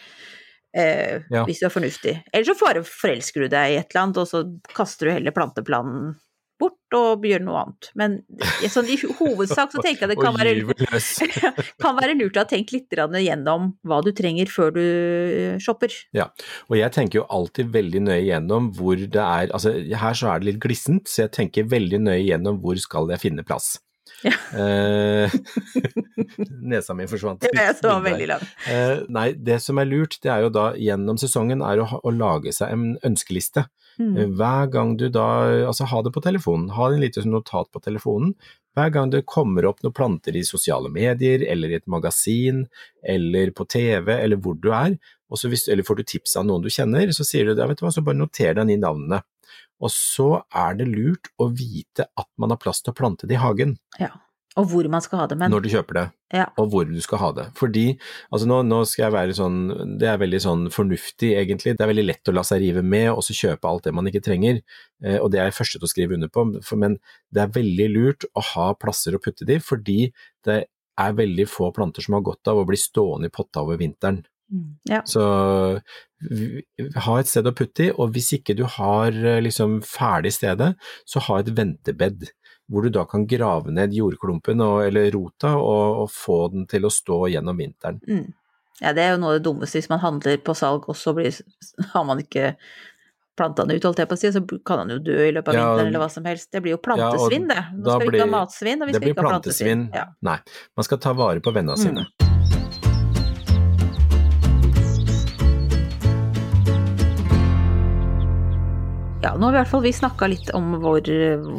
Eh, 0.71 1.19
Ja. 1.29 1.43
Hvis 1.45 1.59
du 1.59 1.67
er 1.67 1.73
fornuftig. 1.75 2.15
Eller 2.31 2.47
så 2.47 2.55
forelsker 2.55 3.43
du 3.43 3.51
deg 3.51 3.73
i 3.73 3.79
et 3.81 3.91
eller 3.91 4.05
annet, 4.05 4.21
og 4.23 4.27
så 4.31 4.45
kaster 4.73 5.09
du 5.09 5.17
heller 5.17 5.35
planteplanen 5.35 6.15
og 6.97 7.25
gjør 7.25 7.43
noe 7.45 7.63
annet. 7.63 7.89
Men 7.97 8.17
sånn, 8.71 8.89
i 8.91 8.97
hovedsak 9.01 9.75
så 9.75 9.83
tenker 9.83 10.05
jeg 10.05 10.13
det 10.13 10.19
kan 10.25 10.35
være 10.37 10.55
gyver 10.57 10.87
kan 11.83 11.97
være 11.99 12.17
lurt 12.19 12.39
å 12.39 12.43
ha 12.43 12.49
tenkt 12.49 12.73
litt 12.75 12.89
gjennom 12.91 13.71
hva 13.87 14.01
du 14.05 14.11
trenger 14.15 14.51
før 14.51 14.73
du 14.75 14.83
shopper. 15.63 15.93
shopper. 16.15 16.29
Og 16.69 16.79
jeg 16.79 16.95
tenker 16.95 17.21
jo 17.21 17.27
alltid 17.29 17.71
veldig 17.73 18.03
nøye 18.09 18.25
gjennom 18.27 18.71
hvor 18.77 18.99
det 18.99 19.21
er 19.21 19.51
Altså 19.51 19.73
her 19.73 20.17
så 20.17 20.31
er 20.31 20.41
det 20.41 20.51
litt 20.51 20.59
glissent, 20.63 21.09
så 21.09 21.25
jeg 21.25 21.35
tenker 21.37 21.69
veldig 21.71 22.01
nøye 22.03 22.23
gjennom 22.23 22.59
hvor 22.63 22.79
skal 22.81 23.09
jeg 23.11 23.23
finne 23.23 23.45
plass. 23.47 23.75
Ja. 24.25 24.33
Eh, 24.53 25.33
nesa 26.71 26.93
mi 26.97 27.07
forsvant. 27.09 27.45
Det 27.51 27.83
var 27.83 28.01
veldig 28.05 28.27
lang. 28.29 28.47
Eh, 28.69 29.03
nei, 29.09 29.31
det 29.37 29.59
som 29.63 29.81
er 29.81 29.89
lurt, 29.89 30.19
det 30.23 30.31
er 30.33 30.45
jo 30.45 30.53
da 30.53 30.71
gjennom 30.77 31.19
sesongen 31.21 31.63
er 31.65 31.81
å, 31.81 31.87
ha, 31.89 32.01
å 32.03 32.13
lage 32.13 32.53
seg 32.55 32.73
en 32.75 32.87
ønskeliste. 33.07 33.65
Mm. 33.99 34.15
Eh, 34.15 34.33
Hver 34.39 34.71
gang 34.73 34.95
du 34.99 35.07
da, 35.13 35.27
altså 35.67 35.89
ha 35.91 36.01
det 36.05 36.13
på 36.15 36.23
telefonen, 36.23 36.71
ha 36.77 36.91
en 36.91 37.01
liten 37.03 37.31
notat 37.33 37.71
på 37.73 37.83
telefonen. 37.83 38.35
Hver 38.77 38.93
gang 38.95 39.09
det 39.11 39.25
kommer 39.27 39.65
opp 39.67 39.81
noen 39.83 39.95
planter 39.95 40.35
i 40.37 40.45
sosiale 40.47 40.91
medier, 40.93 41.43
eller 41.43 41.73
i 41.73 41.79
et 41.81 41.89
magasin, 41.91 42.63
eller 43.03 43.51
på 43.51 43.67
TV, 43.67 44.13
eller 44.15 44.39
hvor 44.39 44.55
du 44.55 44.69
er, 44.71 44.95
hvis, 45.31 45.67
eller 45.71 45.83
får 45.87 45.99
du 45.99 46.03
tips 46.07 46.37
av 46.39 46.47
noen 46.47 46.63
du 46.63 46.69
kjenner, 46.71 47.11
så 47.15 47.25
sier 47.27 47.49
du 47.49 47.55
det, 47.55 47.67
vet 47.67 47.79
du 47.79 47.85
hva, 47.85 47.91
så 47.91 48.03
bare 48.05 48.19
noter 48.19 48.55
deg 48.55 48.71
de 48.71 48.79
navnene. 48.79 49.21
Og 49.81 49.93
så 49.93 50.29
er 50.53 50.77
det 50.79 50.89
lurt 50.89 51.31
å 51.41 51.49
vite 51.51 52.07
at 52.07 52.29
man 52.41 52.53
har 52.53 52.61
plass 52.61 52.83
til 52.83 52.93
å 52.93 52.97
plante 52.97 53.29
det 53.29 53.39
i 53.39 53.43
hagen 53.43 53.77
Ja. 54.01 54.13
Og 54.59 54.65
hvor 54.67 54.87
man 54.91 54.99
skal 54.99 55.21
ha 55.21 55.25
det, 55.31 55.37
men 55.39 55.47
når 55.47 55.63
du 55.63 55.69
kjøper 55.71 55.95
det 55.95 56.01
ja. 56.35 56.47
og 56.59 56.73
hvor 56.73 56.87
du 56.87 56.97
skal 57.03 57.21
ha 57.21 57.29
det. 57.37 57.45
Fordi, 57.55 57.85
altså 58.35 58.49
nå, 58.49 58.57
nå 58.67 58.81
skal 58.89 59.05
jeg 59.05 59.15
være 59.15 59.35
sånn, 59.37 59.59
det 60.01 60.09
er 60.11 60.19
veldig 60.19 60.41
sånn 60.43 60.65
fornuftig 60.75 61.29
egentlig, 61.39 61.77
det 61.79 61.85
er 61.85 61.91
veldig 61.91 62.05
lett 62.07 62.31
å 62.31 62.33
la 62.35 62.43
seg 62.47 62.59
rive 62.63 62.83
med 62.83 63.07
og 63.13 63.23
så 63.23 63.35
kjøpe 63.37 63.69
alt 63.69 63.87
det 63.87 63.93
man 63.95 64.09
ikke 64.11 64.23
trenger, 64.25 64.59
eh, 65.05 65.17
og 65.21 65.31
det 65.31 65.39
er 65.39 65.49
jeg 65.49 65.57
første 65.61 65.79
til 65.79 65.87
å 65.87 65.91
skrive 65.93 66.17
under 66.17 66.31
på, 66.33 66.45
men 66.83 66.99
det 67.31 67.45
er 67.45 67.55
veldig 67.61 67.87
lurt 67.93 68.27
å 68.35 68.45
ha 68.51 68.67
plasser 68.75 69.15
å 69.15 69.23
putte 69.23 69.47
det 69.47 69.61
i, 69.61 69.63
fordi 69.63 69.99
det 70.47 70.59
er 70.99 71.17
veldig 71.17 71.47
få 71.49 71.71
planter 71.75 72.03
som 72.03 72.19
har 72.19 72.27
godt 72.27 72.51
av 72.51 72.59
å 72.59 72.67
bli 72.67 72.79
stående 72.79 73.31
i 73.31 73.33
potta 73.33 73.63
over 73.63 73.79
vinteren. 73.79 74.19
Mm. 74.51 74.71
ja. 74.89 74.99
Så 75.07 75.23
ha 77.05 77.15
et 77.19 77.27
sted 77.31 77.47
å 77.49 77.53
putte 77.57 77.87
i, 77.87 77.91
og 77.91 78.11
hvis 78.15 78.33
ikke 78.37 78.55
du 78.57 78.63
har 78.77 79.15
eh, 79.15 79.39
liksom 79.41 79.79
ferdig 79.85 80.33
stedet, 80.35 80.75
så 81.05 81.23
ha 81.27 81.39
et 81.41 81.49
ventebed, 81.57 82.27
hvor 82.71 82.85
du 82.85 82.89
da 82.93 83.05
kan 83.09 83.25
grave 83.27 83.73
ned 83.73 83.95
jordklumpen 83.97 84.61
og, 84.63 84.83
eller 84.85 85.09
rota 85.11 85.55
og, 85.57 86.03
og 86.05 86.13
få 86.13 86.37
den 86.53 86.67
til 86.71 86.85
å 86.87 86.93
stå 86.93 87.23
gjennom 87.33 87.57
vinteren. 87.59 87.99
Mm. 88.07 88.29
ja, 88.81 88.93
det 88.95 89.03
er 89.03 89.11
jo 89.15 89.19
noe 89.23 89.33
av 89.33 89.39
det 89.41 89.45
dummeste 89.49 89.81
hvis 89.81 89.89
man 89.91 89.99
handler 90.03 90.37
på 90.45 90.55
salg, 90.55 90.87
og 90.87 90.95
så 90.95 91.15
har 91.93 92.07
man 92.07 92.23
ikke 92.23 92.53
planta 93.37 93.63
den 93.65 93.77
ut, 93.79 93.85
holdt 93.87 93.99
jeg 94.03 94.09
på 94.11 94.15
å 94.17 94.19
si, 94.19 94.31
så 94.35 94.41
kan 94.67 94.83
han 94.83 94.91
jo 94.91 94.99
dø 95.03 95.15
i 95.25 95.31
løpet 95.33 95.53
av 95.53 95.55
Ja, 95.57 95.67
vinteren 95.71 95.87
eller 95.93 96.03
hva 96.03 96.09
som 96.11 96.25
helst. 96.27 96.51
Det 96.53 96.61
blir 96.61 96.75
jo 96.75 96.81
plantesvinn, 96.83 97.47
det. 97.49 97.61
Nå 97.79 97.87
skal 97.95 98.03
vi 98.07 98.11
ikke 98.19 98.27
ha 98.27 98.33
matsvinn, 98.35 98.83
og 98.83 98.91
vi 98.91 98.97
skal 98.97 99.07
ikke 99.13 99.23
ha 99.23 99.29
plantesvinn. 99.31 99.85
plantesvinn. 99.87 99.87
Ja. 99.97 100.05
Nei, 100.27 100.37
man 100.77 100.87
skal 100.87 101.01
ta 101.07 101.15
vare 101.17 101.41
på 101.43 101.55
vennene 101.55 101.79
Mm. 101.79 101.87
sine. 101.87 102.30
Ja, 109.23 109.35
nå 109.37 109.45
har 109.45 109.51
vi 109.53 109.57
i 109.57 109.61
hvert 109.61 109.69
fall 109.69 109.85
snakka 109.93 110.27
litt 110.31 110.47
om 110.57 110.71
hvor, 110.81 111.05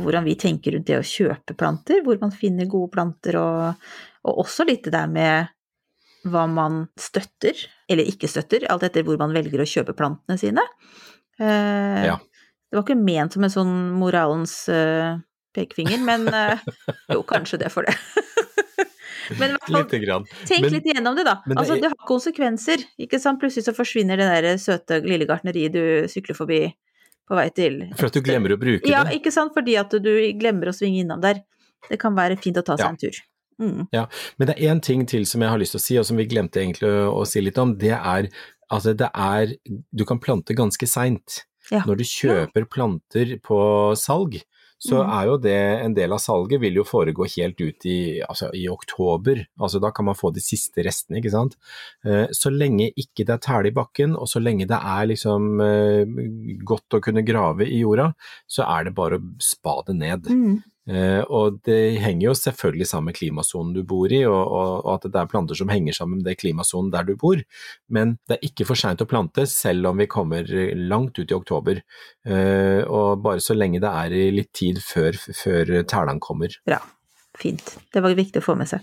hvordan 0.02 0.24
vi 0.26 0.34
tenker 0.38 0.74
rundt 0.74 0.88
det 0.88 0.96
å 0.98 1.04
kjøpe 1.06 1.54
planter, 1.54 2.00
hvor 2.02 2.18
man 2.18 2.32
finner 2.34 2.66
gode 2.66 2.90
planter, 2.90 3.38
og, 3.38 3.84
og 4.26 4.40
også 4.42 4.66
litt 4.66 4.88
det 4.88 4.94
der 4.96 5.06
med 5.10 5.52
hva 6.32 6.48
man 6.50 6.80
støtter, 6.98 7.54
eller 7.90 8.10
ikke 8.10 8.30
støtter, 8.30 8.66
alt 8.70 8.82
etter 8.88 9.06
hvor 9.06 9.18
man 9.20 9.34
velger 9.34 9.62
å 9.62 9.68
kjøpe 9.68 9.94
plantene 9.98 10.38
sine. 10.42 10.66
Eh, 11.38 12.02
Ja. 12.10 12.18
Det 12.72 12.78
var 12.78 12.86
ikke 12.86 13.04
ment 13.04 13.34
som 13.36 13.44
en 13.44 13.52
sånn 13.52 13.72
moralens 14.00 14.52
eh, 14.72 15.18
pekefinger, 15.52 16.00
men 16.02 16.22
eh, 16.32 16.62
jo, 17.12 17.20
kanskje 17.28 17.58
det 17.60 17.68
for 17.70 17.84
det. 17.84 17.92
men 19.38 19.50
i 19.50 19.52
hvert 19.52 19.66
fall, 19.68 19.82
Lite 19.84 20.00
grann. 20.00 20.24
Tenk 20.48 20.64
Men- 20.66 20.78
litt 20.78 20.88
igjennom 20.88 21.18
det, 21.18 21.26
da. 21.28 21.34
det 21.44 21.58
altså, 21.60 21.76
det 21.76 21.90
har 21.92 22.08
konsekvenser, 22.08 22.86
ikke 23.04 23.20
sant. 23.20 23.38
Plutselig 23.42 23.68
så 23.68 23.76
forsvinner 23.76 24.18
det 24.18 24.30
der 24.32 24.56
søte 24.58 25.02
lille 25.04 25.28
gartneriet 25.28 25.76
du 25.76 25.84
sykler 26.10 26.38
forbi 26.38 26.64
på 27.32 27.38
vei 27.40 27.48
til 27.56 27.80
For 27.96 28.10
at 28.12 28.16
du 28.18 28.20
glemmer 28.24 28.52
å 28.54 28.60
bruke 28.60 28.88
Ja, 28.92 29.02
det. 29.08 29.16
ikke 29.22 29.32
sant, 29.34 29.54
fordi 29.56 29.78
at 29.80 29.96
du 30.04 30.12
glemmer 30.38 30.68
å 30.70 30.76
svinge 30.76 31.00
innom 31.06 31.22
der. 31.24 31.40
Det 31.88 31.98
kan 32.02 32.14
være 32.14 32.36
fint 32.38 32.60
å 32.60 32.64
ta 32.66 32.76
seg 32.76 32.84
Ja. 32.84 32.90
en 32.92 33.00
tur. 33.00 33.20
Mm. 33.62 33.86
Men 34.38 34.48
det 34.48 34.54
er 34.58 34.72
én 34.74 34.80
ting 34.82 35.04
til 35.06 35.24
som 35.28 35.40
jeg 35.44 35.50
har 35.52 35.58
lyst 35.60 35.74
til 35.76 35.80
å 35.80 35.86
si, 35.86 35.98
og 36.00 36.06
som 36.08 36.16
vi 36.18 36.26
glemte 36.26 36.60
egentlig 36.62 36.88
å, 36.88 37.12
å 37.22 37.26
si 37.28 37.40
litt 37.44 37.58
om. 37.62 37.76
Det 37.78 37.92
er 37.94 38.28
altså 38.72 38.94
det 38.96 39.10
er 39.14 39.52
Du 39.94 40.04
kan 40.08 40.18
plante 40.18 40.54
ganske 40.56 40.86
seint. 40.88 41.42
Ja. 41.70 41.84
Når 41.86 42.00
du 42.00 42.04
kjøper 42.04 42.64
planter 42.68 43.36
på 43.44 43.58
salg, 43.96 44.40
så 44.82 44.98
Mhm. 44.98 45.10
er 45.14 45.26
jo 45.28 45.36
det 45.38 45.84
en 45.84 45.94
del 45.94 46.12
av 46.12 46.18
salget 46.18 46.58
vil 46.60 46.74
jo 46.74 46.82
foregå 46.82 47.22
helt 47.36 47.60
ut 47.60 47.86
i, 47.86 48.20
altså, 48.20 48.48
i 48.52 48.64
oktober. 48.68 49.46
Altså 49.60 49.80
da 49.80 49.90
kan 49.94 50.04
man 50.08 50.14
få 50.18 50.32
de 50.34 50.40
siste 50.42 50.82
restene, 50.82 51.20
ikke 51.22 51.30
sant. 51.30 51.54
Eh, 52.04 52.26
Så 52.34 52.50
lenge 52.50 52.90
ikke 52.98 53.24
det 53.24 53.30
er 53.30 53.38
tæle 53.38 53.66
i 53.70 53.76
bakken, 53.76 54.16
og 54.18 54.26
så 54.26 54.42
lenge 54.42 54.66
det 54.66 54.80
er 54.82 55.06
liksom 55.06 55.60
eh, 55.62 56.58
godt 56.64 56.98
å 56.98 57.00
kunne 57.00 57.22
grave 57.24 57.62
i 57.68 57.78
jorda, 57.84 58.12
så 58.50 58.66
er 58.66 58.84
det 58.84 58.94
bare 58.94 59.18
å 59.20 59.22
spa 59.40 59.82
det 59.86 59.94
ned. 59.96 60.22
Mm. 60.26 60.62
Eh, 60.90 61.20
og 61.30 61.60
det 61.66 62.00
henger 62.02 62.24
jo 62.26 62.34
selvfølgelig 62.34 62.88
sammen 62.90 63.12
med 63.12 63.16
klimasonen 63.18 63.74
du 63.76 63.82
bor 63.86 64.10
i, 64.10 64.24
og, 64.26 64.40
og, 64.42 64.88
at 64.96 65.06
det 65.06 65.20
er 65.20 65.28
planter 65.30 65.58
som 65.58 65.70
henger 65.70 65.94
sammen 65.94 66.18
med 66.18 66.26
det 66.26 66.38
klimasonen 66.40 66.90
der 66.94 67.06
du 67.06 67.14
bor. 67.18 67.38
Men 67.92 68.16
det 68.26 68.38
er 68.38 68.48
ikke 68.48 68.66
for 68.68 68.78
seint 68.78 69.04
å 69.04 69.08
plante, 69.10 69.46
selv 69.50 69.92
om 69.92 70.02
vi 70.02 70.08
kommer 70.10 70.48
langt 70.78 71.20
ut 71.20 71.30
i 71.30 71.38
oktober. 71.38 71.82
Eh, 72.26 72.82
og 72.82 73.22
bare 73.22 73.44
så 73.44 73.56
lenge 73.58 73.82
det 73.82 73.92
er 73.92 74.16
litt 74.34 74.50
tid 74.56 74.82
før, 74.82 75.18
før 75.18 75.78
tælene 75.82 76.22
kommer. 76.22 76.58
Bra. 76.66 76.80
Fint. 77.38 77.76
Det 77.94 78.02
var 78.04 78.12
viktig 78.16 78.42
å 78.42 78.44
få 78.44 78.58
med 78.58 78.68
seg. 78.68 78.82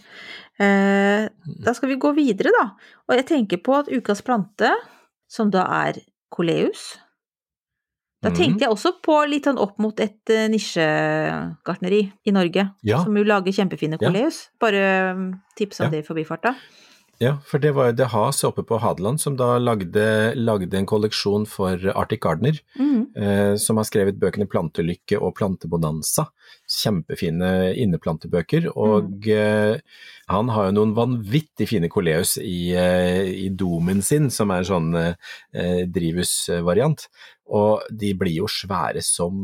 Eh, 0.60 1.28
da 1.64 1.76
skal 1.76 1.92
vi 1.92 2.00
gå 2.02 2.14
videre, 2.18 2.54
da. 2.56 2.72
Og 3.08 3.20
jeg 3.20 3.28
tenker 3.30 3.62
på 3.64 3.76
at 3.78 3.92
ukas 3.92 4.24
plante, 4.26 4.72
som 5.30 5.52
da 5.54 5.68
er 5.84 6.02
koleus 6.34 6.96
Da 8.22 8.30
Mhm. 8.30 8.36
tenkte 8.36 8.60
jeg 8.66 8.70
også 8.74 8.92
på 9.02 9.16
litt 9.30 9.46
sånn 9.46 9.58
opp 9.58 9.78
mot 9.80 9.98
et 10.00 10.20
uh, 10.30 10.48
nisjegartneri 10.52 12.12
i 12.28 12.32
Norge, 12.32 12.72
Ja. 12.84 13.04
som 13.04 13.16
jo 13.16 13.24
lager 13.24 13.52
kjempefine 13.52 13.98
Ja. 14.02 14.10
koleus. 14.10 14.50
Bare 14.60 15.12
um, 15.14 15.42
tips 15.56 15.80
om 15.80 15.86
Ja. 15.86 15.90
det 15.92 16.04
i 16.06 16.08
forbifarta. 16.14 16.56
Ja, 17.22 17.38
for 17.44 17.60
det 17.60 17.74
var 17.76 17.88
jo 17.88 17.92
Det 17.92 18.08
Has 18.08 18.44
oppe 18.46 18.64
på 18.64 18.80
Hadeland 18.80 19.20
som 19.20 19.36
da 19.36 19.58
lagde, 19.60 20.34
lagde 20.38 20.74
en 20.78 20.86
kolleksjon 20.86 21.46
for 21.46 21.76
Arctic 21.94 22.22
Gardener, 22.22 22.58
Mm. 22.80 23.08
eh, 23.14 23.56
som 23.58 23.76
har 23.76 23.84
skrevet 23.84 24.18
bøkene 24.18 24.48
Plantelykke 24.48 25.22
og 25.22 25.36
Plantebonanza. 25.36 26.28
Kjempefine 26.70 27.76
inneplantebøker. 27.76 28.72
Og 28.74 29.28
eh, 29.28 29.80
han 30.30 30.48
har 30.48 30.72
jo 30.72 30.72
noen 30.72 30.96
vanvittig 30.96 31.68
fine 31.68 31.90
koleus 31.90 32.38
i, 32.38 32.72
eh, 32.74 33.26
i 33.46 33.50
domen 33.50 34.02
sin, 34.02 34.30
som 34.30 34.50
er 34.52 34.60
en 34.60 34.64
sånn 34.64 34.96
eh, 35.54 35.86
drivhusvariant. 35.88 37.08
Og 37.50 37.86
de 37.90 38.14
blir 38.18 38.36
jo 38.44 38.50
svære 38.52 39.02
som 39.06 39.38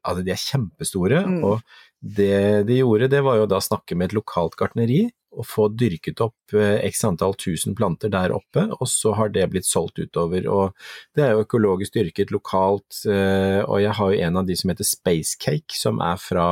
Altså, 0.00 0.24
de 0.24 0.32
er 0.32 0.40
kjempestore. 0.40 1.24
Mm. 1.28 1.40
Og 1.44 1.60
det 2.00 2.66
de 2.68 2.80
gjorde, 2.80 3.10
det 3.12 3.20
var 3.24 3.40
jo 3.40 3.48
da 3.50 3.60
snakke 3.60 3.96
med 3.96 4.10
et 4.10 4.16
lokalt 4.16 4.56
gartneri 4.56 5.10
og 5.30 5.46
få 5.46 5.68
dyrket 5.78 6.20
opp 6.24 6.54
eh, 6.58 6.80
x 6.88 7.04
antall 7.06 7.36
tusen 7.38 7.76
planter 7.78 8.10
der 8.10 8.32
oppe, 8.34 8.64
og 8.74 8.88
så 8.90 9.12
har 9.14 9.30
det 9.30 9.46
blitt 9.52 9.68
solgt 9.68 10.00
utover. 10.02 10.46
Og 10.50 10.74
det 11.16 11.24
er 11.24 11.34
jo 11.34 11.44
økologisk 11.44 11.94
dyrket 11.94 12.32
lokalt, 12.34 13.02
eh, 13.06 13.60
og 13.62 13.78
jeg 13.82 13.94
har 13.98 14.10
jo 14.10 14.24
en 14.26 14.40
av 14.40 14.48
de 14.48 14.56
som 14.58 14.72
heter 14.72 14.88
Spacecake, 14.88 15.76
som 15.78 16.02
er 16.02 16.18
fra, 16.20 16.48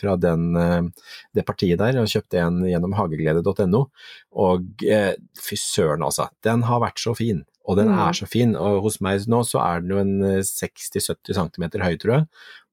fra 0.00 0.16
den, 0.20 0.46
eh, 0.56 1.10
det 1.36 1.44
partiet 1.48 1.80
der. 1.82 2.00
Jeg 2.00 2.14
kjøpte 2.16 2.40
en 2.40 2.62
gjennom 2.68 2.96
hageglede.no, 2.96 3.86
og 4.44 4.86
fy 5.44 5.58
søren 5.60 6.04
altså, 6.06 6.30
den 6.46 6.64
har 6.70 6.80
vært 6.82 7.02
så 7.02 7.12
fin. 7.18 7.44
Og 7.64 7.76
den 7.78 7.88
Mm. 7.88 7.98
er 8.08 8.12
så 8.12 8.26
fin, 8.28 8.56
og 8.56 8.82
hos 8.82 9.00
meg 9.00 9.20
nå 9.26 9.38
så 9.48 9.58
er 9.64 9.80
den 9.80 9.90
jo 9.90 9.98
en 9.98 10.22
eh, 10.22 10.42
60-70 10.44 11.32
cm 11.38 11.80
høy, 11.80 11.96
tror 11.96 12.12
jeg. 12.18 12.26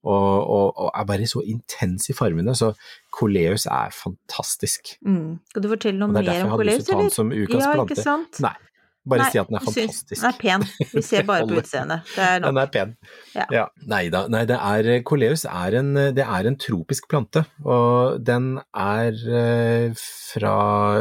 Og, 0.04 0.50
og, 0.50 0.72
og 0.76 0.90
er 0.98 1.04
bare 1.06 1.26
så 1.30 1.40
intens 1.46 2.08
i 2.10 2.12
fargene, 2.12 2.52
så 2.58 2.72
Coleus 3.14 3.66
er 3.70 3.90
fantastisk. 3.94 4.96
Mm. 5.06 5.38
Skal 5.48 5.62
du 5.62 5.68
fortelle 5.70 5.98
noe 6.00 6.08
Og 6.10 6.14
det 6.14 6.22
er 6.22 6.26
mer 6.26 6.32
derfor 6.32 6.42
jeg 6.42 6.44
om 6.44 6.58
hadde 6.58 6.66
lyst 6.68 6.86
til 6.86 6.94
å 6.94 6.96
ta 6.96 6.98
den 6.98 7.06
eller? 7.06 7.14
som 7.14 7.32
ukas 7.32 7.62
Ja, 7.62 7.72
ikke 7.84 8.02
sant? 8.02 8.40
Nei, 8.42 8.54
bare 9.02 9.24
Nei, 9.24 9.30
si 9.34 9.40
at 9.40 9.48
den 9.50 9.58
er 9.58 9.64
fantastisk. 9.66 10.20
Den 10.20 10.28
er 10.28 10.36
pen. 10.38 10.64
Vi 10.92 11.02
ser 11.02 11.24
bare 11.26 11.46
på 11.48 11.56
utseendet. 11.62 12.12
Den 12.14 12.60
er 12.62 12.70
pen. 12.70 12.94
Ja. 13.34 13.64
Nei 13.90 14.04
da, 14.14 14.24
nei, 14.30 14.44
det 14.46 14.58
er, 14.58 14.90
Coleus 15.08 15.42
er 15.48 15.78
en, 15.80 15.90
det 16.14 16.22
er 16.22 16.48
en 16.48 16.58
tropisk 16.60 17.08
plante, 17.10 17.42
og 17.66 18.22
den 18.22 18.54
er 18.70 19.18
eh, 19.26 20.04
fra, 20.32 20.56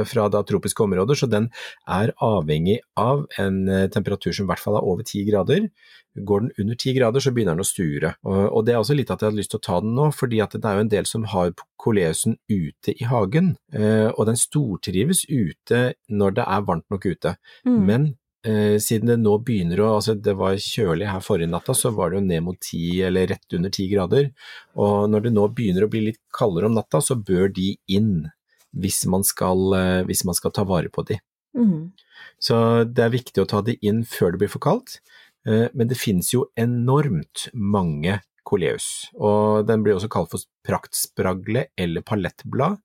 fra 0.09 0.27
da 0.33 0.41
tropiske 0.47 0.85
områder, 0.87 1.19
så 1.19 1.29
den 1.29 1.51
er 1.85 2.15
avhengig 2.25 2.79
av 2.99 3.27
en 3.41 3.63
eh, 3.69 3.87
temperatur 3.93 4.33
som 4.33 4.47
i 4.47 4.51
hvert 4.53 4.63
fall 4.63 4.79
er 4.79 4.87
over 4.87 5.05
10 5.05 5.27
grader. 5.29 5.69
Går 6.15 6.39
den 6.41 6.51
under 6.59 6.75
10 6.75 6.93
grader, 6.97 7.23
så 7.23 7.31
begynner 7.31 7.55
den 7.55 7.63
å 7.63 7.67
sture. 7.67 8.13
Og, 8.27 8.65
det 8.67 8.73
er 8.73 8.81
også 8.81 8.95
litt 8.97 9.11
at 9.13 9.21
jeg 9.21 9.31
hadde 9.31 9.39
lyst 9.39 9.53
til 9.53 9.61
å 9.61 9.67
ta 9.67 9.77
den 9.83 9.93
nå, 9.95 10.09
fordi 10.15 10.41
at 10.43 10.57
det 10.57 10.67
er 10.67 10.79
jo 10.79 10.85
en 10.85 10.91
del 10.91 11.07
som 11.07 11.27
har 11.31 11.53
koleusen 11.79 12.35
ute 12.51 12.95
i 12.97 13.07
hagen, 13.07 13.53
eh, 13.73 14.09
og 14.11 14.25
den 14.27 14.39
stortrives 14.39 15.23
ute 15.29 15.93
når 16.11 16.35
det 16.41 16.47
er 16.47 16.65
varmt 16.67 16.87
nok 16.91 17.07
ute. 17.07 17.35
Mm. 17.63 17.79
Men 17.87 18.09
eh, 18.43 18.75
siden 18.83 19.13
det 19.13 19.17
nå 19.21 19.37
begynner 19.45 19.83
å 19.85 19.93
altså 19.95 20.17
Det 20.19 20.35
var 20.37 20.59
kjølig 20.59 21.07
her 21.09 21.23
forrige 21.23 21.53
natta, 21.53 21.75
så 21.77 21.93
var 21.95 22.11
det 22.11 22.19
jo 22.19 22.27
ned 22.27 22.45
mot 22.49 22.59
10 22.59 23.07
eller 23.07 23.31
rett 23.31 23.57
under 23.57 23.71
10 23.71 23.89
grader. 23.95 24.29
Og 24.75 25.09
når 25.13 25.27
det 25.27 25.33
nå 25.37 25.47
begynner 25.55 25.87
å 25.87 25.91
bli 25.91 26.05
litt 26.09 26.21
kaldere 26.35 26.67
om 26.67 26.75
natta, 26.75 26.99
så 26.99 27.15
bør 27.15 27.47
de 27.55 27.73
inn 27.87 28.27
hvis 28.71 29.03
man 29.11 29.23
skal, 29.27 29.73
eh, 29.79 30.03
hvis 30.07 30.25
man 30.27 30.35
skal 30.35 30.51
ta 30.55 30.67
vare 30.67 30.91
på 30.91 31.07
de. 31.07 31.19
Mm. 31.57 31.91
Så 32.39 32.57
det 32.87 33.03
er 33.03 33.13
viktig 33.13 33.43
å 33.43 33.49
ta 33.49 33.61
de 33.65 33.75
inn 33.83 34.03
før 34.07 34.33
det 34.33 34.43
blir 34.43 34.51
for 34.51 34.63
kaldt. 34.63 34.99
Eh, 35.47 35.67
Men 35.73 35.87
det 35.87 35.97
finnes 35.97 36.33
jo 36.33 36.47
enormt 36.57 37.49
mange 37.53 38.19
koleus, 38.43 39.07
og 39.15 39.67
den 39.67 39.83
blir 39.85 39.93
også 39.95 40.09
kalt 40.11 40.31
for 40.31 40.41
praktspragle 40.65 41.67
eller 41.79 42.01
palettblad. 42.01 42.79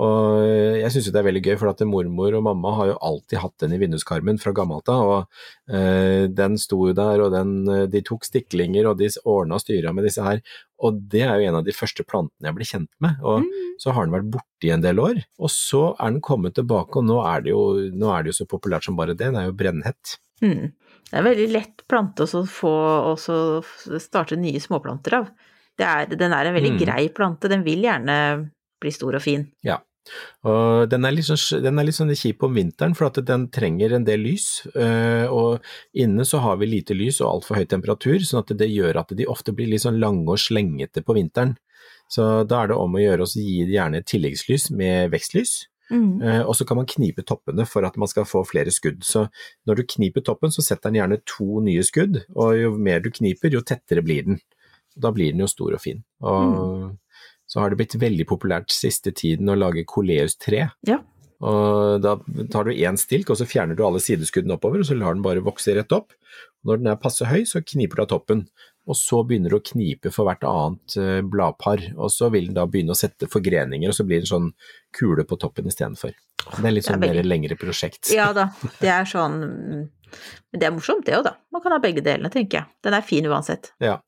Og 0.00 0.44
jeg 0.78 0.92
syns 0.92 1.08
det 1.10 1.18
er 1.18 1.26
veldig 1.26 1.42
gøy, 1.42 1.56
for 1.58 1.70
at 1.72 1.80
mormor 1.88 2.36
og 2.36 2.44
mamma 2.46 2.72
har 2.76 2.90
jo 2.92 2.98
alltid 3.08 3.40
hatt 3.42 3.56
den 3.64 3.74
i 3.74 3.80
vinduskarmen 3.80 4.38
fra 4.40 4.52
gammelt 4.56 4.88
av, 4.92 5.10
og 5.16 5.74
eh, 5.74 6.28
den 6.28 6.56
sto 6.60 6.78
jo 6.86 6.94
der, 6.96 7.24
og 7.24 7.32
den, 7.34 7.54
eh, 7.68 7.86
de 7.90 8.02
tok 8.06 8.28
stiklinger, 8.28 8.86
og 8.92 9.00
de 9.00 9.08
ordna 9.24 9.58
og 9.58 9.64
styra 9.64 9.92
med 9.96 10.06
disse 10.06 10.22
her. 10.22 10.42
Og 10.84 11.00
det 11.10 11.24
er 11.26 11.40
jo 11.42 11.48
en 11.50 11.58
av 11.60 11.64
de 11.66 11.74
første 11.76 12.04
plantene 12.06 12.46
jeg 12.52 12.58
ble 12.60 12.68
kjent 12.70 12.90
med, 13.00 13.16
og 13.24 13.42
Mm. 13.42 13.50
så 13.80 13.92
har 13.96 14.06
den 14.06 14.14
vært 14.14 14.30
borte 14.30 14.68
i 14.68 14.70
en 14.76 14.82
del 14.84 15.00
år. 15.00 15.24
Og 15.40 15.48
så 15.50 15.96
er 15.98 16.10
den 16.12 16.20
kommet 16.20 16.54
tilbake, 16.54 16.96
og 16.96 17.04
nå 17.08 17.18
er 17.24 17.40
det 17.42 17.50
jo, 17.50 17.62
er 18.12 18.22
det 18.22 18.32
jo 18.36 18.44
så 18.44 18.46
populært 18.48 18.84
som 18.84 18.96
bare 18.96 19.16
det, 19.16 19.18
den 19.32 19.36
er 19.36 19.46
jo 19.50 19.56
brennhett. 19.56 20.18
Mm. 20.42 20.72
Det 21.08 21.18
er 21.18 21.26
veldig 21.26 21.46
lett 21.50 21.84
plante 21.90 22.26
å 22.26 22.42
få 22.46 22.72
og 23.10 24.00
starte 24.00 24.38
nye 24.38 24.60
småplanter 24.62 25.16
av. 25.20 25.30
Det 25.78 25.86
er, 25.86 26.10
den 26.12 26.32
er 26.32 26.46
en 26.46 26.54
veldig 26.54 26.74
Mm. 26.76 26.80
grei 26.84 27.08
plante, 27.08 27.48
den 27.48 27.64
vil 27.64 27.82
gjerne 27.82 28.50
bli 28.80 28.90
stor 28.92 29.14
og 29.16 29.22
fin. 29.22 29.50
Ja. 29.64 29.78
Og 30.44 30.88
den 30.88 31.04
er 31.04 31.12
litt 31.12 31.26
sånn, 31.28 31.64
er 31.66 31.92
sånn 31.92 32.14
kjip 32.16 32.42
om 32.42 32.54
vinteren, 32.54 32.94
for 32.96 33.06
at 33.06 33.24
den 33.24 33.48
trenger 33.48 33.92
en 33.94 34.04
del 34.04 34.20
lys. 34.20 34.66
øh, 34.74 35.28
Og 35.30 35.60
inne 35.94 36.24
så 36.24 36.40
har 36.40 36.56
vi 36.56 36.66
lite 36.66 36.94
lys 36.96 37.20
og 37.20 37.42
altfor 37.44 37.56
høy 37.56 37.66
temperatur, 37.66 38.18
sånn 38.18 38.40
at 38.40 38.56
det 38.56 38.68
gjør 38.70 39.00
at 39.00 39.08
de 39.14 39.26
ofte 39.26 39.52
blir 39.52 39.68
litt 39.68 39.82
sånn 39.82 40.00
lange 40.00 40.28
og 40.28 40.38
slengete 40.38 41.04
på 41.04 41.14
vinteren. 41.14 41.56
Så 42.08 42.46
da 42.46 42.62
er 42.64 42.68
det 42.68 42.76
om 42.76 42.92
å 42.92 42.98
gjøre 42.98 43.22
å 43.22 43.30
gi 43.30 43.66
gjerne 43.70 44.02
tilleggslys 44.02 44.70
med 44.72 45.12
vekstlys. 45.12 45.66
Mm. 45.90 46.22
Eh, 46.22 46.40
Og 46.46 46.54
så 46.56 46.64
kan 46.66 46.78
man 46.78 46.86
knipe 46.86 47.24
toppene 47.26 47.66
for 47.66 47.84
at 47.86 47.96
man 47.98 48.08
skal 48.08 48.24
få 48.28 48.44
flere 48.46 48.70
skudd. 48.70 49.02
Så 49.04 49.26
når 49.66 49.80
du 49.80 49.82
kniper 49.96 50.24
toppen, 50.26 50.50
så 50.54 50.62
setter 50.62 50.90
den 50.90 51.00
gjerne 51.00 51.20
to 51.26 51.60
nye 51.66 51.82
skudd, 51.86 52.22
og 52.34 52.56
jo 52.58 52.72
mer 52.78 53.00
du 53.00 53.10
kniper, 53.10 53.50
jo 53.50 53.60
tettere 53.60 54.04
blir 54.06 54.26
den. 54.26 54.40
Da 54.96 55.10
blir 55.14 55.32
den 55.32 55.42
jo 55.44 55.50
stor 55.50 55.74
og 55.74 55.80
fin. 55.82 56.02
Og 56.20 56.96
så 57.50 57.60
har 57.60 57.70
det 57.70 57.80
blitt 57.80 57.98
veldig 57.98 58.26
populært 58.30 58.70
siste 58.70 59.10
tiden 59.10 59.50
å 59.50 59.58
lage 59.58 59.86
Coleus 59.88 60.36
3. 60.38 60.68
Ja. 60.86 61.00
Og 61.40 62.02
da 62.04 62.18
tar 62.52 62.68
du 62.68 62.74
én 62.74 62.98
stilk, 63.00 63.30
og 63.32 63.38
så 63.40 63.46
fjerner 63.48 63.74
du 63.74 63.82
alle 63.86 64.02
sideskuddene 64.02 64.58
oppover, 64.58 64.82
og 64.82 64.86
så 64.86 64.94
lar 64.98 65.16
den 65.16 65.24
bare 65.24 65.42
vokse 65.42 65.72
rett 65.74 65.92
opp. 65.96 66.12
Når 66.68 66.82
den 66.82 66.90
er 66.92 67.00
passe 67.00 67.24
høy, 67.24 67.42
så 67.48 67.62
kniper 67.64 67.96
du 67.96 68.02
av 68.04 68.10
toppen. 68.12 68.44
Og 68.88 68.96
så 68.96 69.20
begynner 69.26 69.52
du 69.52 69.58
å 69.58 69.64
knipe 69.64 70.10
for 70.14 70.26
hvert 70.26 70.42
annet 70.48 70.96
eh, 70.98 71.20
bladpar, 71.22 71.82
og 71.96 72.10
så 72.10 72.30
vil 72.32 72.48
den 72.48 72.56
da 72.56 72.64
begynne 72.66 72.94
å 72.96 72.98
sette 72.98 73.28
forgreninger, 73.30 73.92
og 73.92 73.94
så 73.94 74.06
blir 74.08 74.22
det 74.22 74.26
en 74.28 74.34
sånn 74.34 74.50
kule 74.96 75.24
på 75.28 75.38
toppen 75.38 75.68
istedenfor. 75.70 76.14
Det 76.14 76.64
er 76.64 76.72
litt 76.72 76.86
Det 76.86 76.94
er 76.94 76.96
sånn 76.96 77.04
mer 77.04 77.22
lengre 77.28 77.56
prosjekt. 77.60 78.10
Ja 78.16 78.30
da, 78.34 78.48
det 78.80 78.88
er 78.88 79.04
sånn 79.08 79.40
Men 80.50 80.58
det 80.58 80.66
er 80.66 80.72
morsomt 80.74 81.04
det 81.06 81.14
òg, 81.14 81.22
da. 81.28 81.36
Man 81.54 81.62
kan 81.62 81.70
ha 81.70 81.78
begge 81.78 82.02
delene, 82.02 82.26
tenker 82.34 82.58
jeg. 82.58 82.66
Den 82.82 82.96
er 82.96 83.04
fin 83.06 83.28
uansett. 83.30 83.68
Ja, 83.78 84.00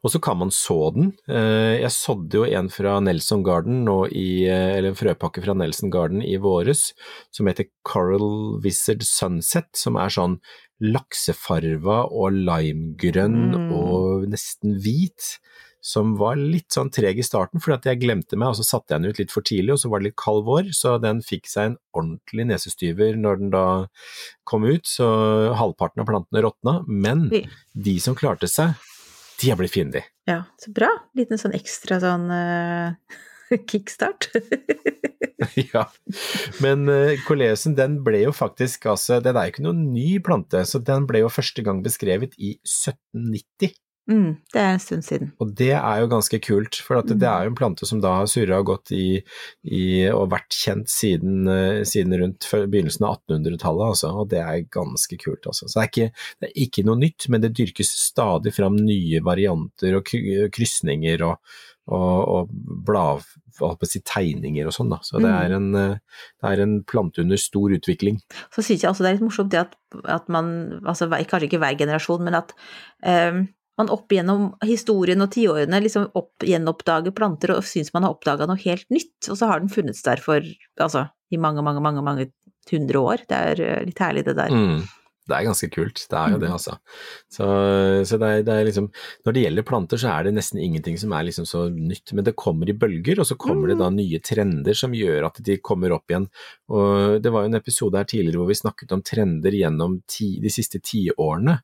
og 0.00 0.14
så 0.14 0.20
kan 0.24 0.38
man 0.40 0.48
så 0.54 0.78
den. 0.94 1.10
Eh, 1.28 1.82
Jeg 1.82 1.90
sådde 1.92 2.38
jo 2.38 2.46
en 2.48 2.70
fra 2.72 2.94
Nelson 3.04 3.42
Garden 3.44 3.82
nå 3.84 4.06
i, 4.08 4.46
eh, 4.48 4.78
eller 4.78 4.94
en 4.94 4.96
frøpakke 4.96 5.44
fra 5.44 5.52
Nelson 5.52 5.92
Garden 5.92 6.22
i 6.24 6.38
våres, 6.40 6.94
som 7.30 7.50
heter 7.50 7.68
Coral 7.84 8.56
Wizard 8.64 9.04
Sunset, 9.04 9.68
som 9.76 10.00
er 10.00 10.08
sånn 10.08 10.38
laksefarva 10.80 12.04
og 12.10 12.32
limegrønn 12.32 13.40
Mm. 13.56 13.72
og 13.72 14.28
nesten 14.28 14.78
hvit. 14.82 15.38
Som 15.82 16.18
var 16.20 16.36
litt 16.36 16.68
sånn 16.76 16.90
treg 16.92 17.16
i 17.16 17.22
starten, 17.24 17.58
fordi 17.58 17.72
at 17.78 17.86
jeg 17.88 18.00
glemte 18.02 18.36
meg, 18.36 18.48
og 18.48 18.56
så 18.58 18.64
satte 18.68 18.92
jeg 18.92 19.00
den 19.00 19.08
ut 19.14 19.18
litt 19.18 19.30
for 19.32 19.40
tidlig, 19.40 19.72
og 19.72 19.78
så 19.80 19.88
var 19.88 20.00
det 20.02 20.10
litt 20.10 20.16
kald 20.20 20.44
vår, 20.44 20.68
så 20.76 21.00
den 21.00 21.22
fikk 21.24 21.48
seg 21.48 21.70
en 21.70 21.76
ordentlig 21.96 22.44
nesestyver 22.50 23.16
når 23.16 23.38
den 23.40 23.50
da 23.54 23.86
kom 24.44 24.64
ut, 24.68 24.84
så 24.84 25.54
halvparten 25.56 26.02
av 26.02 26.06
plantene 26.10 26.42
råtna. 26.44 26.84
Men 26.86 27.30
de 27.74 27.96
som 27.98 28.14
klarte 28.14 28.44
seg, 28.46 28.74
de 29.40 29.48
har 29.48 29.56
blitt 29.56 29.72
fine, 29.72 29.90
de. 29.90 30.02
Ja, 30.28 30.42
så 30.60 30.68
bra. 30.76 30.90
Liten 31.16 31.40
sånn 31.40 31.56
ekstra 31.56 31.96
sånn 32.04 32.28
uh, 32.28 32.92
kickstart. 33.72 34.28
ja. 35.72 35.84
Men 36.64 36.86
koleusen 36.88 37.24
kolesen, 37.28 37.76
den 37.78 38.00
ble 38.06 38.24
jo 38.24 38.32
faktisk 38.34 38.86
altså 38.90 39.20
Den 39.24 39.36
er 39.36 39.48
jo 39.48 39.54
ikke 39.54 39.66
noen 39.66 39.86
ny 39.94 40.18
plante, 40.24 40.64
så 40.66 40.80
den 40.82 41.06
ble 41.08 41.24
jo 41.24 41.30
første 41.32 41.64
gang 41.66 41.82
beskrevet 41.84 42.36
i 42.38 42.56
1790. 42.64 43.76
mm, 44.10 44.30
det 44.54 44.60
er 44.60 44.72
en 44.74 44.82
stund 44.82 45.04
siden. 45.06 45.32
Og 45.38 45.52
det 45.56 45.72
er 45.76 46.00
jo 46.02 46.08
ganske 46.10 46.40
kult, 46.42 46.80
for 46.82 47.00
det 47.06 47.28
er 47.28 47.44
jo 47.46 47.52
en 47.52 47.58
plante 47.58 47.86
som 47.86 48.00
da 48.02 48.16
har 48.18 48.30
surra 48.30 48.58
og 48.62 48.70
gått 48.72 48.92
i, 48.96 49.20
i 49.70 49.82
og 50.10 50.30
vært 50.32 50.56
kjent 50.56 50.90
siden, 50.90 51.46
eh, 51.52 51.82
siden 51.86 52.16
rundt 52.18 52.48
begynnelsen 52.50 53.06
av 53.06 53.20
1800-tallet, 53.20 53.86
altså. 53.94 54.12
Og 54.22 54.30
det 54.32 54.42
er 54.42 54.64
ganske 54.72 55.20
kult, 55.20 55.46
altså. 55.46 55.68
Så 55.68 55.78
det 55.78 55.84
er, 55.84 55.90
ikke, 55.92 56.28
det 56.40 56.50
er 56.50 56.62
ikke 56.66 56.86
noe 56.88 57.02
nytt, 57.04 57.28
men 57.30 57.44
det 57.44 57.54
dyrkes 57.60 57.92
stadig 58.08 58.54
fram 58.56 58.80
nye 58.80 59.22
varianter 59.26 60.00
og 60.00 60.06
kry- 60.08 60.48
krysninger 60.54 61.26
og, 61.28 61.38
og, 61.90 62.50
og 63.66 63.86
si, 63.88 64.02
tegninger 64.06 64.68
og 64.68 64.74
sånn, 64.74 64.90
da. 64.92 65.00
Så 65.06 65.20
det 65.22 65.30
er, 65.30 65.54
en, 65.56 65.70
eh, 65.76 66.24
det 66.40 66.50
er 66.50 66.64
en 66.64 66.76
plante 66.88 67.24
under 67.24 67.40
stor 67.40 67.74
utvikling. 67.76 68.20
Så 68.54 68.64
syns 68.64 68.84
jeg 68.84 68.90
også 68.90 69.04
det 69.06 69.10
er 69.10 69.18
litt 69.18 69.26
morsomt 69.26 69.52
det 69.52 69.62
at, 69.64 69.78
at 70.18 70.28
man, 70.32 70.52
altså 70.84 71.10
kanskje 71.10 71.50
ikke 71.50 71.62
hver 71.62 71.78
generasjon, 71.80 72.24
men 72.26 72.38
at 72.38 72.54
um, 73.02 73.44
man 73.80 73.92
opp 73.92 74.12
gjennom 74.12 74.50
historien 74.66 75.24
og 75.24 75.32
tiårene 75.34 75.80
liksom 75.84 76.10
opp, 76.18 76.44
gjenoppdager 76.46 77.14
planter 77.16 77.54
og 77.56 77.66
syns 77.66 77.92
man 77.94 78.06
har 78.06 78.14
oppdaga 78.16 78.48
noe 78.48 78.60
helt 78.60 78.86
nytt, 78.92 79.18
og 79.28 79.38
så 79.40 79.50
har 79.50 79.62
den 79.62 79.72
funnes 79.72 80.02
der 80.06 80.22
for 80.22 80.44
altså 80.80 81.08
i 81.30 81.38
mange, 81.40 81.62
mange, 81.64 81.82
mange, 81.84 82.04
mange 82.04 82.30
hundre 82.70 83.02
år. 83.02 83.26
Det 83.30 83.38
er 83.52 83.62
eh, 83.66 83.84
litt 83.86 84.00
herlig 84.02 84.26
det 84.26 84.36
der. 84.38 84.52
Mm. 84.52 84.82
Det 85.28 85.36
er 85.36 85.44
ganske 85.46 85.68
kult, 85.70 86.00
det 86.10 86.16
er 86.18 86.30
jo 86.32 86.38
det, 86.42 86.48
Mm. 86.48 86.54
altså. 86.56 86.72
Så, 87.30 87.44
så 88.08 88.18
det, 88.18 88.28
er, 88.28 88.42
det 88.42 88.54
er 88.54 88.64
liksom 88.66 88.88
Når 89.26 89.32
det 89.36 89.42
gjelder 89.44 89.66
planter, 89.68 90.00
så 90.00 90.08
er 90.14 90.24
det 90.26 90.32
nesten 90.34 90.58
ingenting 90.58 90.96
som 90.98 91.12
er 91.12 91.26
liksom 91.28 91.46
så 91.46 91.68
nytt, 91.70 92.12
men 92.16 92.24
det 92.26 92.34
kommer 92.40 92.68
i 92.68 92.74
bølger, 92.74 93.20
og 93.20 93.26
så 93.28 93.36
kommer 93.38 93.68
det 93.68 93.76
Mm. 93.76 93.84
da 93.84 93.90
nye 93.94 94.18
trender 94.20 94.74
som 94.74 94.92
gjør 94.96 95.26
at 95.28 95.42
de 95.46 95.58
kommer 95.58 95.92
opp 95.92 96.08
igjen. 96.10 96.26
Og 96.68 97.20
det 97.22 97.30
var 97.30 97.44
jo 97.44 97.52
en 97.52 97.60
episode 97.60 97.96
her 98.00 98.04
tidligere 98.04 98.40
hvor 98.42 98.48
vi 98.50 98.58
snakket 98.58 98.92
om 98.96 99.02
trender 99.02 99.52
gjennom 99.54 100.00
ti, 100.08 100.40
de 100.40 100.50
siste 100.50 100.80
tiårene. 100.82 101.60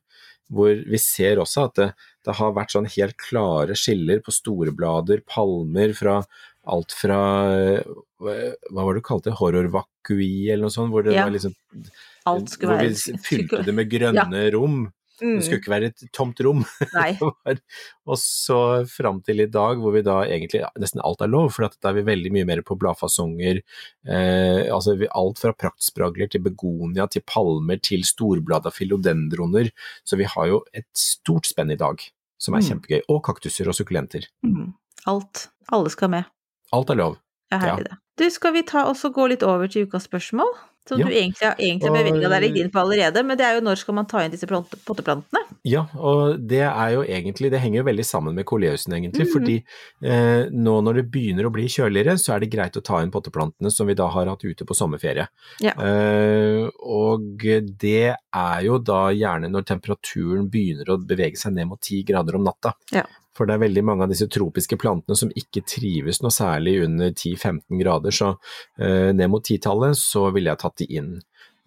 Hvor 0.49 0.71
vi 0.87 0.97
ser 0.97 1.41
også 1.43 1.65
at 1.67 1.75
det, 1.75 1.89
det 2.23 2.35
har 2.39 2.53
vært 2.55 2.71
sånn 2.71 2.87
helt 2.87 3.17
klare 3.19 3.75
skiller 3.75 4.21
på 4.23 4.31
store 4.31 4.71
blader, 4.71 5.19
palmer, 5.27 5.91
fra 5.97 6.21
alt 6.67 6.91
fra 6.95 7.17
eh, 7.55 7.83
hva 8.19 8.83
var 8.83 8.93
det 8.95 9.01
du 9.01 9.07
kalte 9.07 9.31
det, 9.31 9.71
horrorvakui 10.07 10.51
eller 10.51 10.63
noe 10.67 10.73
sånt, 10.73 10.91
hvor 10.91 11.03
det 11.03 11.13
Ja. 11.15 11.25
var 11.25 11.31
liksom 11.35 11.53
hvor 12.27 12.79
vi 12.79 13.17
fylte 13.23 13.63
det 13.65 13.73
med 13.73 13.89
grønne 13.89 14.51
rom. 14.53 14.91
Det 15.19 15.41
skulle 15.43 15.57
ikke 15.61 15.71
være 15.73 15.85
et 15.89 16.11
tomt 16.13 16.37
rom. 16.45 16.63
Og 18.05 18.17
så 18.21 18.85
fram 18.85 19.21
til 19.25 19.39
i 19.41 19.47
dag, 19.49 19.77
hvor 19.81 19.91
vi 19.95 20.03
da 20.05 20.19
egentlig 20.27 20.61
ja, 20.61 20.69
nesten 20.77 21.01
alt 21.03 21.21
er 21.25 21.27
lov, 21.31 21.49
for 21.55 21.65
da 21.67 21.89
er 21.89 21.95
vi 21.97 22.03
veldig 22.05 22.31
mye 22.35 22.45
mer 22.45 22.61
på 22.61 22.77
bladfasonger. 22.77 23.63
Eh, 24.07 24.67
altså 24.69 24.93
vi, 24.99 25.07
alt 25.09 25.39
fra 25.41 25.53
praktspragler 25.57 26.29
til 26.29 26.41
begonia 26.45 27.07
til 27.09 27.21
palmer 27.25 27.81
til 27.81 28.03
storblada 28.05 28.69
philodendroner. 28.69 29.71
Så 30.05 30.17
vi 30.21 30.23
har 30.29 30.47
jo 30.51 30.61
et 30.71 30.85
stort 30.93 31.49
spenn 31.49 31.71
i 31.73 31.79
dag, 31.81 31.97
som 32.37 32.53
er 32.53 32.61
Mm. 32.61 32.69
kjempegøy. 32.69 33.01
Og 33.09 33.23
kaktuser 33.25 33.67
og 33.67 33.73
sukkulenter. 33.73 34.27
Mm. 34.45 34.75
Alt. 35.07 35.47
Alle 35.71 35.89
skal 35.89 36.09
med. 36.09 36.25
Alt 36.73 36.89
er 36.91 36.95
lov. 36.95 37.17
Er 37.51 37.59
herlig, 37.63 37.83
det. 37.89 37.97
Du, 38.17 38.29
skal 38.33 38.53
vi 38.53 38.63
ta 38.63 38.85
også 38.89 39.11
gå 39.13 39.27
litt 39.29 39.43
over 39.43 39.67
til 39.71 39.85
ukas 39.87 40.07
spørsmål? 40.09 40.49
Som 40.87 40.99
Ja. 41.01 41.05
du 41.05 41.11
egentlig, 41.11 41.43
har- 41.43 41.55
egentlig 41.59 41.89
har 41.89 41.97
bevega 41.97 42.29
deg 42.29 42.41
litt 42.43 42.55
inn 42.63 42.69
på 42.71 42.79
allerede, 42.79 43.21
men 43.25 43.35
det 43.37 43.43
er 43.45 43.55
jo 43.55 43.61
når 43.61 43.75
skal 43.77 43.93
man 43.93 44.05
ta 44.05 44.19
inn 44.23 44.31
disse 44.31 44.47
plant- 44.47 44.71
potteplantene? 44.85 45.41
Ja, 45.65 45.81
og 45.99 46.47
det 46.47 46.61
er 46.63 46.89
jo 46.93 47.03
egentlig, 47.03 47.51
det 47.51 47.59
henger 47.59 47.79
jo 47.83 47.83
veldig 47.83 48.05
sammen 48.07 48.33
med 48.33 48.45
koleusen 48.45 48.93
egentlig, 48.95 49.27
Mhm. 49.27 49.33
fordi 49.33 49.63
eh, 50.01 50.45
nå 50.49 50.81
når 50.81 50.95
det 50.95 51.11
begynner 51.11 51.43
å 51.43 51.51
bli 51.51 51.65
kjøligere, 51.67 52.15
så 52.17 52.35
er 52.35 52.39
det 52.39 52.51
greit 52.51 52.77
å 52.77 52.81
ta 52.83 53.01
inn 53.03 53.11
potteplantene 53.11 53.69
som 53.69 53.85
vi 53.85 53.95
da 53.95 54.07
har 54.07 54.27
hatt 54.27 54.45
ute 54.45 54.63
på 54.63 54.73
sommerferie. 54.73 55.27
Ja. 55.59 55.71
Eh, 55.77 56.69
og 56.79 57.37
det 57.77 58.15
er 58.33 58.61
jo 58.63 58.77
da 58.79 59.09
gjerne 59.11 59.51
når 59.51 59.65
temperaturen 59.65 60.49
begynner 60.49 60.85
å 60.87 61.05
bevege 61.05 61.35
seg 61.37 61.51
ned 61.53 61.67
mot 61.67 61.81
10 61.81 62.03
grader 62.05 62.35
om 62.35 62.45
natta. 62.45 62.73
Ja. 62.93 63.03
For 63.37 63.45
det 63.45 63.57
er 63.57 63.65
veldig 63.67 63.83
mange 63.85 64.05
av 64.07 64.11
disse 64.11 64.27
tropiske 64.33 64.79
plantene 64.81 65.17
som 65.19 65.31
ikke 65.37 65.61
trives 65.69 66.23
noe 66.23 66.33
særlig 66.33 66.79
under 66.87 67.11
10-15 67.13 67.81
grader, 67.81 68.15
så 68.15 68.33
eh, 68.81 69.13
ned 69.13 69.29
mot 69.29 69.45
10-tallet 69.45 69.97
så 69.99 70.27
ville 70.33 70.49
jeg 70.49 70.61
tatt 70.63 70.81
de 70.81 70.89
inn. 70.99 71.11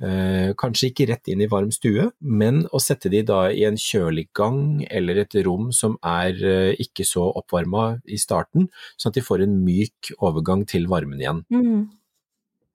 Eh, 0.00 0.54
kanskje 0.56 0.88
ikke 0.88 1.06
rett 1.10 1.28
inn 1.28 1.42
i 1.44 1.48
varm 1.50 1.68
stue, 1.74 2.06
men 2.24 2.62
å 2.72 2.80
sette 2.80 3.10
de 3.12 3.20
da 3.28 3.42
i 3.52 3.66
en 3.68 3.76
kjølig 3.76 4.30
gang 4.36 4.80
eller 4.88 5.20
et 5.20 5.36
rom 5.44 5.68
som 5.76 5.98
er 6.00 6.40
eh, 6.40 6.80
ikke 6.80 7.04
så 7.04 7.26
oppvarma 7.36 7.98
i 8.08 8.16
starten, 8.20 8.70
sånn 8.96 9.12
at 9.12 9.20
de 9.20 9.24
får 9.26 9.44
en 9.44 9.58
myk 9.66 10.14
overgang 10.16 10.64
til 10.68 10.88
varmen 10.88 11.20
igjen. 11.20 11.44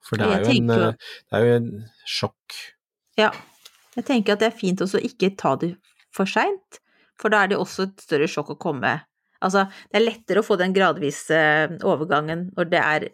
For 0.06 0.22
det 0.22 0.30
er 0.30 0.46
jo 0.46 0.54
en, 0.54 0.72
eh, 0.76 1.18
det 1.26 1.40
er 1.40 1.48
jo 1.48 1.58
en 1.58 1.70
sjokk. 2.06 2.62
Ja. 3.18 3.34
Jeg 3.96 4.06
tenker 4.10 4.36
at 4.36 4.44
det 4.44 4.52
er 4.52 4.58
fint 4.60 4.82
også 4.84 5.00
å 5.00 5.08
ikke 5.08 5.32
ta 5.40 5.56
det 5.58 5.72
for 6.14 6.30
seint, 6.30 6.82
for 7.22 7.34
da 7.34 7.44
er 7.44 7.54
det 7.54 7.60
også 7.60 7.90
et 7.90 8.06
større 8.06 8.30
sjokk 8.32 8.56
å 8.56 8.62
komme. 8.68 8.94
Altså, 9.46 9.66
det 9.92 10.00
er 10.00 10.06
lettere 10.06 10.42
å 10.42 10.48
få 10.48 10.58
den 10.60 10.74
gradvise 10.76 11.40
overgangen 11.86 12.50
når 12.56 12.70
det 12.72 12.82
er 12.82 13.08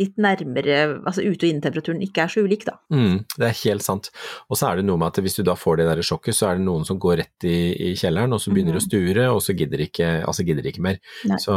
litt 0.00 0.16
nærmere 0.18 1.00
Altså 1.06 1.22
ute- 1.22 1.46
og 1.46 1.50
innetemperaturen 1.52 2.02
ikke 2.02 2.24
er 2.24 2.30
så 2.32 2.42
ulik, 2.44 2.64
da. 2.66 2.72
Mm, 2.90 3.24
det 3.38 3.46
er 3.48 3.56
helt 3.64 3.82
sant. 3.82 4.10
Og 4.50 4.56
så 4.58 4.70
er 4.72 4.76
det 4.80 4.84
noe 4.88 4.98
med 4.98 5.08
at 5.12 5.20
hvis 5.22 5.36
du 5.38 5.42
da 5.46 5.54
får 5.54 5.78
det 5.78 5.86
der 5.86 6.02
sjokket, 6.02 6.34
så 6.34 6.48
er 6.50 6.58
det 6.58 6.64
noen 6.66 6.84
som 6.88 6.98
går 6.98 7.18
rett 7.22 7.46
i, 7.46 7.54
i 7.90 7.94
kjelleren, 7.94 8.32
og 8.34 8.40
så 8.42 8.50
begynner 8.52 8.74
Mhm. 8.74 8.80
å 8.80 8.86
sture, 8.88 9.26
og 9.34 9.40
så 9.44 9.54
gidder 9.56 9.84
ikke, 9.86 10.08
altså 10.26 10.44
gidder 10.46 10.66
ikke 10.66 10.82
mer. 10.82 10.98
Så, 11.38 11.54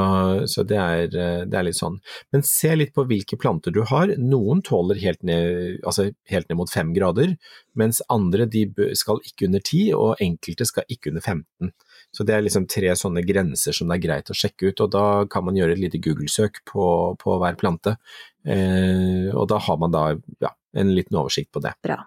så 0.47 0.65
det, 0.67 0.77
er, 0.77 1.03
eh, 1.17 1.45
det 1.45 1.53
er 1.57 1.63
litt 1.63 1.79
sånn. 1.79 1.97
Men 2.31 2.43
se 2.43 2.75
litt 2.75 2.93
på 2.93 3.07
hvilke 3.07 3.37
planter 3.39 3.71
du 3.73 3.81
har. 3.83 4.07
Noen 4.17 4.61
tåler 4.61 4.99
helt 5.01 5.23
ned, 5.23 5.79
altså 5.83 6.11
helt 6.29 6.49
ned 6.49 6.57
mot 6.57 6.69
fem 6.69 6.93
grader, 6.93 7.35
mens 7.75 8.01
andre 8.09 8.45
de 8.45 8.65
skal 8.93 9.19
ikke 9.25 9.45
under 9.49 9.59
ti, 9.59 9.91
og 9.93 10.17
enkelte 10.21 10.65
skal 10.65 10.83
ikke 10.89 11.09
under 11.13 11.21
15. 11.21 11.71
Så 12.17 12.25
det 12.25 12.33
er 12.33 12.41
liksom 12.41 12.65
tre 12.65 12.95
sånne 12.97 13.21
grenser 13.21 13.75
som 13.77 13.91
det 13.91 13.99
er 13.99 14.05
greit 14.07 14.31
å 14.33 14.35
sjekke 14.37 14.71
ut, 14.71 14.81
og 14.81 14.89
da 14.95 15.03
kan 15.29 15.45
man 15.45 15.57
gjøre 15.59 15.75
et 15.75 15.83
lite 15.83 16.01
Google-søk 16.01 16.63
på, 16.65 16.87
på 17.21 17.35
hver 17.43 17.59
plante. 17.59 17.93
Eh, 18.41 19.29
og 19.35 19.45
da 19.51 19.59
har 19.61 19.77
man 19.77 19.93
da 19.93 20.07
ja, 20.41 20.49
en 20.81 20.95
liten 20.97 21.19
oversikt 21.21 21.51
på 21.53 21.61
det. 21.61 21.75
Bra. 21.85 21.99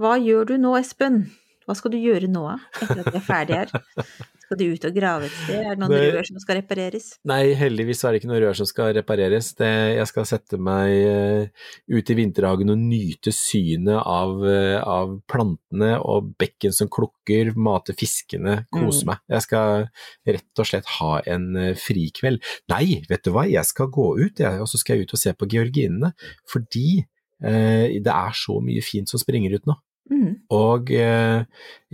Hva 0.00 0.14
gjør 0.16 0.48
du 0.48 0.56
nå, 0.62 0.72
Espen? 0.80 1.26
Hva 1.68 1.74
skal 1.78 1.92
du 1.92 1.98
gjøre 2.00 2.26
nå, 2.30 2.42
etter 2.80 3.00
at 3.04 3.12
vi 3.12 3.18
er 3.20 3.24
ferdige 3.24 3.64
her? 3.64 4.06
Skal 4.50 4.58
du 4.58 4.64
ut 4.72 4.84
og 4.88 4.94
grave 4.96 5.26
et 5.28 5.34
sted? 5.36 5.58
Er 5.62 5.76
det 5.76 5.78
noen 5.78 5.92
rør 6.16 6.26
som 6.26 6.38
skal 6.42 6.56
repareres? 6.58 7.04
Nei, 7.30 7.52
heldigvis 7.54 8.00
er 8.02 8.10
det 8.10 8.18
ikke 8.18 8.30
noen 8.32 8.40
rør 8.42 8.56
som 8.58 8.66
skal 8.66 8.88
repareres. 8.96 9.52
Det, 9.54 9.68
jeg 9.94 10.08
skal 10.10 10.26
sette 10.26 10.58
meg 10.58 10.90
eh, 10.90 11.68
ut 11.94 12.10
i 12.10 12.16
vinterhagen 12.18 12.72
og 12.74 12.80
nyte 12.82 13.30
synet 13.36 14.00
av, 14.00 14.32
eh, 14.50 14.80
av 14.82 15.12
plantene 15.30 15.92
og 16.02 16.32
bekken 16.42 16.74
som 16.74 16.90
klukker, 16.90 17.52
mate 17.54 17.94
fiskene, 17.94 18.64
kose 18.74 19.04
Mm. 19.04 19.12
meg. 19.12 19.22
Jeg 19.36 19.46
skal 19.46 19.86
rett 20.26 20.64
og 20.64 20.66
slett 20.72 20.90
ha 20.96 21.12
en 21.30 21.46
eh, 21.56 21.74
frikveld. 21.78 22.42
Nei, 22.74 23.04
vet 23.06 23.22
du 23.22 23.30
hva, 23.36 23.46
jeg 23.46 23.64
skal 23.70 23.86
gå 23.94 24.08
ut, 24.18 24.42
jeg, 24.42 24.58
og 24.58 24.66
så 24.66 24.80
skal 24.82 24.96
jeg 24.98 25.06
ut 25.06 25.14
og 25.14 25.22
se 25.22 25.36
på 25.38 25.46
georginene, 25.54 26.10
fordi 26.50 27.04
det 27.40 28.10
er 28.12 28.34
så 28.36 28.58
mye 28.60 28.82
fint 28.84 29.08
som 29.08 29.16
springer 29.22 29.54
ut 29.56 29.64
nå. 29.70 29.78
Mm. 30.10 30.32
Og 30.50 30.90
eh, 30.90 31.44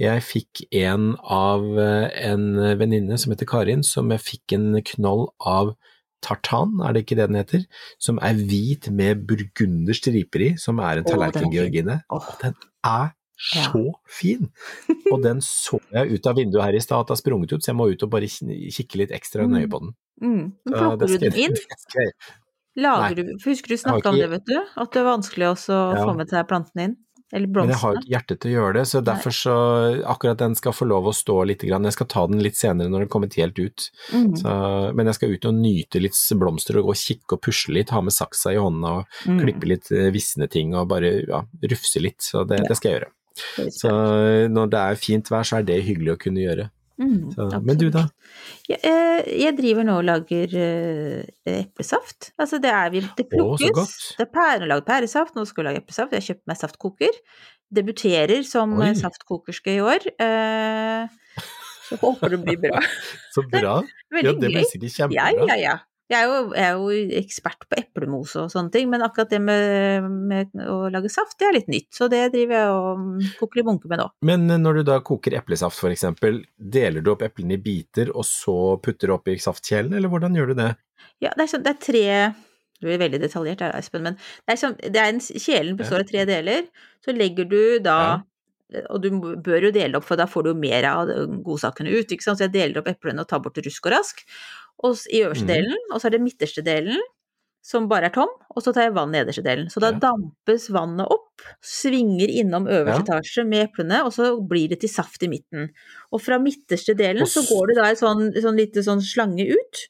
jeg 0.01 0.23
fikk 0.25 0.63
en 0.73 1.11
av 1.23 1.67
eh, 1.79 2.07
en 2.31 2.47
venninne 2.81 3.19
som 3.21 3.35
heter 3.35 3.49
Karin, 3.51 3.83
som 3.85 4.09
jeg 4.15 4.25
fikk 4.25 4.57
en 4.57 4.81
knoll 4.95 5.27
av 5.45 5.75
tartan, 6.25 6.79
er 6.83 6.97
det 6.97 7.05
ikke 7.05 7.19
det 7.21 7.27
den 7.29 7.39
heter? 7.39 7.67
Som 8.03 8.17
er 8.25 8.39
hvit 8.49 8.89
med 8.91 9.27
burgunder 9.29 9.95
striper 9.95 10.43
i, 10.43 10.49
som 10.59 10.81
er 10.81 11.03
en 11.03 11.07
tallerken-georgine. 11.07 12.01
Oh. 12.11 12.25
Den 12.41 12.57
er 12.89 13.13
så 13.37 13.83
fin! 14.09 14.49
Og 15.13 15.21
den 15.23 15.43
så 15.45 15.77
jeg 15.93 16.17
ut 16.17 16.27
av 16.27 16.39
vinduet 16.41 16.65
her 16.65 16.79
i 16.79 16.81
stad 16.81 17.05
at 17.05 17.13
har 17.13 17.21
sprunget 17.21 17.53
ut, 17.53 17.61
så 17.63 17.71
jeg 17.75 17.77
må 17.79 17.91
ut 17.93 18.03
og 18.03 18.11
bare 18.17 18.31
kikke 18.33 19.03
litt 19.03 19.13
ekstra 19.15 19.45
Mm. 19.45 19.53
nøye 19.53 19.69
på 19.71 19.83
den. 19.85 19.93
mm. 20.25 20.45
Men 20.65 20.73
plukker 20.73 20.97
det 21.05 21.09
du 21.13 21.19
den 21.29 21.41
inn? 21.45 22.13
Lager 22.77 23.15
du, 23.17 23.37
husker 23.45 23.69
du 23.73 23.77
snakka 23.81 24.09
om 24.11 24.17
det, 24.17 24.29
vet 24.31 24.49
du? 24.49 24.57
At 24.77 24.93
det 24.93 25.01
er 25.01 25.07
vanskelig 25.09 25.47
å 25.53 25.55
Ja. 25.95 26.05
få 26.05 26.17
med 26.17 26.29
seg 26.33 26.49
plantene 26.49 26.89
inn? 26.89 26.97
Eller 27.35 27.49
Men 27.51 27.73
jeg 27.73 27.81
har 27.81 27.95
jo 27.95 28.01
ikke 28.01 28.13
hjerte 28.13 28.35
til 28.39 28.51
å 28.51 28.55
gjøre 28.55 28.75
det, 28.77 28.83
så 28.87 29.01
derfor 29.03 29.35
så 29.35 29.55
Akkurat 30.07 30.39
den 30.39 30.55
skal 30.55 30.75
få 30.77 30.87
lov 30.87 31.09
å 31.11 31.15
stå 31.17 31.41
litt. 31.51 31.65
Grann. 31.67 31.85
Jeg 31.89 31.97
skal 31.97 32.07
ta 32.13 32.23
den 32.31 32.43
litt 32.45 32.55
senere 32.59 32.93
når 32.93 33.07
den 33.07 33.11
kommet 33.11 33.35
helt 33.41 33.59
ut. 33.59 33.89
Mm. 34.15 34.37
Så, 34.39 34.53
men 34.95 35.11
jeg 35.11 35.19
skal 35.19 35.35
ut 35.35 35.49
og 35.51 35.59
nyte 35.59 36.03
litt 36.05 36.21
blomster 36.39 36.79
og 36.79 36.87
gå 36.87 36.95
og 36.95 37.01
kikke 37.03 37.39
og 37.39 37.43
pusle 37.43 37.75
litt, 37.81 37.91
ha 37.91 38.01
med 38.05 38.15
saksa 38.15 38.55
i 38.55 38.61
hånda 38.63 38.95
og 39.01 39.21
Mm. 39.27 39.41
klippe 39.43 39.67
litt 39.67 39.91
eh, 39.91 40.11
visne 40.15 40.47
ting 40.49 40.75
og 40.77 40.87
bare 40.89 41.11
ja, 41.27 41.43
rufse 41.71 41.99
litt. 42.01 42.21
Så 42.23 42.45
det, 42.47 42.61
det 42.69 42.77
skal 42.79 42.93
jeg 42.93 43.01
gjøre. 43.01 43.13
Så 43.75 43.91
når 44.49 44.71
det 44.73 44.81
er 44.81 44.95
fint 45.01 45.29
vær, 45.33 45.43
så 45.45 45.59
er 45.59 45.67
det 45.67 45.83
hyggelig 45.85 46.15
å 46.15 46.21
kunne 46.21 46.45
gjøre. 46.45 46.71
Mm, 46.97 47.31
Så, 47.35 47.47
men 47.61 47.77
du 47.77 47.91
da? 47.93 48.07
Jeg, 48.71 48.79
eh, 48.89 49.27
jeg 49.43 49.57
driver 49.59 49.85
nå 49.85 49.99
og 50.01 50.07
lager 50.09 50.55
eh, 50.57 51.59
eplesaft. 51.59 52.31
Altså 52.41 52.57
det 52.63 52.71
er 52.73 52.89
vi 52.95 53.03
Det 53.05 53.27
Å, 53.27 53.33
plukkes. 53.35 53.75
godt. 53.77 54.07
det 54.17 54.25
er 54.27 54.33
pære 54.33 54.69
lagd 54.71 54.87
pæresaft, 54.89 55.35
nå 55.37 55.45
skal 55.45 55.65
jeg 55.65 55.69
lage 55.75 55.83
eplesaft. 55.85 56.13
Jeg 56.17 56.23
har 56.23 56.29
kjøpt 56.31 56.47
meg 56.49 56.57
saftkoker. 56.63 57.21
Debuterer 57.77 58.43
som 58.49 58.73
Oi. 58.81 58.89
eh, 58.89 58.95
saftkokerske 58.97 59.77
i 59.77 59.83
år. 59.85 60.09
Eh, 60.17 61.45
så 61.91 61.99
håper 62.01 62.33
det 62.33 62.41
blir 62.47 62.57
bra. 62.65 62.81
Så 63.37 63.45
bra. 63.53 63.77
Ja, 64.25 64.33
det 64.33 64.49
blir 64.49 64.65
sikkert 64.65 65.13
Ja, 65.13 65.29
kjempebra. 65.29 65.47
ja, 65.53 65.57
ja. 65.61 65.77
Jeg 66.07 66.23
er, 66.23 66.29
jo, 66.31 66.43
jeg 66.55 66.63
er 66.63 66.77
jo 66.79 67.15
ekspert 67.19 67.65
på 67.67 67.81
eplemos 67.81 68.37
og 68.39 68.51
sånne 68.53 68.71
ting, 68.71 68.87
men 68.93 69.03
akkurat 69.03 69.33
det 69.33 69.41
med, 69.43 70.05
med 70.31 70.53
å 70.63 70.87
lage 70.95 71.11
saft, 71.11 71.35
det 71.41 71.49
er 71.49 71.57
litt 71.57 71.71
nytt. 71.73 71.89
Så 71.99 72.07
det 72.13 72.21
driver 72.31 72.55
jeg 72.55 72.75
og 72.77 73.01
mm, 73.01 73.25
koker 73.41 73.59
litt 73.59 73.67
bunke 73.67 73.91
med 73.91 73.99
nå. 73.99 74.07
Men 74.29 74.45
eh, 74.47 74.61
når 74.63 74.79
du 74.79 74.83
da 74.87 75.01
koker 75.03 75.35
eplesaft 75.35 75.81
for 75.83 75.91
eksempel, 75.91 76.45
deler 76.55 77.03
du 77.03 77.11
opp 77.11 77.25
eplene 77.27 77.57
i 77.57 77.63
biter 77.63 78.13
og 78.13 78.23
så 78.29 78.77
putter 78.83 79.11
du 79.11 79.17
oppi 79.17 79.35
saftkjelen, 79.43 79.97
eller 79.99 80.13
hvordan 80.13 80.39
gjør 80.39 80.53
du 80.53 80.61
det? 80.61 80.69
Ja, 81.25 81.33
det 81.33 81.43
er, 81.43 81.51
sånn, 81.51 81.65
det 81.65 81.73
er 81.75 81.83
tre 81.83 82.05
Du 82.79 82.87
blir 82.87 83.01
veldig 83.03 83.21
detaljert 83.25 83.65
her, 83.65 83.75
Espen, 83.75 84.07
men 84.07 84.19
det 84.21 84.55
er, 84.55 84.61
sånn, 84.61 84.77
det 84.79 85.01
er 85.03 85.11
en, 85.11 85.19
kjelen 85.19 85.79
består 85.81 86.05
av 86.05 86.11
tre 86.11 86.23
deler. 86.29 86.69
Så 87.03 87.15
legger 87.17 87.49
du 87.51 87.63
da 87.83 88.21
Og 88.93 89.03
du 89.03 89.09
bør 89.43 89.69
jo 89.69 89.73
dele 89.75 89.99
opp, 89.99 90.07
for 90.07 90.19
da 90.21 90.29
får 90.31 90.47
du 90.47 90.53
jo 90.53 90.61
mer 90.61 90.87
av 90.87 91.11
godsakene 91.47 91.91
ut. 91.91 92.07
ikke 92.07 92.29
sant? 92.29 92.39
Så 92.39 92.47
jeg 92.47 92.55
deler 92.55 92.79
opp 92.83 92.93
eplene 92.95 93.27
og 93.27 93.31
tar 93.31 93.43
bort 93.43 93.59
rusk 93.59 93.91
og 93.91 93.95
rask 93.97 94.23
i 95.11 95.23
øverste 95.25 95.47
delen, 95.47 95.71
delen. 95.71 95.93
Og 95.93 96.01
så 96.01 96.07
er 96.07 96.11
det 96.11 96.21
midterste 96.23 96.63
delen, 96.65 96.99
som 97.67 97.89
bare 97.89 98.07
er 98.07 98.15
tom, 98.15 98.29
og 98.55 98.63
så 98.63 98.73
tar 98.73 98.83
jeg 98.87 98.95
vann 98.95 99.15
i 99.15 99.19
nederste 99.19 99.43
delen. 99.43 99.67
Så 99.69 99.81
da 99.81 99.91
Ja. 99.91 99.99
dampes 99.99 100.69
vannet 100.71 101.07
opp, 101.11 101.41
svinger 101.61 102.29
innom 102.31 102.69
øverste 102.69 103.09
Ja. 103.11 103.21
etasje 103.21 103.45
med 103.47 103.69
eplene, 103.69 104.05
og 104.05 104.13
så 104.13 104.37
blir 104.47 104.69
det 104.69 104.81
til 104.81 104.89
saft 104.89 105.23
i 105.23 105.29
midten. 105.29 105.71
Og 106.13 106.21
fra 106.23 106.39
midterste 106.39 106.95
delen 106.95 107.27
så 107.27 107.43
går 107.43 107.67
det 107.69 107.77
da 107.77 107.89
en 107.91 107.97
sånn, 107.97 108.33
sånn 108.35 108.57
lite 108.57 108.83
sånn 108.85 109.03
slange 109.03 109.49
ut, 109.51 109.89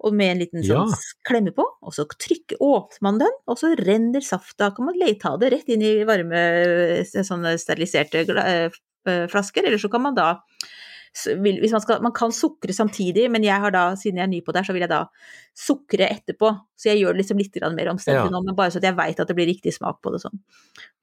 og 0.00 0.14
med 0.14 0.30
en 0.30 0.38
liten 0.38 0.62
sånn 0.62 0.88
Ja. 0.88 0.94
klemme 1.26 1.52
på, 1.52 1.64
og 1.82 1.92
så 1.92 2.06
trykker, 2.06 2.56
åpner 2.60 3.02
man 3.02 3.18
den, 3.18 3.32
og 3.46 3.58
så 3.58 3.76
renner 3.76 4.20
safta. 4.20 4.74
Kan 4.74 4.86
man 4.86 4.94
ta 5.18 5.36
det 5.36 5.52
rett 5.52 5.68
inn 5.68 5.82
i 5.82 6.04
varme, 6.04 7.04
sånne 7.04 7.58
steriliserte 7.58 8.24
gla- 8.24 8.46
eh, 8.46 8.70
eller 9.06 9.78
så 9.78 9.90
kan 9.90 10.02
man 10.02 10.14
da 10.14 10.40
hvis 11.26 11.72
man, 11.74 11.82
skal, 11.82 12.00
man 12.04 12.14
kan 12.16 12.32
sukre 12.34 12.74
samtidig, 12.74 13.26
men 13.32 13.44
jeg 13.46 13.58
har 13.62 13.72
da, 13.74 13.84
siden 13.98 14.20
jeg 14.20 14.26
er 14.26 14.30
ny 14.30 14.40
på 14.44 14.52
det 14.54 14.62
her, 14.62 14.68
så 14.68 14.76
vil 14.76 14.84
jeg 14.84 14.92
da 14.92 15.00
sukre 15.58 16.06
etterpå. 16.06 16.50
Så 16.78 16.90
jeg 16.90 17.02
gjør 17.02 17.16
det 17.16 17.22
liksom 17.22 17.40
litt 17.40 17.58
mer 17.62 17.90
omstendelig 17.92 18.28
Ja. 18.28 18.32
nå, 18.34 18.42
men 18.46 18.56
bare 18.58 18.70
så 18.74 18.78
at 18.78 18.86
jeg 18.88 18.96
veit 18.98 19.20
at 19.20 19.28
det 19.28 19.36
blir 19.38 19.48
riktig 19.50 19.74
smak 19.74 20.00
på 20.04 20.12
det 20.14 20.20
sånn. 20.22 20.38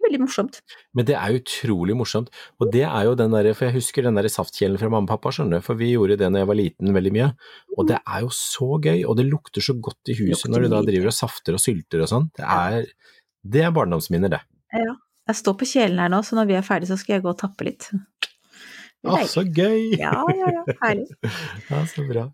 Veldig 0.05 0.21
morsomt. 0.21 0.61
Men 0.93 1.07
det 1.09 1.17
er 1.19 1.37
utrolig 1.39 1.95
morsomt. 1.97 2.29
Og 2.61 2.71
det 2.71 2.85
er 2.87 3.07
jo 3.09 3.15
den 3.19 3.33
derre, 3.35 3.55
for 3.57 3.67
jeg 3.67 3.77
husker 3.79 4.05
den 4.05 4.19
derre 4.19 4.31
saftkjelen 4.31 4.79
fra 4.79 4.89
mamma 4.89 5.09
og 5.09 5.15
pappa, 5.15 5.33
skjønner 5.35 5.59
du, 5.59 5.65
for 5.65 5.79
vi 5.79 5.91
gjorde 5.93 6.19
det 6.21 6.29
når 6.31 6.43
jeg 6.43 6.51
var 6.51 6.59
liten 6.61 6.93
veldig 6.95 7.15
mye. 7.15 7.31
Og 7.77 7.89
det 7.89 7.99
er 8.01 8.25
jo 8.25 8.29
så 8.29 8.69
gøy, 8.77 9.01
og 9.03 9.17
det 9.19 9.27
lukter 9.27 9.65
så 9.65 9.75
godt 9.75 10.13
i 10.13 10.19
huset 10.21 10.51
når 10.51 10.67
du 10.67 10.73
da 10.75 10.83
driver 10.85 11.11
og 11.11 11.17
safter 11.17 11.57
og 11.57 11.63
sylter 11.63 12.05
og 12.05 12.11
sånn. 12.11 12.29
Det 12.37 12.45
er, 12.45 12.85
det 13.43 13.65
er 13.65 13.73
barndomsminner, 13.75 14.37
det. 14.37 14.45
Ja. 14.75 14.95
Jeg 15.25 15.39
står 15.39 15.55
på 15.57 15.65
kjelen 15.65 15.97
her 15.97 16.11
nå, 16.13 16.19
så 16.21 16.37
når 16.37 16.51
vi 16.51 16.57
er 16.59 16.65
ferdige 16.65 16.91
så 16.91 16.99
skal 17.01 17.17
jeg 17.17 17.23
gå 17.25 17.31
og 17.31 17.39
tappe 17.39 17.65
litt. 17.65 17.89
Å, 19.05 19.19
så 19.29 19.43
gøy! 19.45 19.93
Ja, 19.99 20.13
ja, 20.33 20.51
ja, 20.59 20.63
herlig. 20.81 21.07
Ja, 21.69 21.83
så 21.89 22.05
bra. 22.09 22.25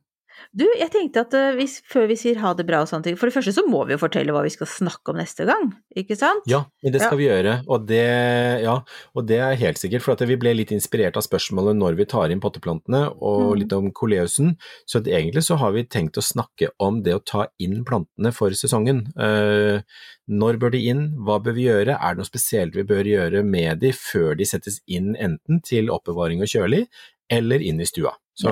Du, 0.54 0.66
jeg 0.80 0.90
tenkte 0.94 1.24
at 1.26 1.34
eh, 1.38 1.54
hvis, 1.60 1.78
før 1.88 2.08
vi 2.10 2.18
sier 2.20 2.40
ha 2.44 2.54
det 2.58 2.66
bra 2.68 2.82
og 2.84 2.90
sånne 2.90 3.06
ting, 3.08 3.18
for 3.20 3.30
det 3.30 3.36
første 3.38 3.54
så 3.56 3.64
må 3.70 3.84
vi 3.88 3.96
jo 3.96 4.02
fortelle 4.02 4.34
hva 4.36 4.42
vi 4.46 4.52
skal 4.54 4.68
snakke 4.68 5.14
om 5.14 5.20
neste 5.22 5.46
gang, 5.48 5.70
ikke 5.96 6.18
sant? 6.20 6.44
Ja, 6.50 6.64
men 6.84 6.94
det 6.96 7.02
skal 7.04 7.16
Ja. 7.16 7.20
vi 7.22 7.28
gjøre, 7.30 7.54
og 7.68 7.86
det, 7.88 8.02
ja, 8.66 8.76
og 9.16 9.28
det 9.30 9.40
er 9.40 9.56
helt 9.62 9.78
sikkert, 9.82 10.02
for 10.06 10.14
at 10.18 10.24
vi 10.28 10.36
ble 10.42 10.54
litt 10.58 10.72
inspirert 10.76 11.18
av 11.20 11.24
spørsmålet 11.28 11.78
når 11.80 11.96
vi 12.00 12.06
tar 12.06 12.32
inn 12.34 12.42
potteplantene, 12.44 13.04
og 13.22 13.52
Mm. 13.54 13.60
litt 13.60 13.74
om 13.74 13.92
koleusen, 13.92 14.56
så 14.88 15.02
egentlig 15.04 15.44
så 15.46 15.58
har 15.58 15.72
vi 15.74 15.84
tenkt 15.84 16.18
å 16.18 16.24
snakke 16.26 16.70
om 16.80 17.02
det 17.04 17.14
å 17.16 17.24
ta 17.24 17.48
inn 17.60 17.84
plantene 17.86 18.34
for 18.34 18.50
sesongen. 18.52 19.08
Uh, 19.18 19.82
når 20.32 20.58
bør 20.60 20.72
de 20.72 20.80
inn, 20.88 21.02
hva 21.26 21.40
bør 21.44 21.54
vi 21.58 21.66
gjøre, 21.68 21.98
er 22.00 22.14
det 22.14 22.22
noe 22.22 22.30
spesielt 22.30 22.76
vi 22.76 22.84
bør 22.88 23.04
gjøre 23.04 23.44
med 23.44 23.80
de 23.82 23.92
før 23.92 24.36
de 24.38 24.46
settes 24.48 24.80
inn 24.88 25.16
enten 25.20 25.62
til 25.66 25.90
oppbevaring 25.92 26.40
og 26.42 26.48
kjølig, 26.48 26.86
eller 27.32 27.64
inn 27.64 27.80
i 27.82 27.88
stua. 27.88 28.14
Så 28.34 28.52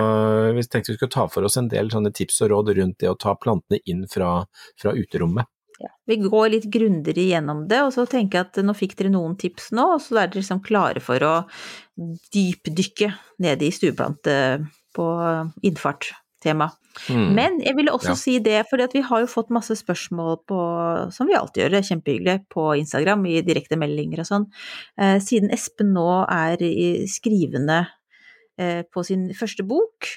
vi 0.55 0.63
tenkte 0.63 0.91
vi 0.91 0.97
skulle 0.97 1.11
ta 1.11 1.27
for 1.31 1.47
oss 1.47 1.57
en 1.57 1.69
del 1.71 1.89
tips 1.89 2.41
og 2.45 2.51
råd 2.51 2.73
rundt 2.77 2.99
det 2.99 3.09
å 3.09 3.17
ta 3.17 3.35
plantene 3.35 3.79
inn 3.85 4.05
fra, 4.11 4.45
fra 4.79 4.93
uterommet. 4.93 5.47
Ja. 5.79 5.89
Vi 6.05 6.17
går 6.19 6.49
litt 6.51 6.67
grundigere 6.71 7.23
igjennom 7.23 7.63
det, 7.69 7.79
og 7.85 7.93
så 7.95 8.03
tenker 8.09 8.41
jeg 8.41 8.49
at 8.49 8.59
nå 8.67 8.75
fikk 8.75 8.97
dere 8.99 9.13
noen 9.13 9.37
tips 9.39 9.71
nå, 9.71 9.85
og 9.95 10.01
så 10.03 10.17
er 10.19 10.27
dere 10.27 10.41
liksom 10.41 10.59
klare 10.65 10.99
for 11.03 11.23
å 11.23 11.35
dypdykke 12.35 13.13
nede 13.45 13.67
i 13.67 13.71
stueplante 13.71 14.35
på 14.95 15.07
innfart-tema. 15.63 16.67
Mm. 17.07 17.27
Men 17.37 17.59
jeg 17.63 17.77
ville 17.77 17.93
også 17.95 18.11
Ja. 18.11 18.15
si 18.15 18.39
det, 18.39 18.65
for 18.69 18.77
vi 18.91 19.01
har 19.01 19.19
jo 19.21 19.27
fått 19.27 19.49
masse 19.49 19.71
spørsmål 19.71 20.43
på, 20.47 20.59
som 21.13 21.27
vi 21.27 21.37
alltid 21.37 21.63
gjør, 21.63 21.71
det 21.71 21.79
er 21.79 21.95
kjempehyggelig, 21.95 22.49
på 22.49 22.65
Instagram 22.81 23.25
i 23.25 23.41
direkte 23.41 23.77
meldinger 23.77 24.19
og 24.19 24.27
sånn. 24.27 24.45
Eh, 24.99 25.19
siden 25.19 25.51
Espen 25.51 25.93
nå 25.93 26.25
er 26.27 26.57
i 26.61 27.07
skrivende 27.07 27.87
eh, 27.87 27.98
på 28.93 29.03
sin 29.07 29.29
første 29.37 29.63
bok, 29.67 30.07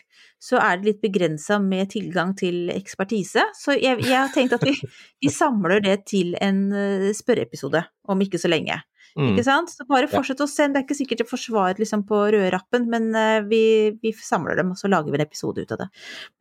så 0.42 0.58
er 0.58 0.78
det 0.78 0.88
litt 0.88 1.02
begrensa 1.04 1.60
med 1.62 1.92
tilgang 1.94 2.32
til 2.38 2.70
ekspertise. 2.74 3.44
Så 3.54 3.76
jeg, 3.78 4.00
jeg 4.02 4.18
har 4.18 4.32
tenkt 4.34 4.56
at 4.56 4.64
vi, 4.66 4.74
vi 5.22 5.30
samler 5.30 5.82
det 5.84 6.00
til 6.10 6.34
en 6.42 6.64
eh, 6.74 7.10
spørreepisode 7.14 7.84
om 8.10 8.24
ikke 8.26 8.40
så 8.42 8.50
lenge. 8.50 8.80
Mm. 9.12 9.32
Ikke 9.34 9.44
sant? 9.44 9.70
Så 9.70 9.84
bare 9.88 10.08
fortsett 10.10 10.40
å 10.40 10.48
sende. 10.48 10.78
Det 10.78 10.82
er 10.82 10.86
ikke 10.86 10.96
sikkert 10.96 11.22
det 11.22 11.28
forsvarer 11.28 11.76
svar 11.76 11.82
liksom, 11.82 12.04
på 12.08 12.20
rødrappen, 12.32 12.86
men 12.90 13.10
eh, 13.18 13.38
vi, 13.46 13.62
vi 14.02 14.14
samler 14.16 14.58
dem, 14.58 14.72
og 14.72 14.80
så 14.80 14.90
lager 14.90 15.12
vi 15.12 15.20
en 15.20 15.26
episode 15.26 15.62
ut 15.62 15.74
av 15.76 15.82
det. 15.84 15.88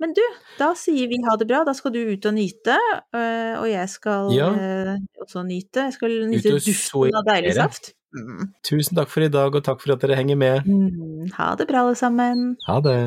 Men 0.02 0.16
du, 0.18 0.24
da 0.60 0.72
sier 0.80 1.12
vi 1.12 1.20
ha 1.28 1.38
det 1.39 1.49
bra. 1.52 1.64
Da 1.68 1.76
skal 1.78 1.93
du 1.95 2.02
ut 2.02 2.30
og 2.30 2.38
nyte, 2.38 2.78
eh, 3.14 3.56
og 3.60 3.68
jeg 3.70 3.91
skal 3.91 4.32
Ja. 4.38 4.52
eh, 4.56 4.93
også 5.22 5.43
nyte. 5.47 5.89
Jeg 5.89 5.97
skal 5.99 6.22
nyte 6.32 6.56
duften 6.58 7.20
av 7.22 7.28
deilig 7.28 7.58
saft. 7.60 7.93
Mm. 8.16 8.51
Tusen 8.68 8.97
takk 8.97 9.12
for 9.12 9.24
i 9.24 9.32
dag, 9.32 9.55
og 9.55 9.64
takk 9.64 9.84
for 9.84 9.95
at 9.95 10.03
dere 10.03 10.20
henger 10.20 10.39
med. 10.39 10.68
Mm. 10.68 11.32
Ha 11.38 11.53
det 11.55 11.70
bra, 11.72 11.86
alle 11.86 11.95
sammen. 11.95 12.57
Ha 12.68 12.82
det. 12.84 12.99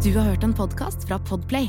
Du 0.00 0.16
har 0.16 0.24
hørt 0.24 0.44
en 0.44 0.54
podkast 0.54 1.08
fra 1.08 1.18
Podplay. 1.18 1.68